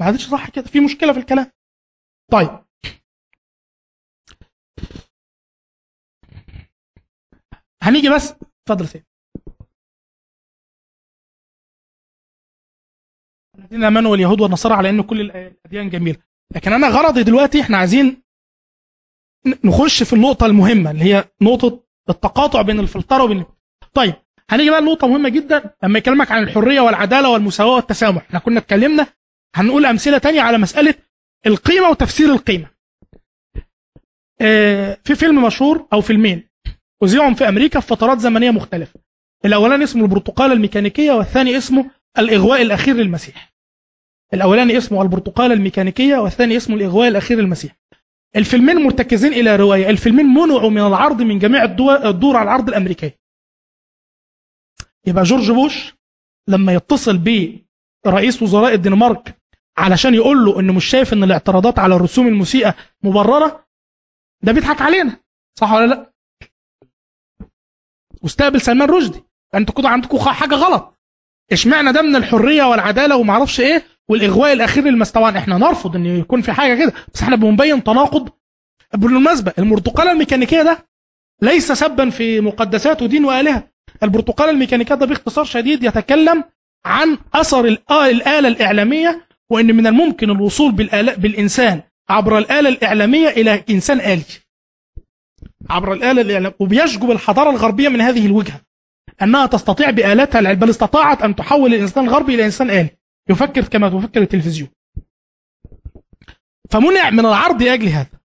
[0.00, 1.46] ما عادتش صح كده في مشكلة في الكلام.
[2.32, 2.64] طيب.
[7.82, 9.04] هنيجي بس اتفضل سيد
[13.74, 16.18] الذين آمنوا اليهود والنصارى على إن كل الأديان جميلة.
[16.54, 18.22] لكن أنا غرضي دلوقتي إحنا عايزين
[19.64, 21.80] نخش في النقطة المهمة اللي هي نقطة
[22.10, 23.44] التقاطع بين الفلترة وبين
[23.94, 24.14] طيب
[24.50, 25.74] هنيجي بقى لنقطة مهمة جدا.
[25.82, 29.06] لما يكلمك عن الحرية والعدالة والمساواة والتسامح إحنا كنا اتكلمنا
[29.54, 30.94] هنقول أمثلة تانية على مسألة
[31.46, 32.66] القيمة وتفسير القيمة.
[34.40, 36.48] آه في فيلم مشهور أو فيلمين
[37.02, 39.00] أذيعهم في أمريكا في فترات زمنية مختلفة.
[39.44, 43.53] الأولاني اسمه البرتقالة الميكانيكية والثاني اسمه الإغواء الأخير للمسيح.
[44.34, 47.76] الأولاني اسمه البرتقالة الميكانيكية والثاني اسمه الإغواء الأخير للمسيح
[48.36, 53.18] الفيلمين مرتكزين إلى رواية الفيلمين منعوا من العرض من جميع الدور على العرض الامريكيه
[55.06, 55.94] يبقى جورج بوش
[56.48, 57.18] لما يتصل
[58.04, 59.38] برئيس وزراء الدنمارك
[59.78, 63.66] علشان يقول له إنه مش شايف إن الاعتراضات على الرسوم المسيئة مبررة
[64.42, 65.16] ده بيضحك علينا
[65.58, 66.12] صح ولا لأ؟
[68.22, 69.22] واستقبل سلمان رشدي
[69.54, 70.94] أنتوا كده عندكم حاجة غلط.
[71.52, 76.40] اشمعنى ده من الحرية والعدالة وما أعرفش إيه؟ والإغواء الأخير للمستوان إحنا نرفض إن يكون
[76.40, 76.92] في حاجة كده.
[77.14, 78.28] بس إحنا بنبين تناقض.
[78.94, 80.86] بالمناسبة البرتقالة الميكانيكية ده
[81.42, 83.68] ليس سبا في مقدسات ودين وآلهة.
[84.02, 86.44] البرتقالة الميكانيكية ده باختصار شديد يتكلم
[86.86, 90.72] عن أثر الآلة الإعلامية وإن من الممكن الوصول
[91.16, 94.22] بالإنسان عبر الآلة الإعلامية إلى إنسان آلي.
[95.70, 98.60] عبر الآلة الإعلام وبيشجب الحضارة الغربية من هذه الوجهة
[99.22, 100.58] أنها تستطيع بآلاتها العلم.
[100.58, 102.90] بل استطاعت أن تحول الإنسان الغربي إلى إنسان آلي.
[103.30, 104.68] يفكر كما تفكر التلفزيون.
[106.70, 108.20] فمنع من العرض لأجل هذا.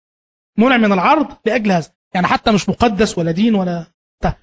[0.58, 1.94] منع من العرض لأجل هذا.
[2.14, 3.86] يعني حتى مش مقدس ولا دين ولا
[4.20, 4.38] بتاع.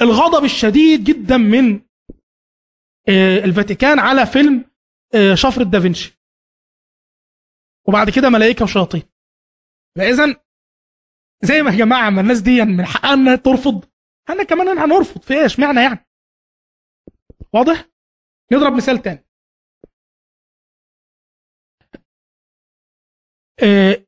[0.00, 1.80] الغضب الشديد جدا من
[3.08, 4.64] آه، الفاتيكان على فيلم
[5.14, 6.18] آه، شفرة دافنشي.
[7.88, 9.02] وبعد كده ملائكة وشياطين.
[9.96, 10.42] فإذا
[11.42, 13.84] زي ما يا جماعة ما الناس دي من حقها إنها ترفض
[14.30, 16.06] إحنا كمان هنرفض في إيش؟ معنى يعني.
[17.52, 17.88] واضح؟
[18.52, 19.24] نضرب مثال تاني.
[23.60, 24.02] آه،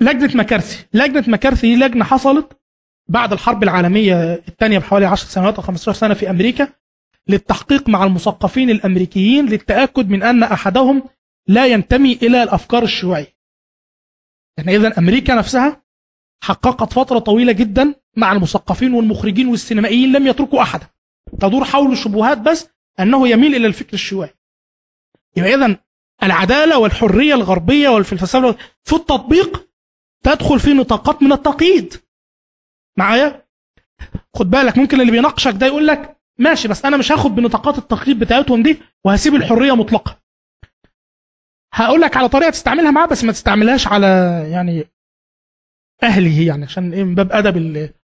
[0.00, 2.60] لجنة مكارثي لجنة مكارثي دي لجنة حصلت
[3.08, 6.68] بعد الحرب العالمية الثانية بحوالي 10 سنوات أو 15 سنة في أمريكا
[7.28, 11.02] للتحقيق مع المثقفين الأمريكيين للتأكد من أن أحدهم
[11.48, 13.34] لا ينتمي إلى الأفكار الشيوعية.
[14.58, 15.82] يعني إذا أمريكا نفسها
[16.42, 20.86] حققت فترة طويلة جدا مع المثقفين والمخرجين والسينمائيين لم يتركوا أحدا.
[21.40, 22.68] تدور حول الشبهات بس
[23.00, 24.30] أنه يميل إلى الفكر الشيوعي.
[25.36, 25.83] يبقى إذا
[26.22, 29.68] العدالة والحرية الغربية والفلسفة في التطبيق
[30.24, 31.94] تدخل في نطاقات من التقييد.
[32.98, 33.44] معايا؟
[34.36, 38.18] خد بالك ممكن اللي بيناقشك ده يقول لك ماشي بس أنا مش هاخد بنطاقات التقييد
[38.18, 40.20] بتاعتهم دي وهسيب الحرية مطلقة.
[41.74, 44.06] هقول لك على طريقة تستعملها معاه بس ما تستعملهاش على
[44.50, 44.84] يعني
[46.02, 47.56] اهله يعني عشان إيه من باب أدب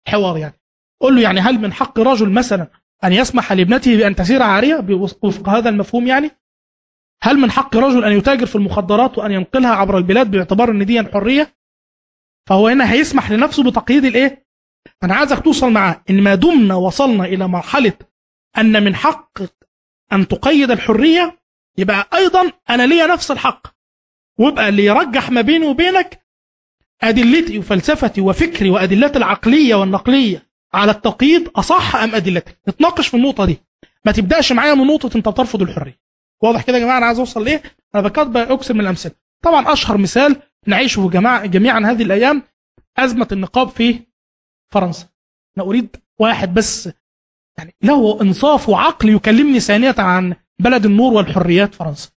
[0.08, 0.54] الحوار يعني.
[1.02, 2.68] قول له يعني هل من حق رجل مثلا
[3.04, 4.86] أن يسمح لابنته بأن تسير عارية
[5.22, 6.32] وفق هذا المفهوم يعني؟
[7.24, 11.04] هل من حق رجل أن يتاجر في المخدرات وأن ينقلها عبر البلاد باعتبار إن دي
[11.04, 11.56] حرية؟
[12.50, 14.46] فهو هنا هيسمح لنفسه بتقييد الإيه؟
[15.04, 17.94] أنا عايزك توصل معاه إن ما دمنا وصلنا إلى مرحلة
[18.58, 19.68] أن من حقك
[20.14, 21.40] أن تقيد الحرية
[21.78, 23.68] يبقى أيضا أنا ليا نفس الحق.
[24.40, 26.26] ويبقى اللي يرجح ما بيني وبينك
[27.04, 33.58] أدلتي وفلسفتي وفكري وأدلتي العقلية والنقلية على التقييد أصح أم أدلتك؟ نتناقش في النقطة دي.
[34.06, 36.05] ما تبدأش معايا من نقطة أنت بترفض الحرية.
[36.44, 37.64] واضح كده يا جماعة أنا عايز أوصل لايه
[37.96, 39.12] أنا بكتب أكثر من الأمثلة.
[39.44, 42.44] طبعا أشهر مثال نعيشه جماعة جميعا هذه الأيام
[42.98, 44.00] أزمة النقاب في
[44.74, 45.08] فرنسا.
[45.58, 46.90] أنا أريد واحد بس
[47.58, 52.10] يعني له إنصاف وعقل يكلمني ثانية عن بلد النور والحريات فرنسا.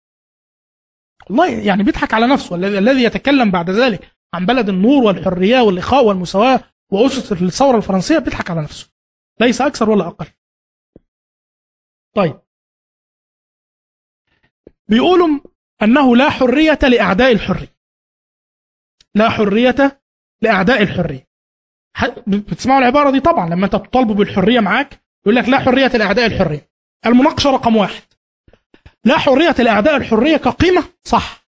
[1.31, 6.61] والله يعني بيضحك على نفسه الذي يتكلم بعد ذلك عن بلد النور والحرية والإخاء والمساواة
[6.93, 8.19] وأسس الثورة الفرنسية.
[8.19, 8.91] بيضحك على نفسه.
[9.41, 10.27] ليس أكثر ولا أقل.
[12.17, 12.41] طيب.
[14.89, 15.41] بيقولوا
[15.83, 17.77] أنه لا حرية لأعداء الحرية.
[19.15, 20.01] لا حرية
[20.43, 21.27] لأعداء الحرية.
[22.27, 26.71] بتسمعوا العبارة دي؟ طبعا لما أنت تطالبوا بالحرية معاك يقول لك لا حرية لأعداء الحرية.
[27.07, 28.03] المناقشة رقم واحد.
[29.05, 31.47] لا حرية لأعداء الحرية كقيمة؟ صح.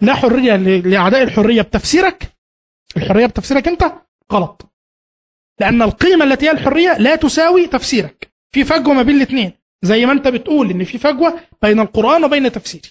[0.00, 2.32] لا حرية لأعداء الحرية بتفسيرك؟
[2.96, 3.92] الحرية بتفسيرك أنت؟
[4.32, 4.72] غلط.
[5.60, 8.32] لأن القيمة التي هي الحرية لا تساوي تفسيرك.
[8.52, 9.52] في فجوه ما بين الاثنين.
[9.82, 12.88] زي ما انت بتقول ان في فجوة بين القرآن وبين تفسيري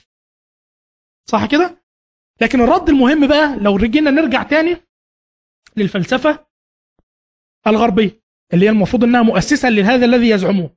[1.30, 1.84] صح كده؟
[2.42, 4.78] لكن الرد المهم بقى لو جينا نرجع تاني
[5.78, 6.46] للفلسفة
[7.68, 8.22] الغربية
[8.54, 10.76] اللي هي المفروض إنها مؤسسة لهذا الذي يزعموه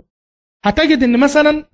[0.64, 1.68] هتجد إن مثلا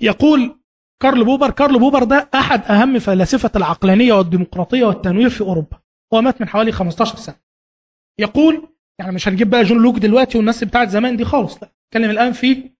[0.00, 0.60] يقول
[1.02, 5.80] كارل بوبر كارل بوبر ده أحد أهم فلاسفة العقلانية والديمقراطية والتنوير في أوروبا.
[6.14, 7.36] هو مات من حوالي 15 سنة.
[8.18, 8.68] يقول
[8.98, 11.72] يعني مش هنجيب بقى جون لوك دلوقتي والناس بتاعت زمان دي خالص لا.
[11.90, 12.70] نتكلم الآن في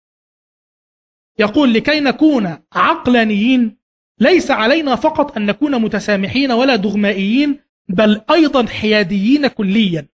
[1.38, 3.78] يقول لكي نكون عقلانيين
[4.18, 10.08] ليس علينا فقط أن نكون متسامحين ولا دغمائيين بل أيضا حياديين كليا.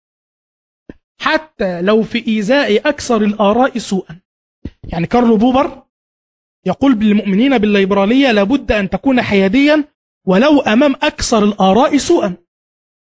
[1.21, 4.19] حتى لو في إيذاء أكثر الآراء سوءا.
[4.83, 5.83] يعني كارلو بوبر
[6.65, 9.83] يقول بالمؤمنين بالليبرالية لابد أن تكون حياديا
[10.25, 12.35] ولو أمام أكثر الآراء سوءا.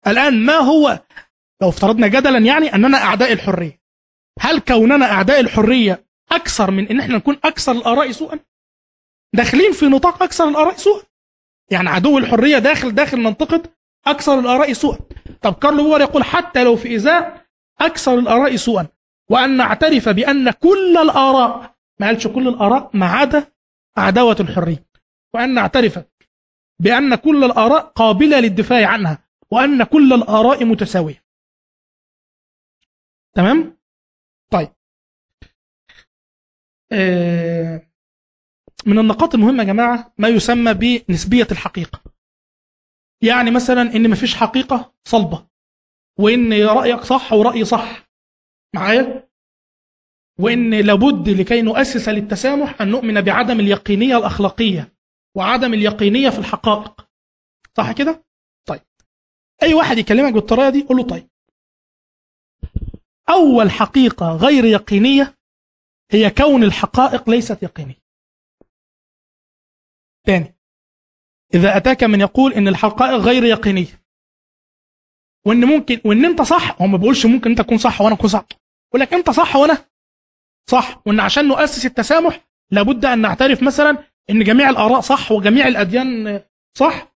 [0.06, 1.02] الآن ما هو؟
[1.62, 3.85] لو افترضنا جدلا يعني أننا أعداء الحرية.
[4.38, 8.38] هل كوننا أعداء الحرية أكثر من أن إحنا نكون أكثر الآراء سوءا؟
[9.32, 11.02] داخلين في نطاق أكثر الآراء سوءا؟
[11.70, 13.62] يعني عدو الحرية داخل داخل منطقة
[14.06, 14.98] أكثر الآراء سوءا.
[15.42, 17.46] طب كارل بوبر يقول حتى لو في إزاء
[17.80, 18.86] أكثر الآراء سوءا.
[19.30, 23.52] وأن نعترف بأن كل الآراء ما قالش كل الآراء ما عدا
[23.96, 24.86] عداوة الحرية.
[25.34, 25.98] وأن نعترف
[26.80, 29.18] بأن كل الآراء قابلة للدفاع عنها.
[29.50, 31.24] وأن كل الآراء متساوية.
[33.34, 33.76] تمام؟
[34.52, 34.68] طيب.
[36.92, 37.90] آه،
[38.86, 42.02] من النقاط المهمة يا جماعة ما يسمى بنسبية الحقيقة.
[43.22, 45.46] يعني مثلا إن مفيش حقيقة صلبة
[46.18, 48.08] وإن رأيك صح ورأيي صح.
[48.74, 49.28] معايا؟
[50.40, 54.94] وإن لابد لكي نؤسس للتسامح أن نؤمن بعدم اليقينية الأخلاقية
[55.36, 57.08] وعدم اليقينية في الحقائق.
[57.76, 58.24] صح كده؟
[58.68, 58.80] طيب.
[59.62, 61.28] أي واحد يكلمك بالطريقة دي قول له طيب.
[63.28, 65.34] أول حقيقة غير يقينية
[66.10, 68.06] هي كون الحقائق ليست يقينية.
[70.26, 70.56] تاني
[71.54, 74.02] إذا أتاك من يقول إن الحقائق غير يقينية
[75.46, 78.44] وإن ممكن وإن أنت صح هو ما بيقولش ممكن أنت تكون صح وأنا أكون صح
[78.88, 79.84] يقول لك أنت صح وأنا
[80.70, 83.98] صح وإن عشان نؤسس التسامح لابد أن نعترف مثلا
[84.30, 86.42] إن جميع الآراء صح وجميع الأديان
[86.76, 87.16] صح.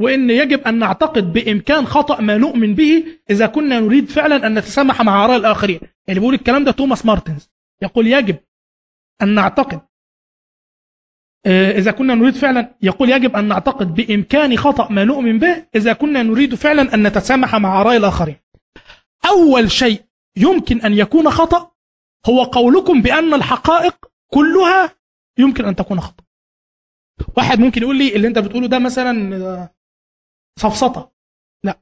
[0.00, 5.02] وإن يجب أن نعتقد بإمكان خطأ ما نؤمن به إذا كنا نريد فعلا أن نتسامح
[5.02, 5.80] مع آراء الآخرين.
[6.08, 7.50] اللي بيقول الكلام ده توماس مارتنز.
[7.82, 8.36] يقول يجب
[9.22, 9.80] أن نعتقد
[11.46, 15.92] آه، إذا كنا نريد فعلا يقول يجب أن نعتقد بإمكان خطأ ما نؤمن به إذا
[15.92, 18.36] كنا نريد فعلا أن نتسامح مع آراء الآخرين.
[19.26, 20.02] أول شيء
[20.36, 21.70] يمكن أن يكون خطأ
[22.28, 23.96] هو قولكم بأن الحقائق
[24.32, 24.96] كلها
[25.38, 26.24] يمكن أن تكون خطأ.
[27.36, 29.70] واحد ممكن يقول لي اللي أنت بتقوله ده مثلا
[30.58, 31.12] سفسطة
[31.64, 31.80] لا.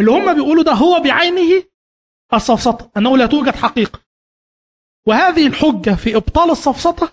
[0.00, 1.64] اللي هم بيقولوا ده هو بعينه
[2.34, 4.00] السفسطة أنه لا توجد حقيقة.
[5.06, 7.12] وهذه الحجة في إبطال السفسطة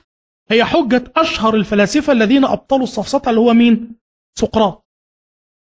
[0.51, 3.95] هي حجة أشهر الفلاسفة الذين أبطلوا السفسطة اللي هو مين؟
[4.39, 4.85] سقراط.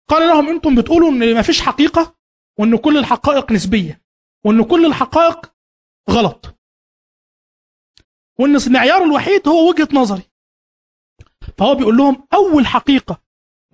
[0.09, 2.17] قال لهم أنتم بتقولوا أن ما فيش حقيقة
[2.59, 4.03] وأن كل الحقائق نسبية
[4.45, 5.53] وأن كل الحقائق
[6.11, 6.57] غلط.
[8.39, 10.23] وأن المعيار الوحيد هو وجهة نظري.
[11.59, 13.23] فهو بيقول لهم أول حقيقة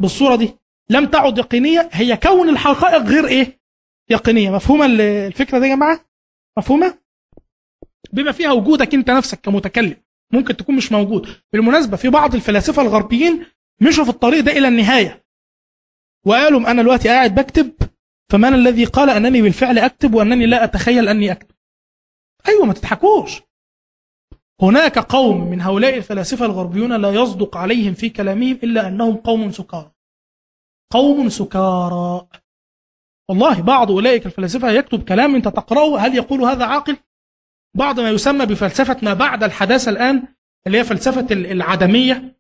[0.01, 0.56] بالصورة دي
[0.90, 1.88] لم تعد يقينية.
[1.92, 3.60] هي كون الحقائق غير إيه؟
[4.10, 4.50] يقينية.
[4.50, 6.00] مفهومة الفكرة دي يا جماعة؟
[6.58, 6.98] مفهومة؟
[8.12, 9.96] بما فيها وجودك أنت نفسك كمتكلم
[10.32, 11.28] ممكن تكون مش موجود.
[11.52, 13.46] بالمناسبة في بعض الفلاسفة الغربيين
[13.80, 15.24] مشوا في الطريق ده إلى النهاية.
[16.26, 17.72] وقالوا أنا دلوقتي قاعد بكتب
[18.32, 21.54] فمن الذي قال أنني بالفعل أكتب وأنني لا أتخيل أني أكتب؟
[22.48, 23.42] أيوة ما تضحكوش.
[24.62, 29.92] هناك قوم من هؤلاء الفلاسفة الغربيون لا يصدق عليهم في كلامهم إلا أنهم قوم سكارى.
[30.92, 32.28] قوم سكارى.
[33.28, 36.96] والله بعض أولئك الفلاسفة يكتب كلام أنت تقرأه هل يقول هذا عاقل؟
[37.76, 40.28] بعض ما يسمى بفلسفة ما بعد الحداثة الآن
[40.66, 42.36] اللي هي فلسفة العدمية.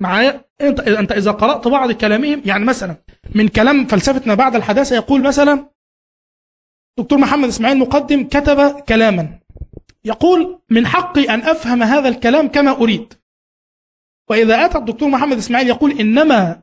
[0.00, 2.96] معايا؟ انت أنت إذا قرأت بعض كلامهم يعني مثلا
[3.34, 5.70] من كلام فلسفة ما بعد الحداثة يقول مثلا
[6.98, 9.38] دكتور محمد إسماعيل مقدم كتب كلاما.
[10.04, 13.14] يقول من حقي أن أفهم هذا الكلام كما أريد.
[14.30, 16.62] وإذا أتى الدكتور محمد إسماعيل يقول إنما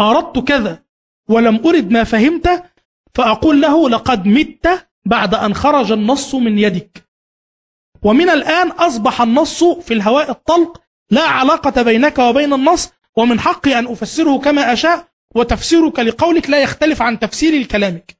[0.00, 0.82] أردت كذا
[1.28, 2.64] ولم أرد ما فهمت
[3.14, 7.08] فأقول له لقد مت بعد أن خرج النص من يدك.
[8.02, 13.86] ومن الآن أصبح النص في الهواء الطلق لا علاقة بينك وبين النص ومن حقي أن
[13.86, 18.18] أفسره كما أشاء وتفسيرك لقولك لا يختلف عن تفسيري لكلامك.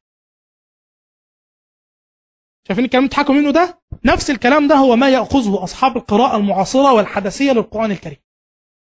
[2.68, 7.52] شايفين الكلام بتضحكوا منه ده؟ نفس الكلام ده هو ما يأخذه أصحاب القراءة المعاصرة والحدثية
[7.52, 8.18] للقرآن الكريم.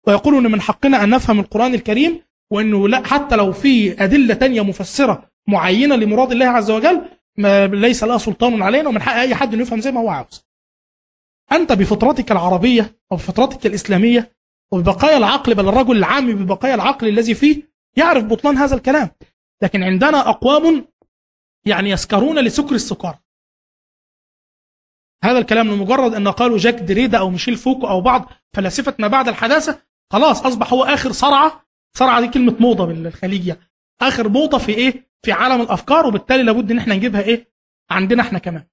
[0.07, 4.61] ويقولون أن من حقنا أن نفهم القرآن الكريم وأنه لا حتى لو في أدلة تانية
[4.61, 7.02] مفسرة معينة لمراد الله عز وجل
[7.38, 10.45] ما ليس لها سلطان علينا ومن حق أي حد أن يفهم زي ما هو عاوز.
[11.52, 14.38] أنت بفطرتك العربية أو بفطرتك الإسلامية
[14.72, 17.64] وببقايا العقل بل الرجل العام ببقايا العقل الذي فيه
[17.98, 19.10] يعرف بطلان هذا الكلام.
[19.64, 20.88] لكن عندنا أقوام
[21.65, 23.15] يعني يسكرون لسكر السكر.
[25.24, 29.28] هذا الكلام لمجرد أن قالوا جاك دريدا أو ميشيل فوكو أو بعض فلاسفة ما بعد
[29.28, 29.80] الحداثة
[30.11, 31.66] خلاص أصبح هو آخر صرعة
[31.98, 33.60] صرعة دي كلمة موضة بالخليجية.
[34.02, 37.52] آخر موضة في إيه؟ في عالم الأفكار وبالتالي لابد إن إحنا نجيبها إيه؟
[37.90, 38.64] عندنا إحنا كمان.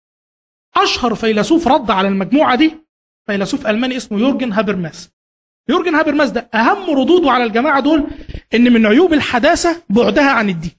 [0.77, 2.75] أشهر فيلسوف رد على المجموعة دي
[3.27, 5.11] فيلسوف ألماني اسمه يورجن هابرماس.
[5.69, 8.07] يورجن هابرماس ده أهم ردوده على الجماعة دول
[8.55, 10.73] إن من عيوب الحداثة بعدها عن الدين.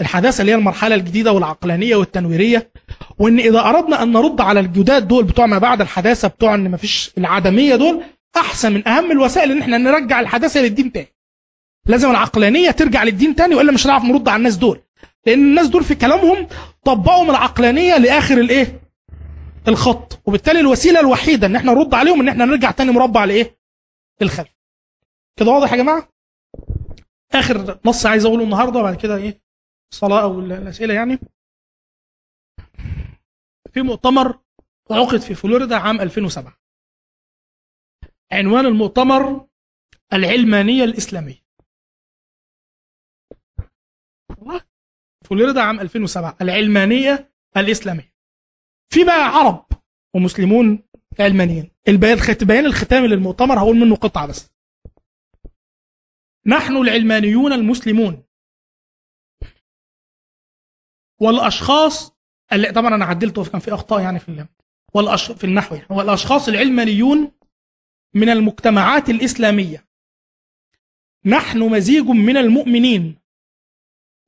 [0.00, 2.70] الحداثة اللي هي المرحلة الجديدة والعقلانية والتنويرية
[3.18, 7.10] وإن إذا أردنا أن نرد على الجداد دول بتوع ما بعد الحداثة بتوع إن مفيش
[7.18, 8.02] العدمية دول
[8.40, 11.14] أحسن من أهم الوسائل إن إحنا نرجع الحداثة للدين تاني.
[11.86, 14.80] لازم العقلانية ترجع للدين تاني وإلا مش هنعرف نرد على الناس دول.
[15.26, 16.48] لأن الناس دول في كلامهم
[16.84, 18.80] طبقوا من العقلانية لآخر الإيه؟
[19.68, 20.20] الخط.
[20.26, 23.58] وبالتالي الوسيلة الوحيدة إن إحنا نرد عليهم إن إحنا نرجع تاني مربع لإيه؟
[24.22, 24.48] الخلف.
[25.36, 26.08] كده واضح يا جماعة؟
[27.34, 29.40] آخر نص عايز أقوله النهارده بعد كده إيه؟
[29.92, 31.18] الصلاه أو الأسئلة يعني.
[33.72, 34.38] في مؤتمر
[34.90, 36.58] عقد في فلوريدا عام 2007
[38.32, 39.48] عنوان المؤتمر
[40.12, 41.44] العلمانية الإسلامية.
[44.38, 44.60] والله
[45.24, 48.14] فلوريدا عام 2007 العلمانية الإسلامية.
[48.92, 49.66] في بقى عرب
[50.14, 50.88] ومسلمون
[51.20, 51.70] علمانيين.
[51.88, 54.50] البيان بيان الختامي للمؤتمر هقول منه قطعة بس.
[56.46, 58.24] نحن العلمانيون المسلمون
[61.20, 62.16] والأشخاص
[62.52, 64.46] اللي طبعا أنا عدلته كان في أخطاء يعني في
[64.94, 65.32] والأش...
[65.32, 65.86] في النحو يعني.
[65.90, 67.32] والاشخاص العلمانيون
[68.14, 69.84] من المجتمعات الإسلامية.
[71.24, 73.18] نحن مزيج من المؤمنين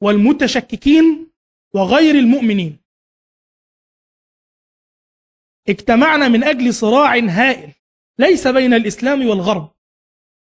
[0.02, 1.30] والمتشككين
[1.74, 2.78] وغير المؤمنين.
[5.68, 7.72] اجتمعنا من أجل صراع هائل
[8.18, 9.70] ليس بين الإسلام والغرب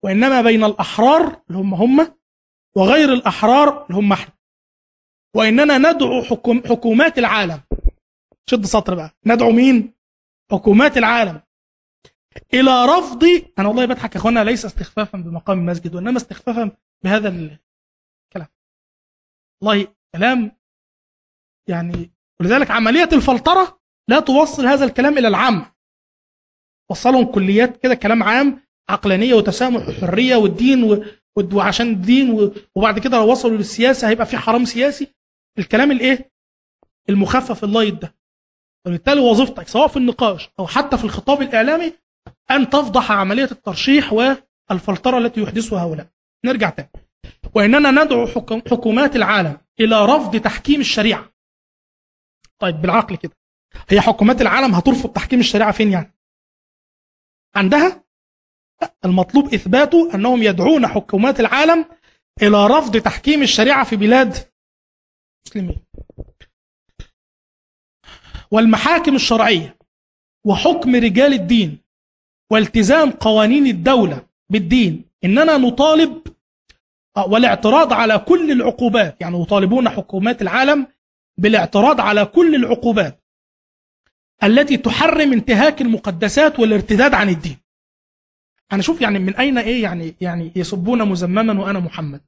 [0.04, 2.18] وإنما بين الأحرار اللي هم هم
[2.76, 4.34] وغير الأحرار اللي هم إحنا.
[5.36, 7.62] وإننا ندعو حكوم حكومات العالم.
[8.50, 9.12] شد سطر بقى.
[9.26, 9.94] ندعو مين؟
[10.52, 11.42] حكومات العالم.
[12.54, 13.24] إلى رفض
[13.60, 16.72] أنا والله بضحك يا أخوانا ليس استخفافا بمقام المسجد وإنما استخفافا
[17.04, 18.48] بهذا الكلام
[19.62, 20.52] والله كلام
[21.70, 25.66] يعني ولذلك عملية الفلترة لا توصل هذا الكلام إلى العام
[26.92, 31.04] وصلهم كليات كده كلام عام عقلانية وتسامح وحرية والدين.
[31.54, 32.52] وعشان الدين.
[32.76, 35.08] وبعد كده لو وصلوا للسياسة هيبقى في حرام سياسي
[35.60, 36.32] الكلام الإيه
[37.10, 38.16] المخفف اللايت ده
[38.88, 41.94] وبالتالي وظيفتك سواء في النقاش أو حتى في الخطاب الإعلامي
[42.52, 46.08] أن تفضح عملية الترشيح والفلترة التي يحدثها هؤلاء.
[46.46, 46.90] نرجع تاني.
[47.56, 48.28] وإننا ندعو
[48.72, 51.34] حكومات العالم إلى رفض تحكيم الشريعة.
[52.60, 53.38] طيب بالعقل كده.
[53.90, 56.14] هي حكومات العالم هترفض تحكيم الشريعة فين يعني؟
[57.56, 58.04] عندها؟
[59.06, 61.86] المطلوب إثباته أنهم يدعون حكومات العالم
[62.42, 64.38] إلى رفض تحكيم الشريعة في بلاد
[65.46, 65.80] المسلمين
[68.52, 69.78] والمحاكم الشرعية
[70.46, 71.84] وحكم رجال الدين
[72.52, 75.06] والتزام قوانين الدولة بالدين.
[75.24, 76.22] إننا نطالب
[77.28, 79.22] والاعتراض على كل العقوبات.
[79.22, 80.88] يعني يطالبون حكومات العالم
[81.38, 83.24] بالاعتراض على كل العقوبات
[84.44, 87.58] التي تحرم انتهاك المقدسات والارتداد عن الدين.
[88.72, 92.22] أنا شوف يعني من أين إيه يعني يعني يسبون مزمما وأنا محمد.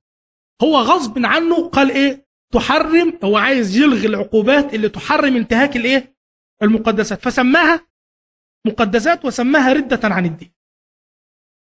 [0.64, 6.16] هو غصب عنه قال إيه؟ تحرم هو عايز يلغي العقوبات اللي تحرم انتهاك الإيه؟
[6.64, 7.22] المقدسات.
[7.22, 7.89] فسماها
[8.68, 10.52] مقدسات وسماها ردة عن الدين.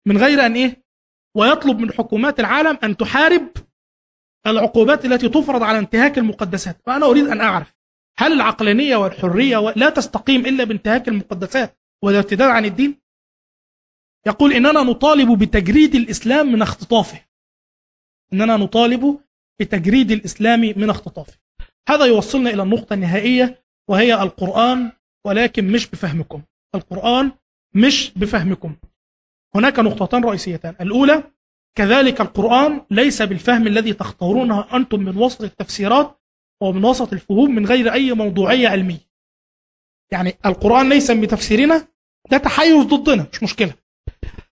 [0.06, 0.84] من غير أن إيه؟
[1.36, 3.48] ويطلب من حكومات العالم أن تحارب
[4.46, 6.80] العقوبات التي تفرض على انتهاك المقدسات.
[6.86, 7.74] فانا أريد أن أعرف
[8.18, 13.02] هل العقلانية والحرية لا تستقيم إلا بانتهاك المقدسات والارتداد عن الدين؟
[14.26, 17.20] يقول إننا نطالب بتجريد الإسلام من اختطافه.
[18.32, 19.20] إننا نطالب
[19.60, 21.38] بتجريد الإسلام من اختطافه.
[21.88, 24.92] هذا يوصلنا إلى النقطة النهائية وهي القرآن
[25.26, 26.42] ولكن مش بفهمكم.
[26.74, 27.32] القرآن
[27.74, 28.76] مش بفهمكم.
[29.54, 30.74] هناك نقطتان رئيسيتان.
[30.80, 31.22] الأولى
[31.74, 36.20] كذلك القرآن ليس بالفهم الذي تختارونه أنتم من وسط التفسيرات
[36.60, 39.12] ومن وسط الفهوم من غير أي موضوعية علمية.
[40.10, 41.88] يعني القرآن ليس بتفسيرنا
[42.30, 43.74] ده تحيز ضدنا مش مشكلة.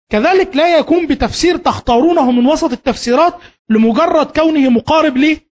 [0.09, 3.35] كذلك لا يكون بتفسير تختارونه من وسط التفسيرات
[3.69, 5.53] لمجرد كونه مقارب ليه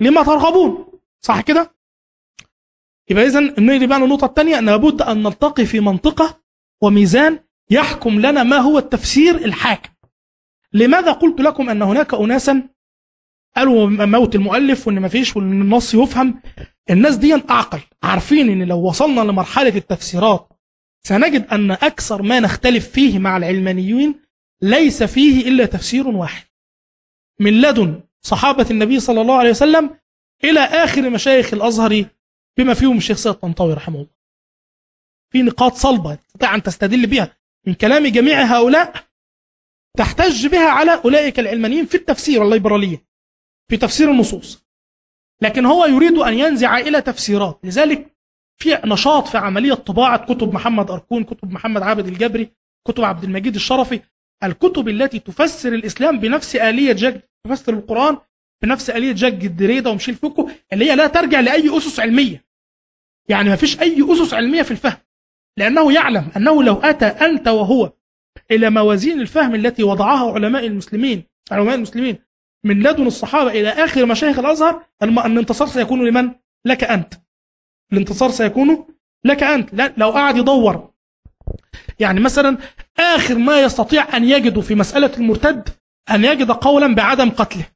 [0.00, 0.86] لما ترغبون.
[1.20, 1.75] صح كده؟
[3.10, 6.42] يبقى إذا نيجي بقى النقطة الثانية أن لابد أن نلتقي في منطقة
[6.82, 7.38] وميزان
[7.70, 9.90] يحكم لنا ما هو التفسير الحاكم.
[10.72, 12.68] لماذا قلت لكم أن هناك أناسا
[13.56, 16.40] قالوا موت المؤلف وإن ما فيش وإن النص يفهم؟
[16.90, 17.80] الناس دي أعقل.
[18.02, 20.48] عارفين إن لو وصلنا لمرحلة التفسيرات
[21.02, 24.14] سنجد أن أكثر ما نختلف فيه مع العلمانيين
[24.62, 26.44] ليس فيه إلا تفسير واحد.
[27.40, 29.90] من لدن صحابة النبي صلى الله عليه وسلم
[30.44, 32.04] إلى آخر مشايخ الأزهر
[32.58, 34.10] بما فيهم الشيخ الطنطاوي رحمه الله.
[35.32, 37.36] في نقاط صلبة تستطيع أن تستدل بها.
[37.66, 39.06] من كلام جميع هؤلاء
[39.98, 43.06] تحتج بها على أولئك العلمانيين في التفسير والليبراليه
[43.70, 44.66] في تفسير النصوص.
[45.42, 47.60] لكن هو يريد أن ينزع إلى تفسيرات.
[47.64, 48.16] لذلك
[48.60, 52.50] في نشاط في عملية طباعة كتب محمد أركون كتب محمد عابد الجبري
[52.86, 54.00] كتب عبد المجيد الشرفي.
[54.44, 58.18] الكتب التي تفسر الإسلام بنفس آلية جج تفسر القرآن
[58.62, 62.46] بنفس آلية جج الدريدة ومشيل فوكو اللي هي لا ترجع لأي أسس علمية.
[63.28, 64.96] يعني ما فيش أي أسس علمية في الفهم.
[65.56, 67.92] لأنه يعلم أنه لو أتى أنت وهو
[68.50, 72.18] إلى موازين الفهم التي وضعها علماء المسلمين علماء المسلمين
[72.64, 76.30] من لدن الصحابة إلى آخر مشايخ الأزهر الانتصار سيكون لمن؟
[76.64, 77.14] لك أنت.
[77.92, 78.86] الانتصار سيكون
[79.24, 79.74] لك أنت.
[79.74, 80.90] لا لو قعد يدور.
[81.98, 82.58] يعني مثلا
[82.98, 85.68] آخر ما يستطيع أن يجد في مسألة المرتد
[86.10, 87.66] أن يجد قولا بعدم قتله.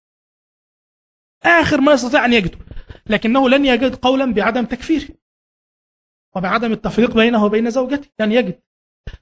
[1.43, 2.59] آخر ما يستطيع أن يجده
[3.07, 5.09] لكنه لن يجد قولا بعدم تكفيره
[6.37, 8.61] وبعدم التفريق بينه وبين زوجته لن يجد.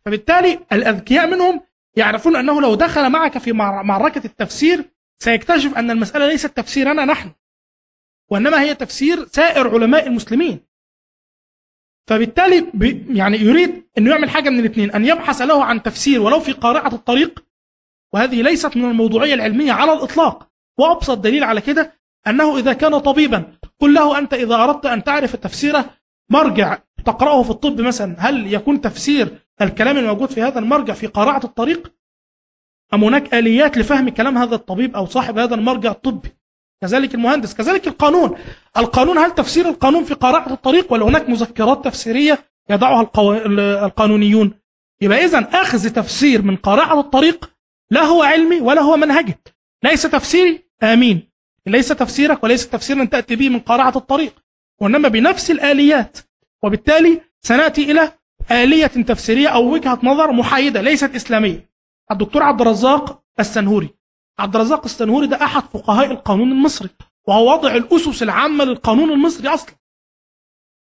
[0.05, 1.61] فبالتالي الأذكياء منهم
[1.97, 4.85] يعرفون أنه لو دخل معك في معركة التفسير
[5.19, 7.33] سيكتشف أن المسألة ليست تفسيرنا نحن
[8.31, 10.61] وإنما هي تفسير سائر علماء المسلمين.
[12.07, 12.67] فبالتالي
[13.09, 16.95] يعني يريد أن يعمل حاجة من الاثنين أن يبحث له عن تفسير ولو في قارعة
[16.95, 17.45] الطريق
[18.13, 20.49] وهذه ليست من الموضوعية العلمية على الإطلاق.
[20.79, 21.98] وأبسط دليل على كده
[22.29, 25.91] أنه إذا كان طبيبا قل له أنت إذا أردت أن تعرف تفسيره
[26.31, 28.17] مرجع تقرأه في الطب مثلا.
[28.19, 31.93] هل يكون تفسير الكلام الموجود في هذا المرجع في قارعة الطريق؟
[32.95, 36.29] أم هناك آليات لفهم كلام هذا الطبيب أو صاحب هذا المرجع الطبي؟
[36.83, 38.39] كذلك المهندس كذلك القانون.
[38.77, 42.39] القانون هل تفسير القانون في قراءة الطريق؟ ولا هناك مذكرات تفسيرية
[42.71, 43.35] يضعها القو...
[43.85, 44.55] القانونيون؟
[45.01, 47.51] يبقى إذا أخذ تفسير من قراءة الطريق
[47.91, 49.35] لا هو علمي ولا هو منهجي.
[49.85, 51.28] ليس تفسيري آمين.
[51.71, 54.35] ليس تفسيرك وليس تفسيرا تأتي به من قراءة الطريق
[54.81, 56.19] وإنما بنفس الآليات.
[56.63, 58.13] وبالتالي سنأتي إلى
[58.51, 61.71] آلية تفسيرية أو وجهة نظر محايدة ليست إسلامية.
[62.11, 63.89] الدكتور عبد الرزاق السنهوري.
[64.39, 66.89] عبد الرزاق السنهوري ده أحد فقهاء القانون المصري
[67.27, 69.75] وهو وضع الأسس العامة للقانون المصري أصلا.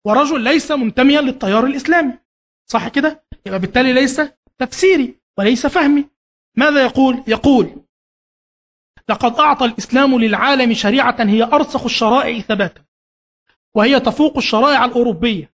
[0.06, 2.14] ورجل ليس منتميا للتيار الإسلامي.
[2.70, 4.22] صح كده؟ يبقى بالتالي ليس
[4.58, 6.06] تفسيري وليس فهمي.
[6.58, 7.87] ماذا يقول؟ يقول
[9.10, 12.82] لقد أعطى الإسلام للعالم شريعة هي أرسخ الشرائع ثباتا
[13.76, 15.52] وهي تفوق الشرائع الأوروبية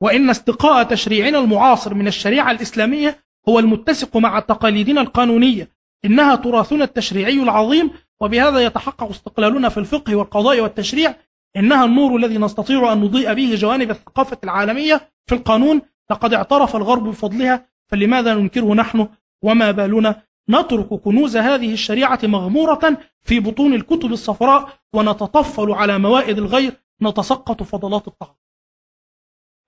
[0.00, 5.68] وإن استقاء تشريعنا المعاصر من الشريعة الإسلامية هو المتسق مع تقاليدنا القانونية
[6.04, 11.14] إنها تراثنا التشريعي العظيم وبهذا يتحقق استقلالنا في الفقه والقضاء والتشريع
[11.56, 17.08] إنها النور الذي نستطيع أن نضيء به جوانب الثقافة العالمية في القانون لقد اعترف الغرب
[17.08, 19.08] بفضلها فلماذا ننكره نحن
[19.42, 26.82] وما بالنا نترك كنوز هذه الشريعة مغمورة في بطون الكتب الصفراء ونتطفل على موائد الغير
[27.02, 28.36] نتسقط فضلات الطعام.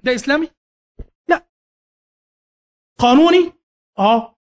[0.05, 0.49] ده إسلامي؟
[1.29, 1.49] لا.
[2.99, 3.53] قانوني؟
[3.99, 4.39] آه.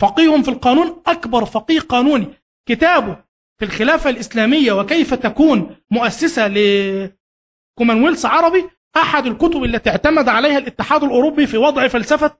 [0.00, 2.34] فقيه في القانون؟ أكبر فقيه قانوني.
[2.66, 3.24] كتابه
[3.58, 11.46] في الخلافة الإسلامية وكيف تكون مؤسسة لكومنولث عربي؟ أحد الكتب التي اعتمد عليها الاتحاد الأوروبي
[11.46, 12.38] في وضع فلسفة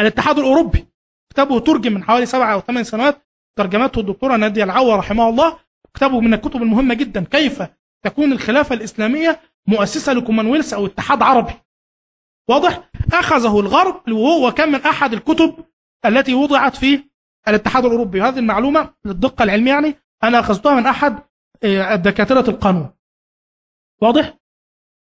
[0.00, 0.93] الاتحاد الأوروبي.
[1.34, 3.26] كتابه ترجم من حوالي سبعة أو ثمان سنوات
[3.58, 5.58] ترجمته الدكتورة نادية العوة رحمه الله.
[5.94, 7.24] كتابه من الكتب المهمة جدا.
[7.24, 7.62] كيف
[8.04, 11.52] تكون الخلافة الإسلامية مؤسسة لكومنولث أو اتحاد عربي؟
[12.48, 12.90] واضح.
[13.12, 15.64] أخذه الغرب وهو كان من أحد الكتب
[16.06, 17.04] التي وضعت في
[17.48, 18.22] الاتحاد الأوروبي.
[18.22, 19.94] هذه المعلومة للدقة العلمية يعني.
[20.24, 21.18] أنا أخذتها من أحد
[22.02, 22.90] دكاترة القانون.
[24.02, 24.38] واضح؟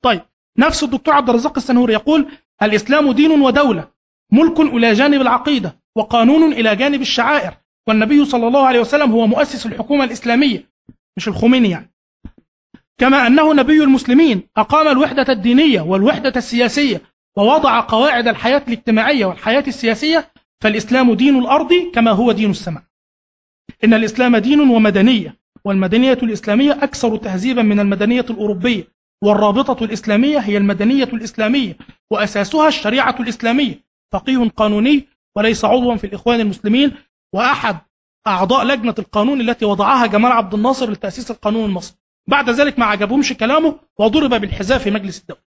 [0.03, 0.21] طيب.
[0.57, 2.31] نفس الدكتور عبد الرزاق السنهوري يقول
[2.61, 3.91] الإسلام دين ودولة
[4.31, 7.53] ملك إلى جانب العقيدة وقانون إلى جانب الشعائر.
[7.87, 10.69] والنبي صلى الله عليه وسلم هو مؤسس الحكومة الإسلامية
[11.17, 11.93] مش الخميني يعني.
[12.97, 17.01] كما أنه نبي المسلمين أقام الوحدة الدينية والوحدة السياسية
[17.37, 22.83] ووضع قواعد الحياة الاجتماعية والحياة السياسية فالإسلام دين الأرض كما هو دين السماء.
[23.83, 28.87] إن الإسلام دين ومدنية والمدنية الإسلامية أكثر تهذيبا من المدنية الأوروبية
[29.23, 31.77] والرابطة الإسلامية هي المدنية الإسلامية
[32.11, 33.83] وأساسها الشريعة الإسلامية.
[34.13, 36.91] فقيه قانوني وليس عضوا في الإخوان المسلمين
[37.33, 37.77] وأحد
[38.27, 41.97] أعضاء لجنة القانون التي وضعها جمال عبد الناصر لتأسيس القانون المصري.
[42.27, 45.41] بعد ذلك ما عجبهمش كلامه وضرب بالحذاء في مجلس الدولة.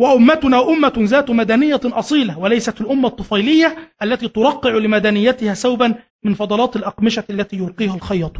[0.00, 5.94] وأمتنا أمة ذات مدنية أصيلة وليست الأمة الطفيلية التي ترقع لمدنيتها ثوبا
[6.24, 8.32] من فضلات الأقمشة التي يلقيها الخياط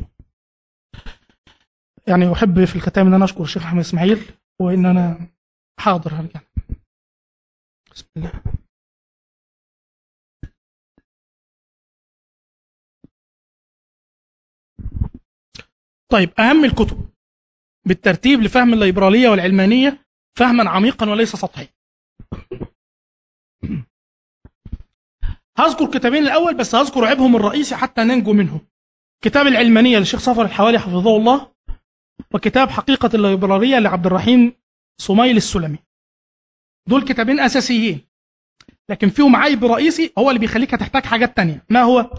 [2.06, 5.28] يعني أحب في الختام أن أنا أشكر الشيخ أحمد إسماعيل وإن أنا
[5.80, 6.40] حاضر هرجع
[7.92, 8.32] بسم الله.
[16.14, 17.10] طيب أهم الكتب
[17.86, 20.06] بالترتيب لفهم الليبرالية والعلمانية
[20.38, 21.68] فهما عميقا وليس سطحيا.
[25.58, 28.60] هذكر كتابين الأول بس هذكر عيبهم الرئيسي حتى ننجو منه
[29.24, 31.52] كتاب العلمانية للشيخ صفر الحوالي حفظه الله
[32.34, 34.52] وكتاب حقيقة الليبرالية لعبد الرحيم
[35.00, 35.78] صميل السلمي.
[36.88, 38.00] دول كتابين أساسيين
[38.90, 41.64] لكن فيهم عيب رئيسي هو اللي بيخليك تحتاج حاجات تانية.
[41.70, 42.10] ما هو؟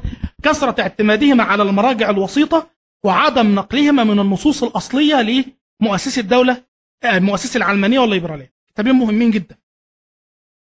[0.44, 2.75] كثرة اعتمادهما على المراجع الوسيطة
[3.06, 5.46] وعدم نقلهما من النصوص الأصلية
[5.82, 6.64] لمؤسسي الدولة
[7.06, 8.54] المؤسسة العلمانية والليبرالية.
[8.68, 9.58] كتابين مهمين جدا.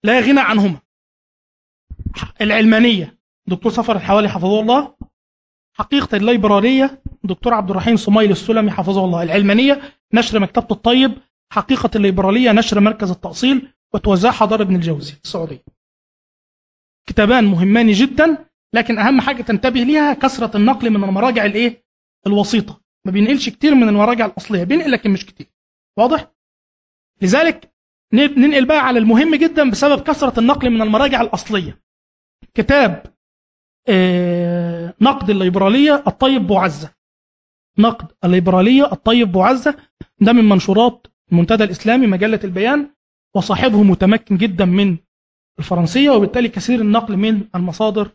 [0.04, 0.80] لا غنى عنهما.
[2.40, 4.94] العلمانية دكتور صفر الحوالي حفظه الله.
[5.76, 9.22] حقيقة الليبرالية دكتور عبد الرحيم صميل السلمي حفظه الله.
[9.22, 9.82] العلمانية
[10.14, 11.12] نشر مكتبة الطيب.
[11.52, 13.72] حقيقة الليبرالية نشر مركز التأصيل.
[13.94, 15.64] وتوزعها دار ابن الجوزي السعودية.
[17.08, 21.84] كتابان مهمان جدا لكن أهم حاجة تنتبه ليها كثرة النقل من المراجع الإيه؟
[22.26, 22.80] الوسيطة.
[23.06, 25.46] ما بينقلش كتير من المراجع الأصلية بينقل لكن مش كتير.
[25.98, 26.32] واضح؟
[27.22, 27.74] لذلك
[28.12, 31.82] ننقل بقى على المهم جدا بسبب كثرة النقل من المراجع الأصلية.
[32.54, 33.14] كتاب
[33.88, 36.94] آه نقد الليبرالية الطيب بوعزة
[37.78, 39.76] نقد الليبرالية الطيب بوعزة
[40.20, 42.90] ده من منشورات المنتدى الإسلامي مجلة البيان
[43.36, 44.96] وصاحبه متمكن جدا من
[45.58, 48.10] الفرنسية وبالتالي كثير النقل من المصادر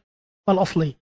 [0.49, 0.99] الأصلية.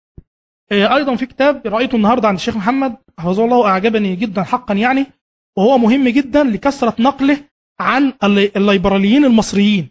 [0.71, 5.05] آه أيضا في كتاب رأيته النهاردة عند الشيخ محمد حفظه الله وأعجبني جدا حقا يعني
[5.57, 7.37] وهو مهم جدا لكثرة نقله
[7.79, 8.13] عن
[8.57, 9.89] الليبراليين المصريين.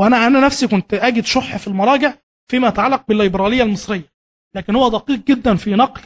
[0.00, 2.14] وأنا أنا نفسي كنت أجد شح في المراجع
[2.50, 4.12] فيما يتعلق بالليبرالية المصرية.
[4.54, 6.02] لكن هو دقيق جدا في نقل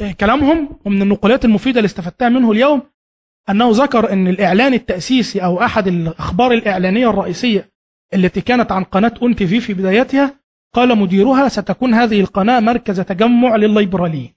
[0.00, 2.82] آه، كلامهم ومن النقولات المفيدة اللي استفدتها منه اليوم
[3.50, 7.70] أنه ذكر أن الإعلان التأسيسي أو أحد الأخبار الإعلانية الرئيسية
[8.14, 10.40] التي كانت عن قناة أون تي في في بدايتها
[10.74, 14.34] قال مديرها ستكون هذه القناة مركز تجمع للليبراليين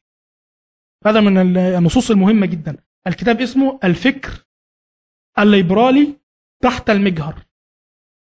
[1.06, 2.78] هذا من النصوص المهمة جدا.
[3.08, 4.46] الكتاب اسمه الفكر
[5.40, 6.16] الليبرالي
[6.64, 7.46] تحت المجهر.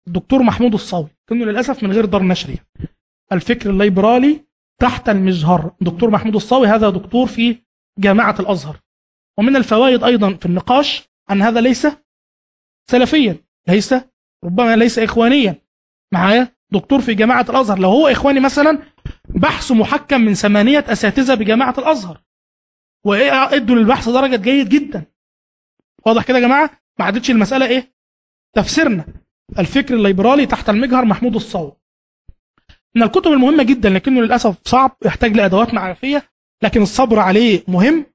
[0.06, 1.08] الدكتور محمود الصاوي.
[1.28, 2.58] كانه للأسف من غير دار نشري.
[3.32, 4.44] الفكر الليبرالي
[4.80, 5.74] تحت المجهر.
[5.80, 7.56] دكتور محمود الصاوي هذا دكتور في
[7.98, 8.80] جامعة الأزهر.
[9.38, 11.86] ومن الفوائد أيضا في النقاش أن هذا ليس
[12.90, 13.36] سلفيا
[13.68, 13.94] ليس
[14.44, 15.62] ربما ليس إخوانيا.
[16.12, 18.78] معايا؟ دكتور في جامعة الأزهر لو هو إخواني مثلا
[19.28, 22.20] بحث محكم من ثمانية أساتذة بجامعة الأزهر.
[23.04, 25.04] وادوا للبحث درجة جيد جدا.
[26.06, 27.94] واضح كده يا جماعة؟ ما عادتش المسألة إيه؟
[28.56, 29.04] تفسيرنا.
[29.58, 31.72] الفكر الليبرالي تحت المجهر محمود الصاوي.
[32.94, 36.22] من الكتب المهمة جدا لكنه للأسف صعب يحتاج لأدوات معرفية
[36.62, 38.06] لكن الصبر عليه مهم.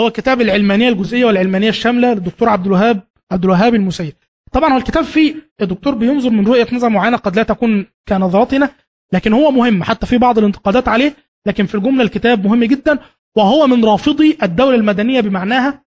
[0.00, 3.02] هو كتاب العلمانية الجزئية والعلمانية الشاملة للدكتور عبد الوهاب
[3.32, 4.14] عبد الوهاب المسيب.
[4.52, 8.70] طبعا هو الكتاب فيه الدكتور بينظر من رؤية نظر معينة قد لا تكون كنظراتنا
[9.12, 11.16] لكن هو مهم حتى في بعض الانتقادات عليه
[11.46, 12.98] لكن في الجملة الكتاب مهم جدا
[13.36, 15.84] وهو من رافضي الدولة المدنية بمعناها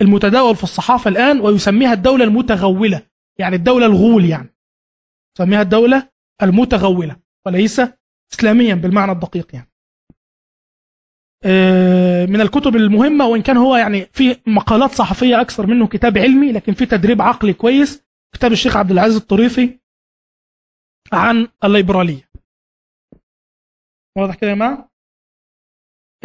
[0.00, 3.02] المتداول في الصحافة الآن ويسميها الدولة المتغولة
[3.38, 4.54] يعني الدولة الغول يعني.
[5.36, 6.08] يسميها الدولة
[6.42, 7.82] المتغولة وليس
[8.32, 9.69] إسلاميا بالمعنى الدقيق يعني.
[12.30, 16.72] من الكتب المهمة وإن كان هو يعني في مقالات صحفية أكثر منه كتاب علمي لكن
[16.72, 18.04] في تدريب عقلي كويس
[18.34, 19.78] كتاب الشيخ عبد العزيز الطريفي
[21.12, 22.30] عن الليبرالية.
[24.18, 24.90] واضح كده يا جماعة؟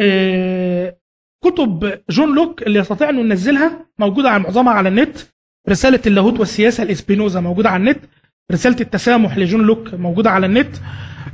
[0.00, 0.96] آه،
[1.44, 5.18] كتب جون لوك اللي يستطيع انه ينزلها موجودة على معظمها على النت.
[5.68, 8.04] رسالة اللاهوت والسياسة لإسبينوزا موجودة على النت.
[8.52, 10.76] رسالة التسامح لجون لوك موجودة على النت.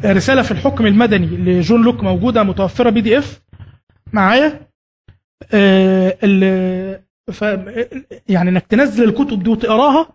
[0.04, 3.42] آه، رسالة في الحكم المدني لجون لوك موجودة متوفرة بي دي إف.
[4.12, 4.68] معايا؟
[5.54, 7.02] آه، ال-
[7.32, 7.42] ف
[8.28, 10.12] يعني إنك تنزل الكتب دي وتقراها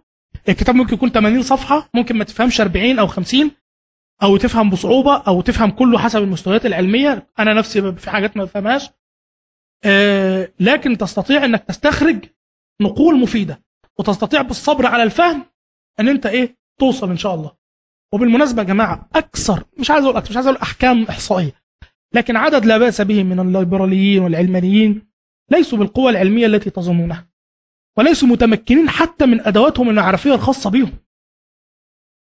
[0.49, 3.51] الكتاب ممكن يكون 80 صفحة ممكن ما تفهمش 40 أو 50
[4.23, 7.27] أو تفهم بصعوبة أو تفهم كله حسب المستويات العلمية.
[7.39, 8.89] أنا نفسي في حاجات ما بفهمهاش.
[9.85, 12.25] آه، لكن تستطيع إنك تستخرج
[12.81, 13.61] نقول مفيدة
[13.99, 15.45] وتستطيع بالصبر على الفهم
[15.99, 17.51] إن أنت إيه توصل إن شاء الله.
[18.13, 21.53] وبالمناسبة يا جماعة أكثر مش عايز أقول أكثر مش عايز أقول أحكام إحصائية
[22.13, 25.07] لكن عدد لا بأس به من الليبراليين والعلمانيين
[25.51, 27.29] ليسوا بالقوة العلمية التي تظنونها
[27.97, 30.91] وليسوا متمكنين حتى من أدواتهم المعرفية الخاصة بهم.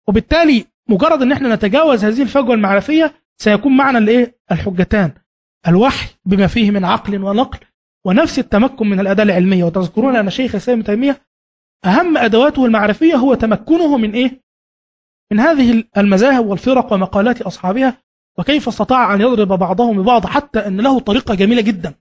[0.07, 5.11] وبالتالي مجرد إن إحنا نتجاوز هذه الفجوة المعرفية سيكون معنا الإيه؟ الحجتان.
[5.67, 7.59] الوحي بما فيه من عقل ونقل
[8.05, 9.63] ونفس التمكن من الأداة العلمية.
[9.63, 11.21] وتذكرون أن شيخ الإسلام ابن تيمية
[11.85, 14.41] أهم أدواته المعرفية هو تمكنه من إيه؟
[15.31, 17.97] من هذه المذاهب والفرق ومقالات أصحابها
[18.37, 21.93] وكيف استطاع أن يضرب بعضهم ببعض حتى أن له طريقة جميلة جدا.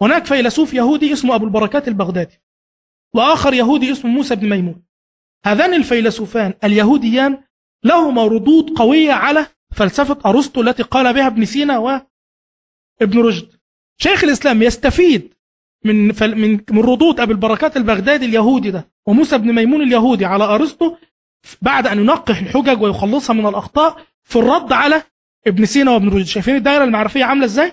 [0.00, 2.40] هناك فيلسوف يهودي اسمه أبو البركات البغدادي
[3.14, 4.82] وآخر يهودي اسمه موسى بن ميمون.
[5.46, 7.42] هذان الفيلسوفان اليهوديان
[7.84, 13.48] لهما ردود قوية على فلسفة أرسطو التي قال بها ابن سينا وابن رشد.
[13.98, 15.34] شيخ الإسلام يستفيد
[15.84, 20.96] من من من ردود أبي البركات البغدادي اليهودي ده وموسى بن ميمون اليهودي على أرسطو
[21.62, 25.02] بعد أن ينقح الحجج ويخلصها من الأخطاء في الرد على
[25.46, 26.26] ابن سينا وابن رشد.
[26.26, 27.72] شايفين الدائرة المعرفية عاملة إزاي؟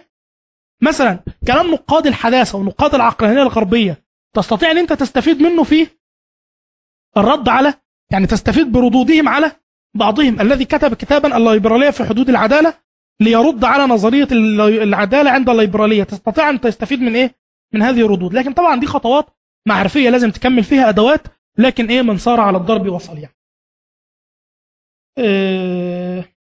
[0.81, 4.03] مثلا كلام نقاد الحداثة ونقاد العقلانية الغربية
[4.35, 5.87] تستطيع أن أنت تستفيد منه في
[7.17, 7.73] الرد على
[8.11, 9.51] يعني تستفيد بردودهم على
[9.95, 10.41] بعضهم.
[10.41, 12.73] الذي كتب كتابا الليبرالية في حدود العدالة
[13.21, 14.27] ليرد على نظرية
[14.83, 16.03] العدالة عند الليبرالية.
[16.03, 17.35] تستطيع أن تستفيد من إيه؟
[17.73, 18.33] من هذه الردود.
[18.33, 19.25] لكن طبعا دي خطوات
[19.67, 21.27] معرفية لازم تكمل فيها أدوات
[21.57, 23.35] لكن إيه؟ من صار على الضرب وصل يعني
[25.17, 26.38] إيه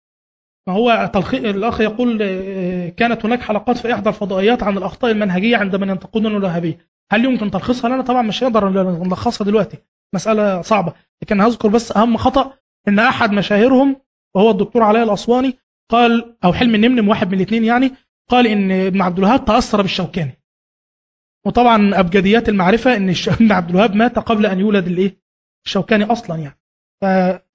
[0.67, 5.75] ما هو الأخ يقول إيه كانت هناك حلقات في إحدى الفضائيات عن الأخطاء المنهجية عند
[5.75, 6.77] من ينتقدون الوهابية
[7.11, 8.69] هل يمكن تلخيصها؟ لنا طبعا مش هنقدر
[9.03, 9.77] نلخصها دلوقتي.
[10.13, 10.93] مسألة صعبة.
[11.23, 12.53] لكن هذكر بس أهم خطأ
[12.87, 14.01] إن أحد مشاهيرهم
[14.35, 15.57] وهو الدكتور علاء الأسواني
[15.91, 17.91] قال أو حلم النمنم واحد من الاثنين يعني
[18.29, 20.41] قال إن ابن عبد الوهاب تأثر بالشوكاني.
[21.45, 25.17] وطبعا أبجديات المعرفة إن ابن عبد الوهاب مات قبل أن يولد الإيه؟
[25.65, 26.59] الشوكاني أصلا يعني.
[27.01, 27.03] ف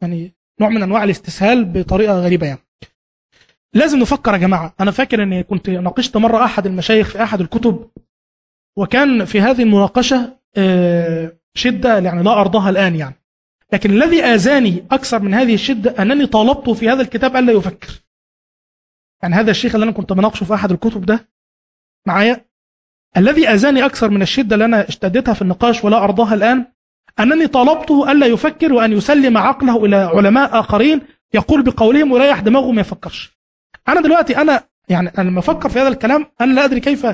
[0.02, 2.69] يعني نوع من أنواع الاستسهال بطريقة غريبة يعني.
[3.74, 4.74] لازم نفكر يا جماعة.
[4.80, 7.90] أنا فاكر أني كنت ناقشت مرة أحد المشايخ في أحد الكتب
[8.76, 10.36] وكان في هذه المناقشة
[11.54, 13.14] شدة يعني لا أرضاها الآن يعني.
[13.72, 17.88] لكن الذي آذاني أكثر من هذه الشدة أنني طالبته في هذا الكتاب ألا يفكر.
[19.22, 21.28] يعني هذا الشيخ اللي أنا كنت بناقشه في أحد الكتب ده
[22.06, 22.44] معايا
[23.16, 26.66] الذي آذاني أكثر من الشدة اللي أنا اشتدتها في النقاش ولا أرضاها الآن
[27.20, 31.00] أنني طالبته ألا يفكر وأن يسلم عقله إلى علماء آخرين
[31.34, 33.39] يقول بقولهم ويريح دماغه ما يفكرش.
[33.92, 37.06] أنا دلوقتي أنا يعني أنا لما أفكر في هذا الكلام أنا لا أدري كيف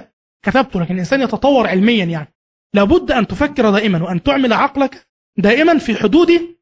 [0.43, 2.35] كتبته لكن الإنسان يتطور علميا يعني.
[2.75, 5.07] لابد أن تفكر دائما وأن تعمل عقلك
[5.39, 6.57] دائما في حدود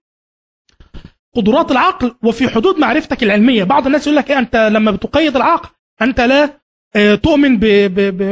[1.36, 3.64] قدرات العقل وفي حدود معرفتك العلمية.
[3.64, 5.68] بعض الناس يقول لك إيه أنت لما بتقيد العقل
[6.02, 6.60] أنت لا
[6.96, 7.58] آه، تؤمن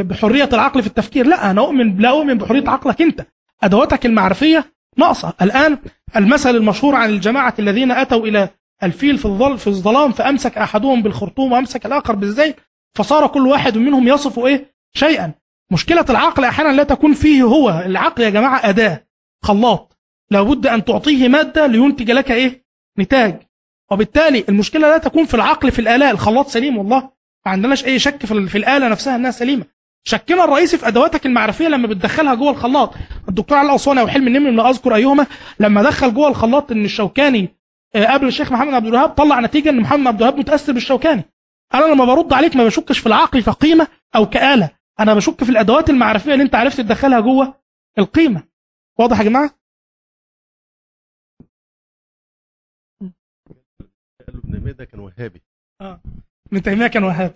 [0.03, 1.27] بحرية العقل في التفكير.
[1.27, 3.27] لا أنا أؤمن لا أؤمن بحرية عقلك أنت.
[3.63, 5.33] أدواتك المعرفية ناقصة.
[5.43, 5.79] الآن
[6.17, 8.49] المثل المشهور عن الجماعة الذين أتوا إلى
[8.83, 12.57] الفيل في الظل في الظلام فأمسك أحدهم بالخرطوم وأمسك الآخر بالزيت
[12.97, 15.33] فصار كل واحد منهم يصف إيه؟ شيئا.
[15.73, 17.83] مشكلة العقل أحيانا لا تكون فيه هو.
[17.87, 19.07] العقل يا جماعة أداة
[19.43, 19.99] خلاط.
[20.31, 22.65] لابد أن تعطيه مادة لينتج لك إيه؟
[22.99, 23.43] نتاج.
[23.91, 27.01] وبالتالي المشكلة لا تكون في العقل في الاله الخلاط سليم والله.
[27.47, 29.65] ما عندناش أي شك في, في الآلة نفسها إنها سليمة.
[30.05, 32.95] شكنا الرئيسي في أدواتك المعرفية لما بتدخلها جوه الخلاط.
[33.29, 35.27] الدكتور علي أو حلم النمر لا أذكر أيهما
[35.61, 37.62] لما دخل جوه الخلاط إن الشوكاني
[37.95, 41.25] قبل الشيخ محمد عبد الوهاب طلع نتيجة إن محمد عبد الوهاب متأثر بالشوكاني.
[41.75, 43.87] أنا لما برد عليك ما بشكش في العقل كقيمه
[44.17, 44.71] أو كآلة.
[45.01, 47.55] أنا بشك في الأدوات المعرفية اللي أنت عرفت تدخلها جوه
[47.99, 48.43] القيمة.
[48.99, 49.51] واضح يا جماعة؟
[54.29, 55.43] ابن تيميه ده كان وهابي؟
[56.53, 57.35] ابن تيمية كان وهابي.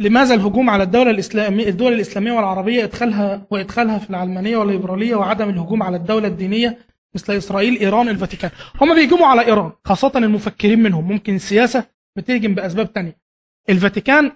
[0.00, 5.82] لماذا الهجوم على الدولة الإسلامية الدول الإسلامية والعربية إدخالها وإدخالها في العلمانية والليبرالية وعدم الهجوم
[5.82, 6.78] على الدولة الدينية
[7.14, 8.50] مثل إسرائيل إيران الفاتيكان؟
[8.80, 11.84] هم بيهجموا على إيران خاصة المفكرين منهم ممكن السياسة
[12.16, 13.20] بتهجم بأسباب تانية.
[13.68, 14.32] الفاتيكان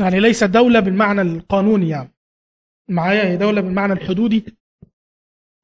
[0.00, 2.14] يعني ليس دولة بالمعنى القانوني يعني.
[2.90, 4.44] معايا؟ هي دولة بالمعنى الحدودي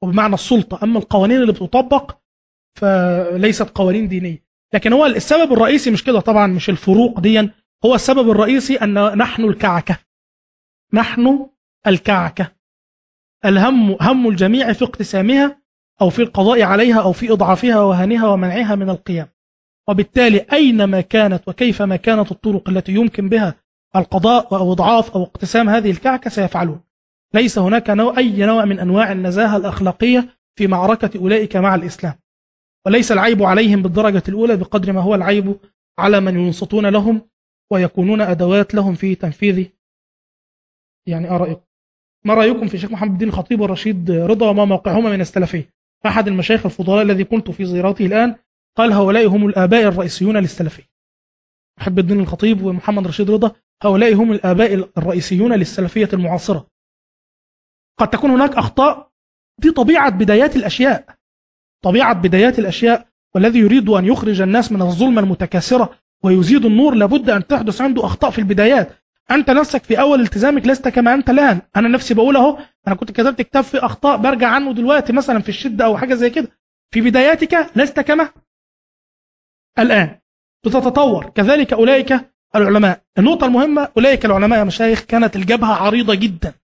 [0.02, 0.78] وبمعنى السلطة.
[0.82, 2.16] أما القوانين اللي بتطبق
[2.78, 4.44] فليست قوانين دينية.
[4.74, 6.20] لكن هو السبب الرئيسي مش كده.
[6.20, 7.50] طبعا مش الفروق دي
[7.84, 9.98] هو السبب الرئيسي أن نحن الكعكة.
[10.92, 11.46] نحن
[11.86, 12.52] الكعكة.
[13.44, 15.62] الهم هم الجميع في اقتسامها
[16.00, 19.28] أو في القضاء عليها أو في إضعافها وهنها ومنعها من القيام.
[19.88, 23.54] وبالتالي أينما كانت وكيفما كانت الطرق التي يمكن بها
[23.96, 26.80] القضاء أو إضعاف أو اقتسام هذه الكعكة سيفعلون.
[27.34, 30.28] ليس هناك نوع أي نوع من أنواع النزاهة الأخلاقية
[30.58, 32.14] في معركة أولئك مع الإسلام.
[32.86, 35.56] وليس العيب عليهم بالدرجة الأولى بقدر ما هو العيب
[35.98, 37.30] على من ينصتون لهم
[37.70, 39.66] ويكونون أدوات لهم في تنفيذ
[41.06, 41.60] يعني آرائكم.
[42.24, 45.74] ما رأيكم في شيخ محمد الدين الخطيب والرشيد رضا وما موقعهما من السلفية؟
[46.06, 48.36] أحد المشايخ الفضلاء الذي كنت في زيارته الآن
[48.76, 50.90] قال هؤلاء هم الآباء الرئيسيون للسلفية.
[51.78, 53.52] محب الدين الخطيب ومحمد رشيد رضا
[53.82, 56.66] هؤلاء هم الآباء الرئيسيون للسلفية المعاصرة.
[57.98, 59.10] قد تكون هناك أخطاء
[59.58, 61.16] دي طبيعة بدايات الأشياء.
[61.84, 67.46] طبيعة بدايات الأشياء والذي يريد أن يخرج الناس من الظلمة المتكاثرة ويزيد النور لابد أن
[67.46, 68.96] تحدث عنده أخطاء في البدايات.
[69.30, 71.60] أنت نفسك في أول التزامك لست كما أنت الآن.
[71.76, 75.48] أنا نفسي بقول أهو أنا كنت كتبت كتاب في أخطاء برجع عنه دلوقتي مثلا في
[75.48, 76.48] الشدة أو حاجة زي كده.
[76.90, 78.30] في بداياتك لست كما
[79.78, 80.18] الآن.
[80.64, 81.30] بتتطور.
[81.30, 83.02] كذلك أولئك العلماء.
[83.18, 86.54] النقطة المهمة أولئك العلماء يا مشايخ كانت الجبهة عريضة جدا.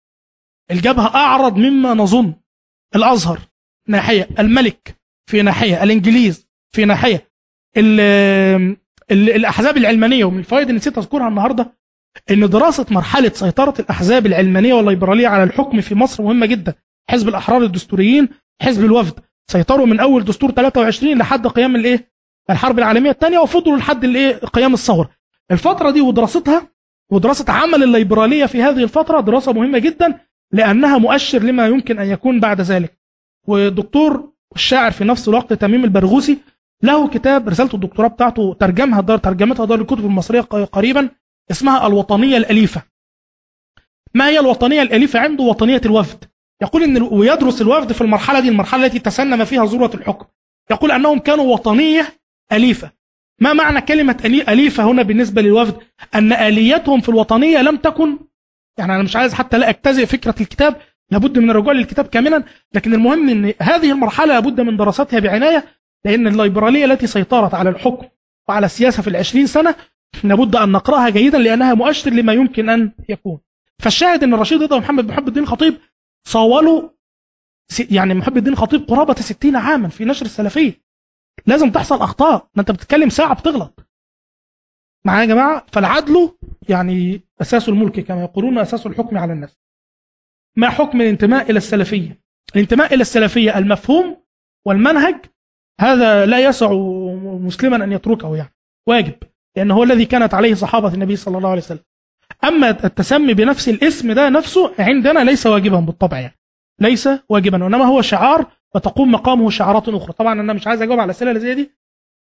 [0.71, 2.35] الجبهة أعرض مما نظن.
[2.97, 3.41] الأزهر
[3.89, 4.97] ناحية الملك
[5.27, 7.31] في ناحية الإنجليز في ناحية
[9.11, 11.73] ال ال الأحزاب العلمانية ومن الفوائد اللي نسيت أذكرها النهاردة
[12.31, 16.75] إن دراسة مرحلة سيطرة الأحزاب العلمانية والليبرالية على الحكم في مصر مهمة جدا.
[17.11, 18.29] حزب الأحرار الدستوريين
[18.63, 19.15] حزب الوفد
[19.51, 22.11] سيطروا من أول دستور 23 لحد قيام الإيه؟
[22.51, 25.11] الحرب العالمية الثانية وفضلوا لحد الإيه؟ قيام الثورة.
[25.51, 26.69] الفترة دي ودراستها
[27.11, 30.19] ودراسة عمل الليبرالية في هذه الفترة دراسة مهمة جدا
[30.53, 32.99] لأنها مؤشر لما يمكن أن يكون بعد ذلك.
[33.47, 36.39] والدكتور الشاعر في نفس الوقت تميم البرغوثي
[36.83, 41.09] له كتاب رسالة الدكتوراه بتاعته ترجمها دار ترجمتها دار الكتب المصرية قريبا
[41.51, 42.83] اسمها الوطنية الأليفة.
[44.15, 46.25] ما هي الوطنية الأليفة؟ عنده وطنية الوفد.
[46.63, 50.27] يقول إن ويدرس الوفد في المرحلة دي المرحلة التي تسنم فيها ذروة الحكم.
[50.71, 52.15] يقول أنهم كانوا وطنية
[52.53, 52.91] أليفة.
[53.41, 55.77] ما معنى كلمة أليفة هنا بالنسبة للوفد؟
[56.15, 58.19] أن آليتهم في الوطنية لم تكن
[58.79, 60.77] يعني أنا مش عايز حتى لا أجتزئ فكرة الكتاب
[61.11, 62.45] لابد من الرجوع للكتاب كاملا
[62.75, 65.65] لكن المهم أن هذه المرحلة لابد من دراستها بعناية
[66.05, 68.07] لأن الليبرالية التي سيطرت على الحكم
[68.49, 69.75] وعلى السياسة في العشرين سنة
[70.25, 73.39] لابد أن نقرأها جيدا لأنها مؤشر لما يمكن أن يكون.
[73.79, 75.75] فالشاهد أن الرشيد رضا ومحمد محب الدين الخطيب
[76.29, 76.89] صاولوا
[77.91, 80.83] يعني محب الدين الخطيب قرابة 60 عاما في نشر السلفية.
[81.47, 82.49] لازم تحصل أخطاء.
[82.59, 83.87] أنت بتتكلم ساعة بتغلط.
[85.05, 86.31] معايا يا جماعة؟ فالعدل
[86.69, 89.59] يعني أساس الملك كما يقولون أساس الحكم على الناس.
[90.57, 92.21] ما حكم الانتماء إلى السلفية؟
[92.55, 94.23] الانتماء إلى السلفية المفهوم
[94.67, 95.25] والمنهج
[95.81, 96.73] هذا لا يسع
[97.23, 98.55] مسلما أن يتركه يعني.
[98.89, 99.15] واجب
[99.57, 101.85] لأنه هو الذي كانت عليه صحابة النبي صلى الله عليه وسلم.
[102.45, 106.39] أما التسمي بنفس الاسم ده نفسه عندنا ليس واجبا بالطبع يعني.
[106.81, 110.13] ليس واجبا وإنما هو شعار وتقوم مقامه شعارات أخرى.
[110.13, 111.71] طبعا أنا مش عايز أجاوب على الأسئلة زي دي.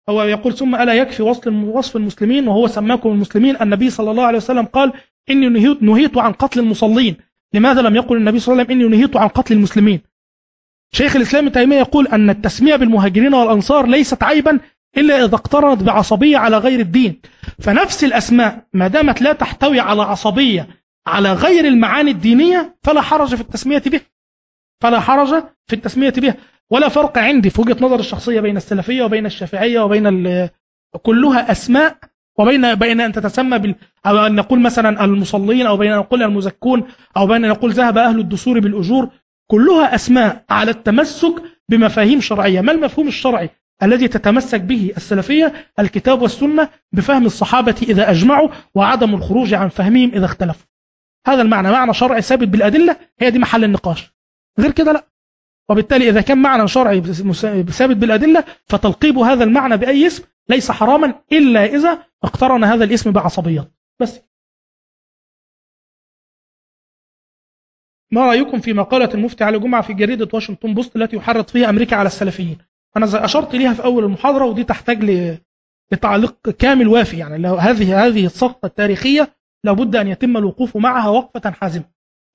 [0.08, 3.56] هو يقول ثم ألا يكفي وصف وصف المسلمين؟ وهو سماكم المسلمين.
[3.62, 4.92] النبي صلى الله عليه وسلم قال
[5.30, 7.16] إني نهيت, نهيت عن قتل المصلين.
[7.54, 10.00] لماذا لم يقل النبي صلى الله عليه وسلم إني نهيت عن قتل المسلمين؟
[10.96, 14.58] شيخ الإسلام تيمية يقول أن التسمية بالمهاجرين والأنصار ليست عيبا
[14.96, 17.20] إلا إذا اقترنت بعصبية على غير الدين.
[17.58, 20.68] فنفس الأسماء ما دامت لا تحتوي على عصبية
[21.06, 24.00] على غير المعاني الدينية فلا حرج في التسمية بها.
[24.80, 25.28] فلا حرج
[25.66, 26.34] في التسمية بها.
[26.70, 30.48] ولا فرق عندي في وجهة نظر الشخصية بين السلفية وبين الشافعية وبين
[31.02, 31.96] كلها أسماء
[32.38, 33.74] وبين بين أن تتسمى بال
[34.06, 36.84] أو أن نقول مثلا المصلين أو بين أن نقول المزكون
[37.16, 39.10] أو بين أن نقول ذهب أهل الدثور بالأجور.
[39.46, 42.60] كلها أسماء على التمسك بمفاهيم شرعية.
[42.60, 43.50] ما المفهوم الشرعي
[43.82, 50.24] الذي تتمسك به السلفية؟ الكتاب والسنة بفهم الصحابة إذا أجمعوا وعدم الخروج عن فهمهم إذا
[50.24, 50.66] اختلفوا.
[51.26, 51.70] هذا المعنى.
[51.70, 54.14] معنى شرعي ثابت بالأدلة هي دي محل النقاش.
[54.58, 55.06] غير كده لا.
[55.68, 57.00] وبالتالي إذا كان معنى شرعي
[57.64, 63.72] ثابت بالأدلة فتلقيب هذا المعنى بأي اسم ليس حراما إلا إذا اقترن هذا الاسم بعصبيات
[64.00, 64.20] بس.
[68.12, 71.96] ما رأيكم في مقالة المفتي علي جمعة في جريدة واشنطن بوست التي يحرض فيها أمريكا
[71.96, 72.58] على السلفيين؟
[72.96, 75.04] أنا أشرت ليها في أول المحاضرة ودي تحتاج
[75.92, 81.84] لتعليق كامل وافي يعني هذه هذه السقطة التاريخية لابد أن يتم الوقوف معها وقفة حازمة.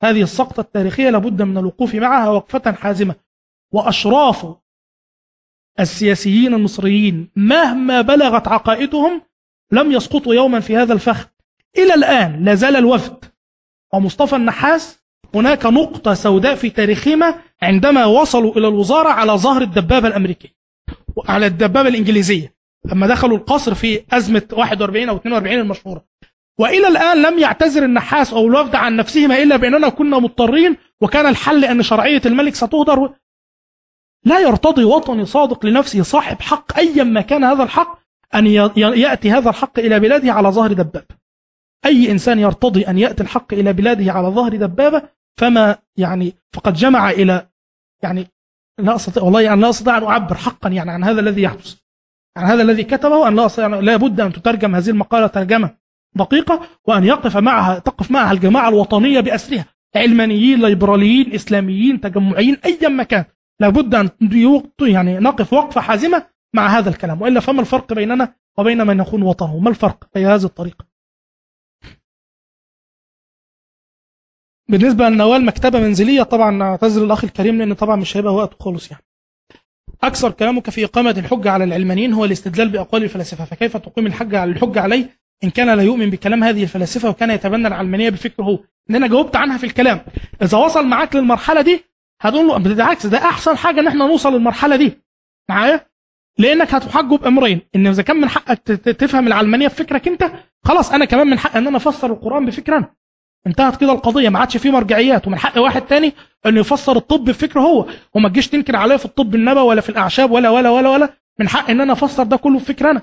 [0.04, 3.16] هذه السقطة التاريخية لابد من الوقوف معها وقفة حازمة.
[3.72, 4.56] وأشراف
[5.80, 9.22] السياسيين المصريين مهما بلغت عقائدهم
[9.72, 11.28] لم يسقطوا يوما في هذا الفخ.
[11.78, 13.26] إلى الآن لا زال الوفد
[13.94, 15.01] ومصطفى النحاس
[15.36, 20.56] هناك نقطة سوداء في تاريخهما عندما وصلوا إلى الوزارة على ظهر الدبابة الأمريكية
[21.28, 22.56] على الدبابة الإنجليزية
[22.86, 26.06] لما دخلوا القصر في أزمة 41 أو 42 المشهورة.
[26.60, 31.66] وإلى الآن لم يعتذر النحاس أو الوفد عن نفسهما إلا بأننا كنا مضطرين وكان الحل
[31.66, 33.14] أن شرعية الملك ستهدر.
[34.26, 38.00] لا يرتضي وطني صادق لنفسه صاحب حق أيا ما كان هذا الحق
[38.36, 38.48] أن
[38.78, 41.16] يأتي هذا الحق إلى بلاده على ظهر دبابة.
[41.86, 45.02] أي إنسان يرتضي أن يأتي الحق إلى بلاده على ظهر دبابة
[45.38, 47.48] فما يعني فقد جمع إلى
[48.04, 48.28] يعني
[48.80, 51.76] لا أستطيع والله يعني لا أستطيع أن أعبر حقا يعني عن هذا الذي يحدث.
[52.38, 55.70] عن هذا الذي كتبه أن لا يعني لا بد أن تترجم هذه المقالة ترجمة
[56.16, 59.66] دقيقة وأن يقف معها تقف معها الجماعة الوطنية بأسرها.
[59.96, 63.26] علمانيين ليبراليين إسلاميين تجمعيين أيا ما كان.
[63.60, 64.10] لابد أن
[64.82, 67.22] يعني نقف وقفة حازمة مع هذا الكلام.
[67.22, 70.46] وإلا فما الفرق بيننا وبين من يخون وطنه؟ ما الفرق؟ في هذه
[74.72, 79.04] بالنسبة للنوال مكتبة منزلية طبعا اعتذر الأخ الكريم لأن طبعا مش هيبقى وقت خالص يعني.
[80.04, 84.52] أكثر كلامك في إقامة الحجة على العلمانيين هو الاستدلال بأقوال الفلاسفة فكيف تقيم الحجة على
[84.52, 85.10] الحجة عليه؟
[85.44, 88.44] إن كان لا يؤمن بكلام هذه الفلاسفة وكان يتبنى العلمانية بفكره.
[88.44, 90.02] هو إن أنا جاوبت عنها في الكلام.
[90.42, 91.84] إذا وصل معاك للمرحلة دي
[92.22, 94.94] هتقول له بالعكس ده أحسن حاجة إن إحنا نوصل للمرحلة دي.
[95.50, 95.86] معايا؟
[96.38, 98.58] لأنك هتحجه بأمرين إن إذا كان من حقك
[99.00, 100.32] تفهم العلمانية بفكرك أنت
[100.64, 103.01] خلاص أنا كمان من حق إن أنا أفسر القرآن بفكر أنا.
[103.48, 105.28] انتهت كده القضية ما عادش في مرجعيات.
[105.28, 106.14] ومن حق واحد تاني
[106.46, 107.86] انه يفسر الطب بفكره هو.
[108.14, 111.14] وما تجيش تنكر عليا في الطب النبوي ولا في الأعشاب ولا ولا ولا ولا.
[111.40, 113.02] من حق إن أنا أفسر ده كله بفكر أنا.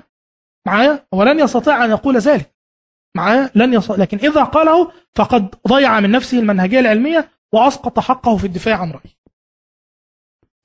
[0.67, 2.55] معايا؟ ولن يستطيع أن يقول ذلك.
[3.17, 8.47] معايا؟ لن يستطيع لكن إذا قاله فقد ضيع من نفسه المنهجية العلمية وأسقط حقه في
[8.47, 9.19] الدفاع عن رأيه.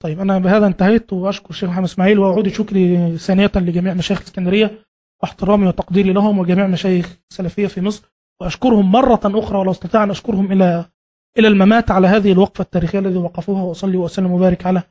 [0.02, 1.12] طيب أنا بهذا انتهيت.
[1.12, 4.84] وأشكر الشيخ محمد إسماعيل وأعود شكري ثانية لجميع مشايخ اسكندريه
[5.22, 8.14] واحترامي وتقديري لهم وجميع مشايخ السلفية في مصر.
[8.40, 10.84] وأشكرهم مرة أخرى ولو استطاع أن أشكرهم إلى
[11.38, 14.82] إلى الممات على هذه الوقفة التاريخية الذي وقفوها وأصلي وأسلم وبارك على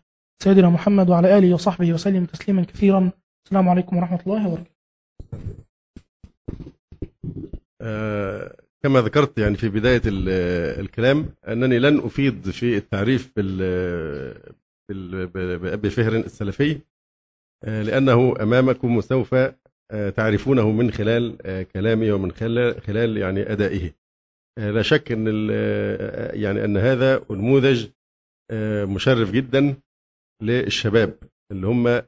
[0.43, 3.11] سيدنا محمد وعلى آله وصحبه وسلم تسليما كثيرا.
[3.45, 4.73] السلام عليكم ورحمة الله وبركاته.
[7.81, 16.15] آه كما ذكرت يعني في بداية الكلام أنني لن أفيد في التعريف بال بأبي فهر
[16.15, 16.79] السلفي
[17.63, 19.35] لأنه أمامكم وسوف
[19.91, 21.37] تعرفونه من خلال
[21.73, 23.91] كلامي ومن خلال يعني أدائه.
[24.57, 25.27] لا شك أن
[26.33, 27.87] يعني أن هذا نموذج
[28.85, 29.75] مشرف جدا
[30.41, 31.17] للشباب
[31.51, 32.01] اللي هم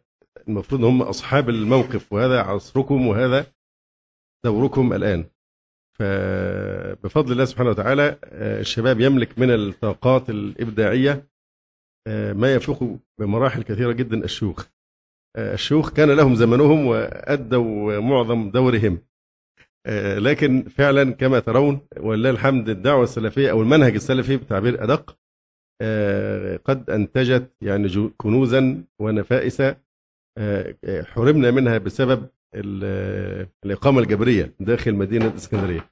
[0.48, 3.46] المفروض هم أصحاب الموقف وهذا عصركم وهذا
[4.46, 5.26] دوركم الآن.
[6.00, 11.28] فبفضل الله سبحانه وتعالى الشباب يملك من الطاقات الإبداعية
[12.34, 14.66] ما يفوق بمراحل كثيرة جدا الشيوخ.
[15.38, 19.00] الشيوخ كان لهم زمنهم وأدوا معظم دورهم.
[20.18, 25.18] لكن فعلا كما ترون ولله الحمد الدعوة السلفية أو المنهج السلفي بتعبير أدق.
[26.66, 29.62] قد أنتجت يعني كنوزا ونفائس.
[30.90, 32.28] حرمنا منها بسبب
[33.66, 35.90] الإقامة الجبرية داخل مدينة إسكندرية.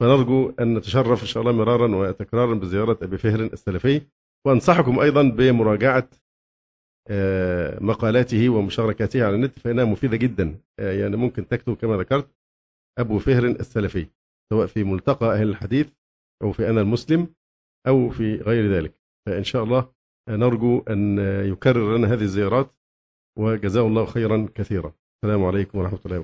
[0.00, 4.00] فنرجو أن نتشرف إن شاء الله مرارا وتكرارا بزيارة أبي فهر السلفي
[4.46, 6.25] وأنصحكم أيضا بمراجعة آه،
[7.80, 10.58] مقالاته ومشاركاته على النت فإنها مفيدة جدا.
[10.78, 12.28] آه، يعني ممكن تكتب كما ذكرت
[12.98, 14.06] أبو فهر السلفي
[14.52, 15.88] سواء في ملتقى أهل الحديث
[16.42, 17.28] أو في أنا المسلم
[17.86, 18.94] أو في غير ذلك.
[19.26, 19.92] فإن شاء الله
[20.28, 21.18] نرجو أن
[21.52, 22.70] يكرر لنا هذه الزيارات
[23.38, 24.92] وجزاه الله خيرا كثيرا.
[25.24, 26.14] السلام عليكم ورحمة الله وبركاته.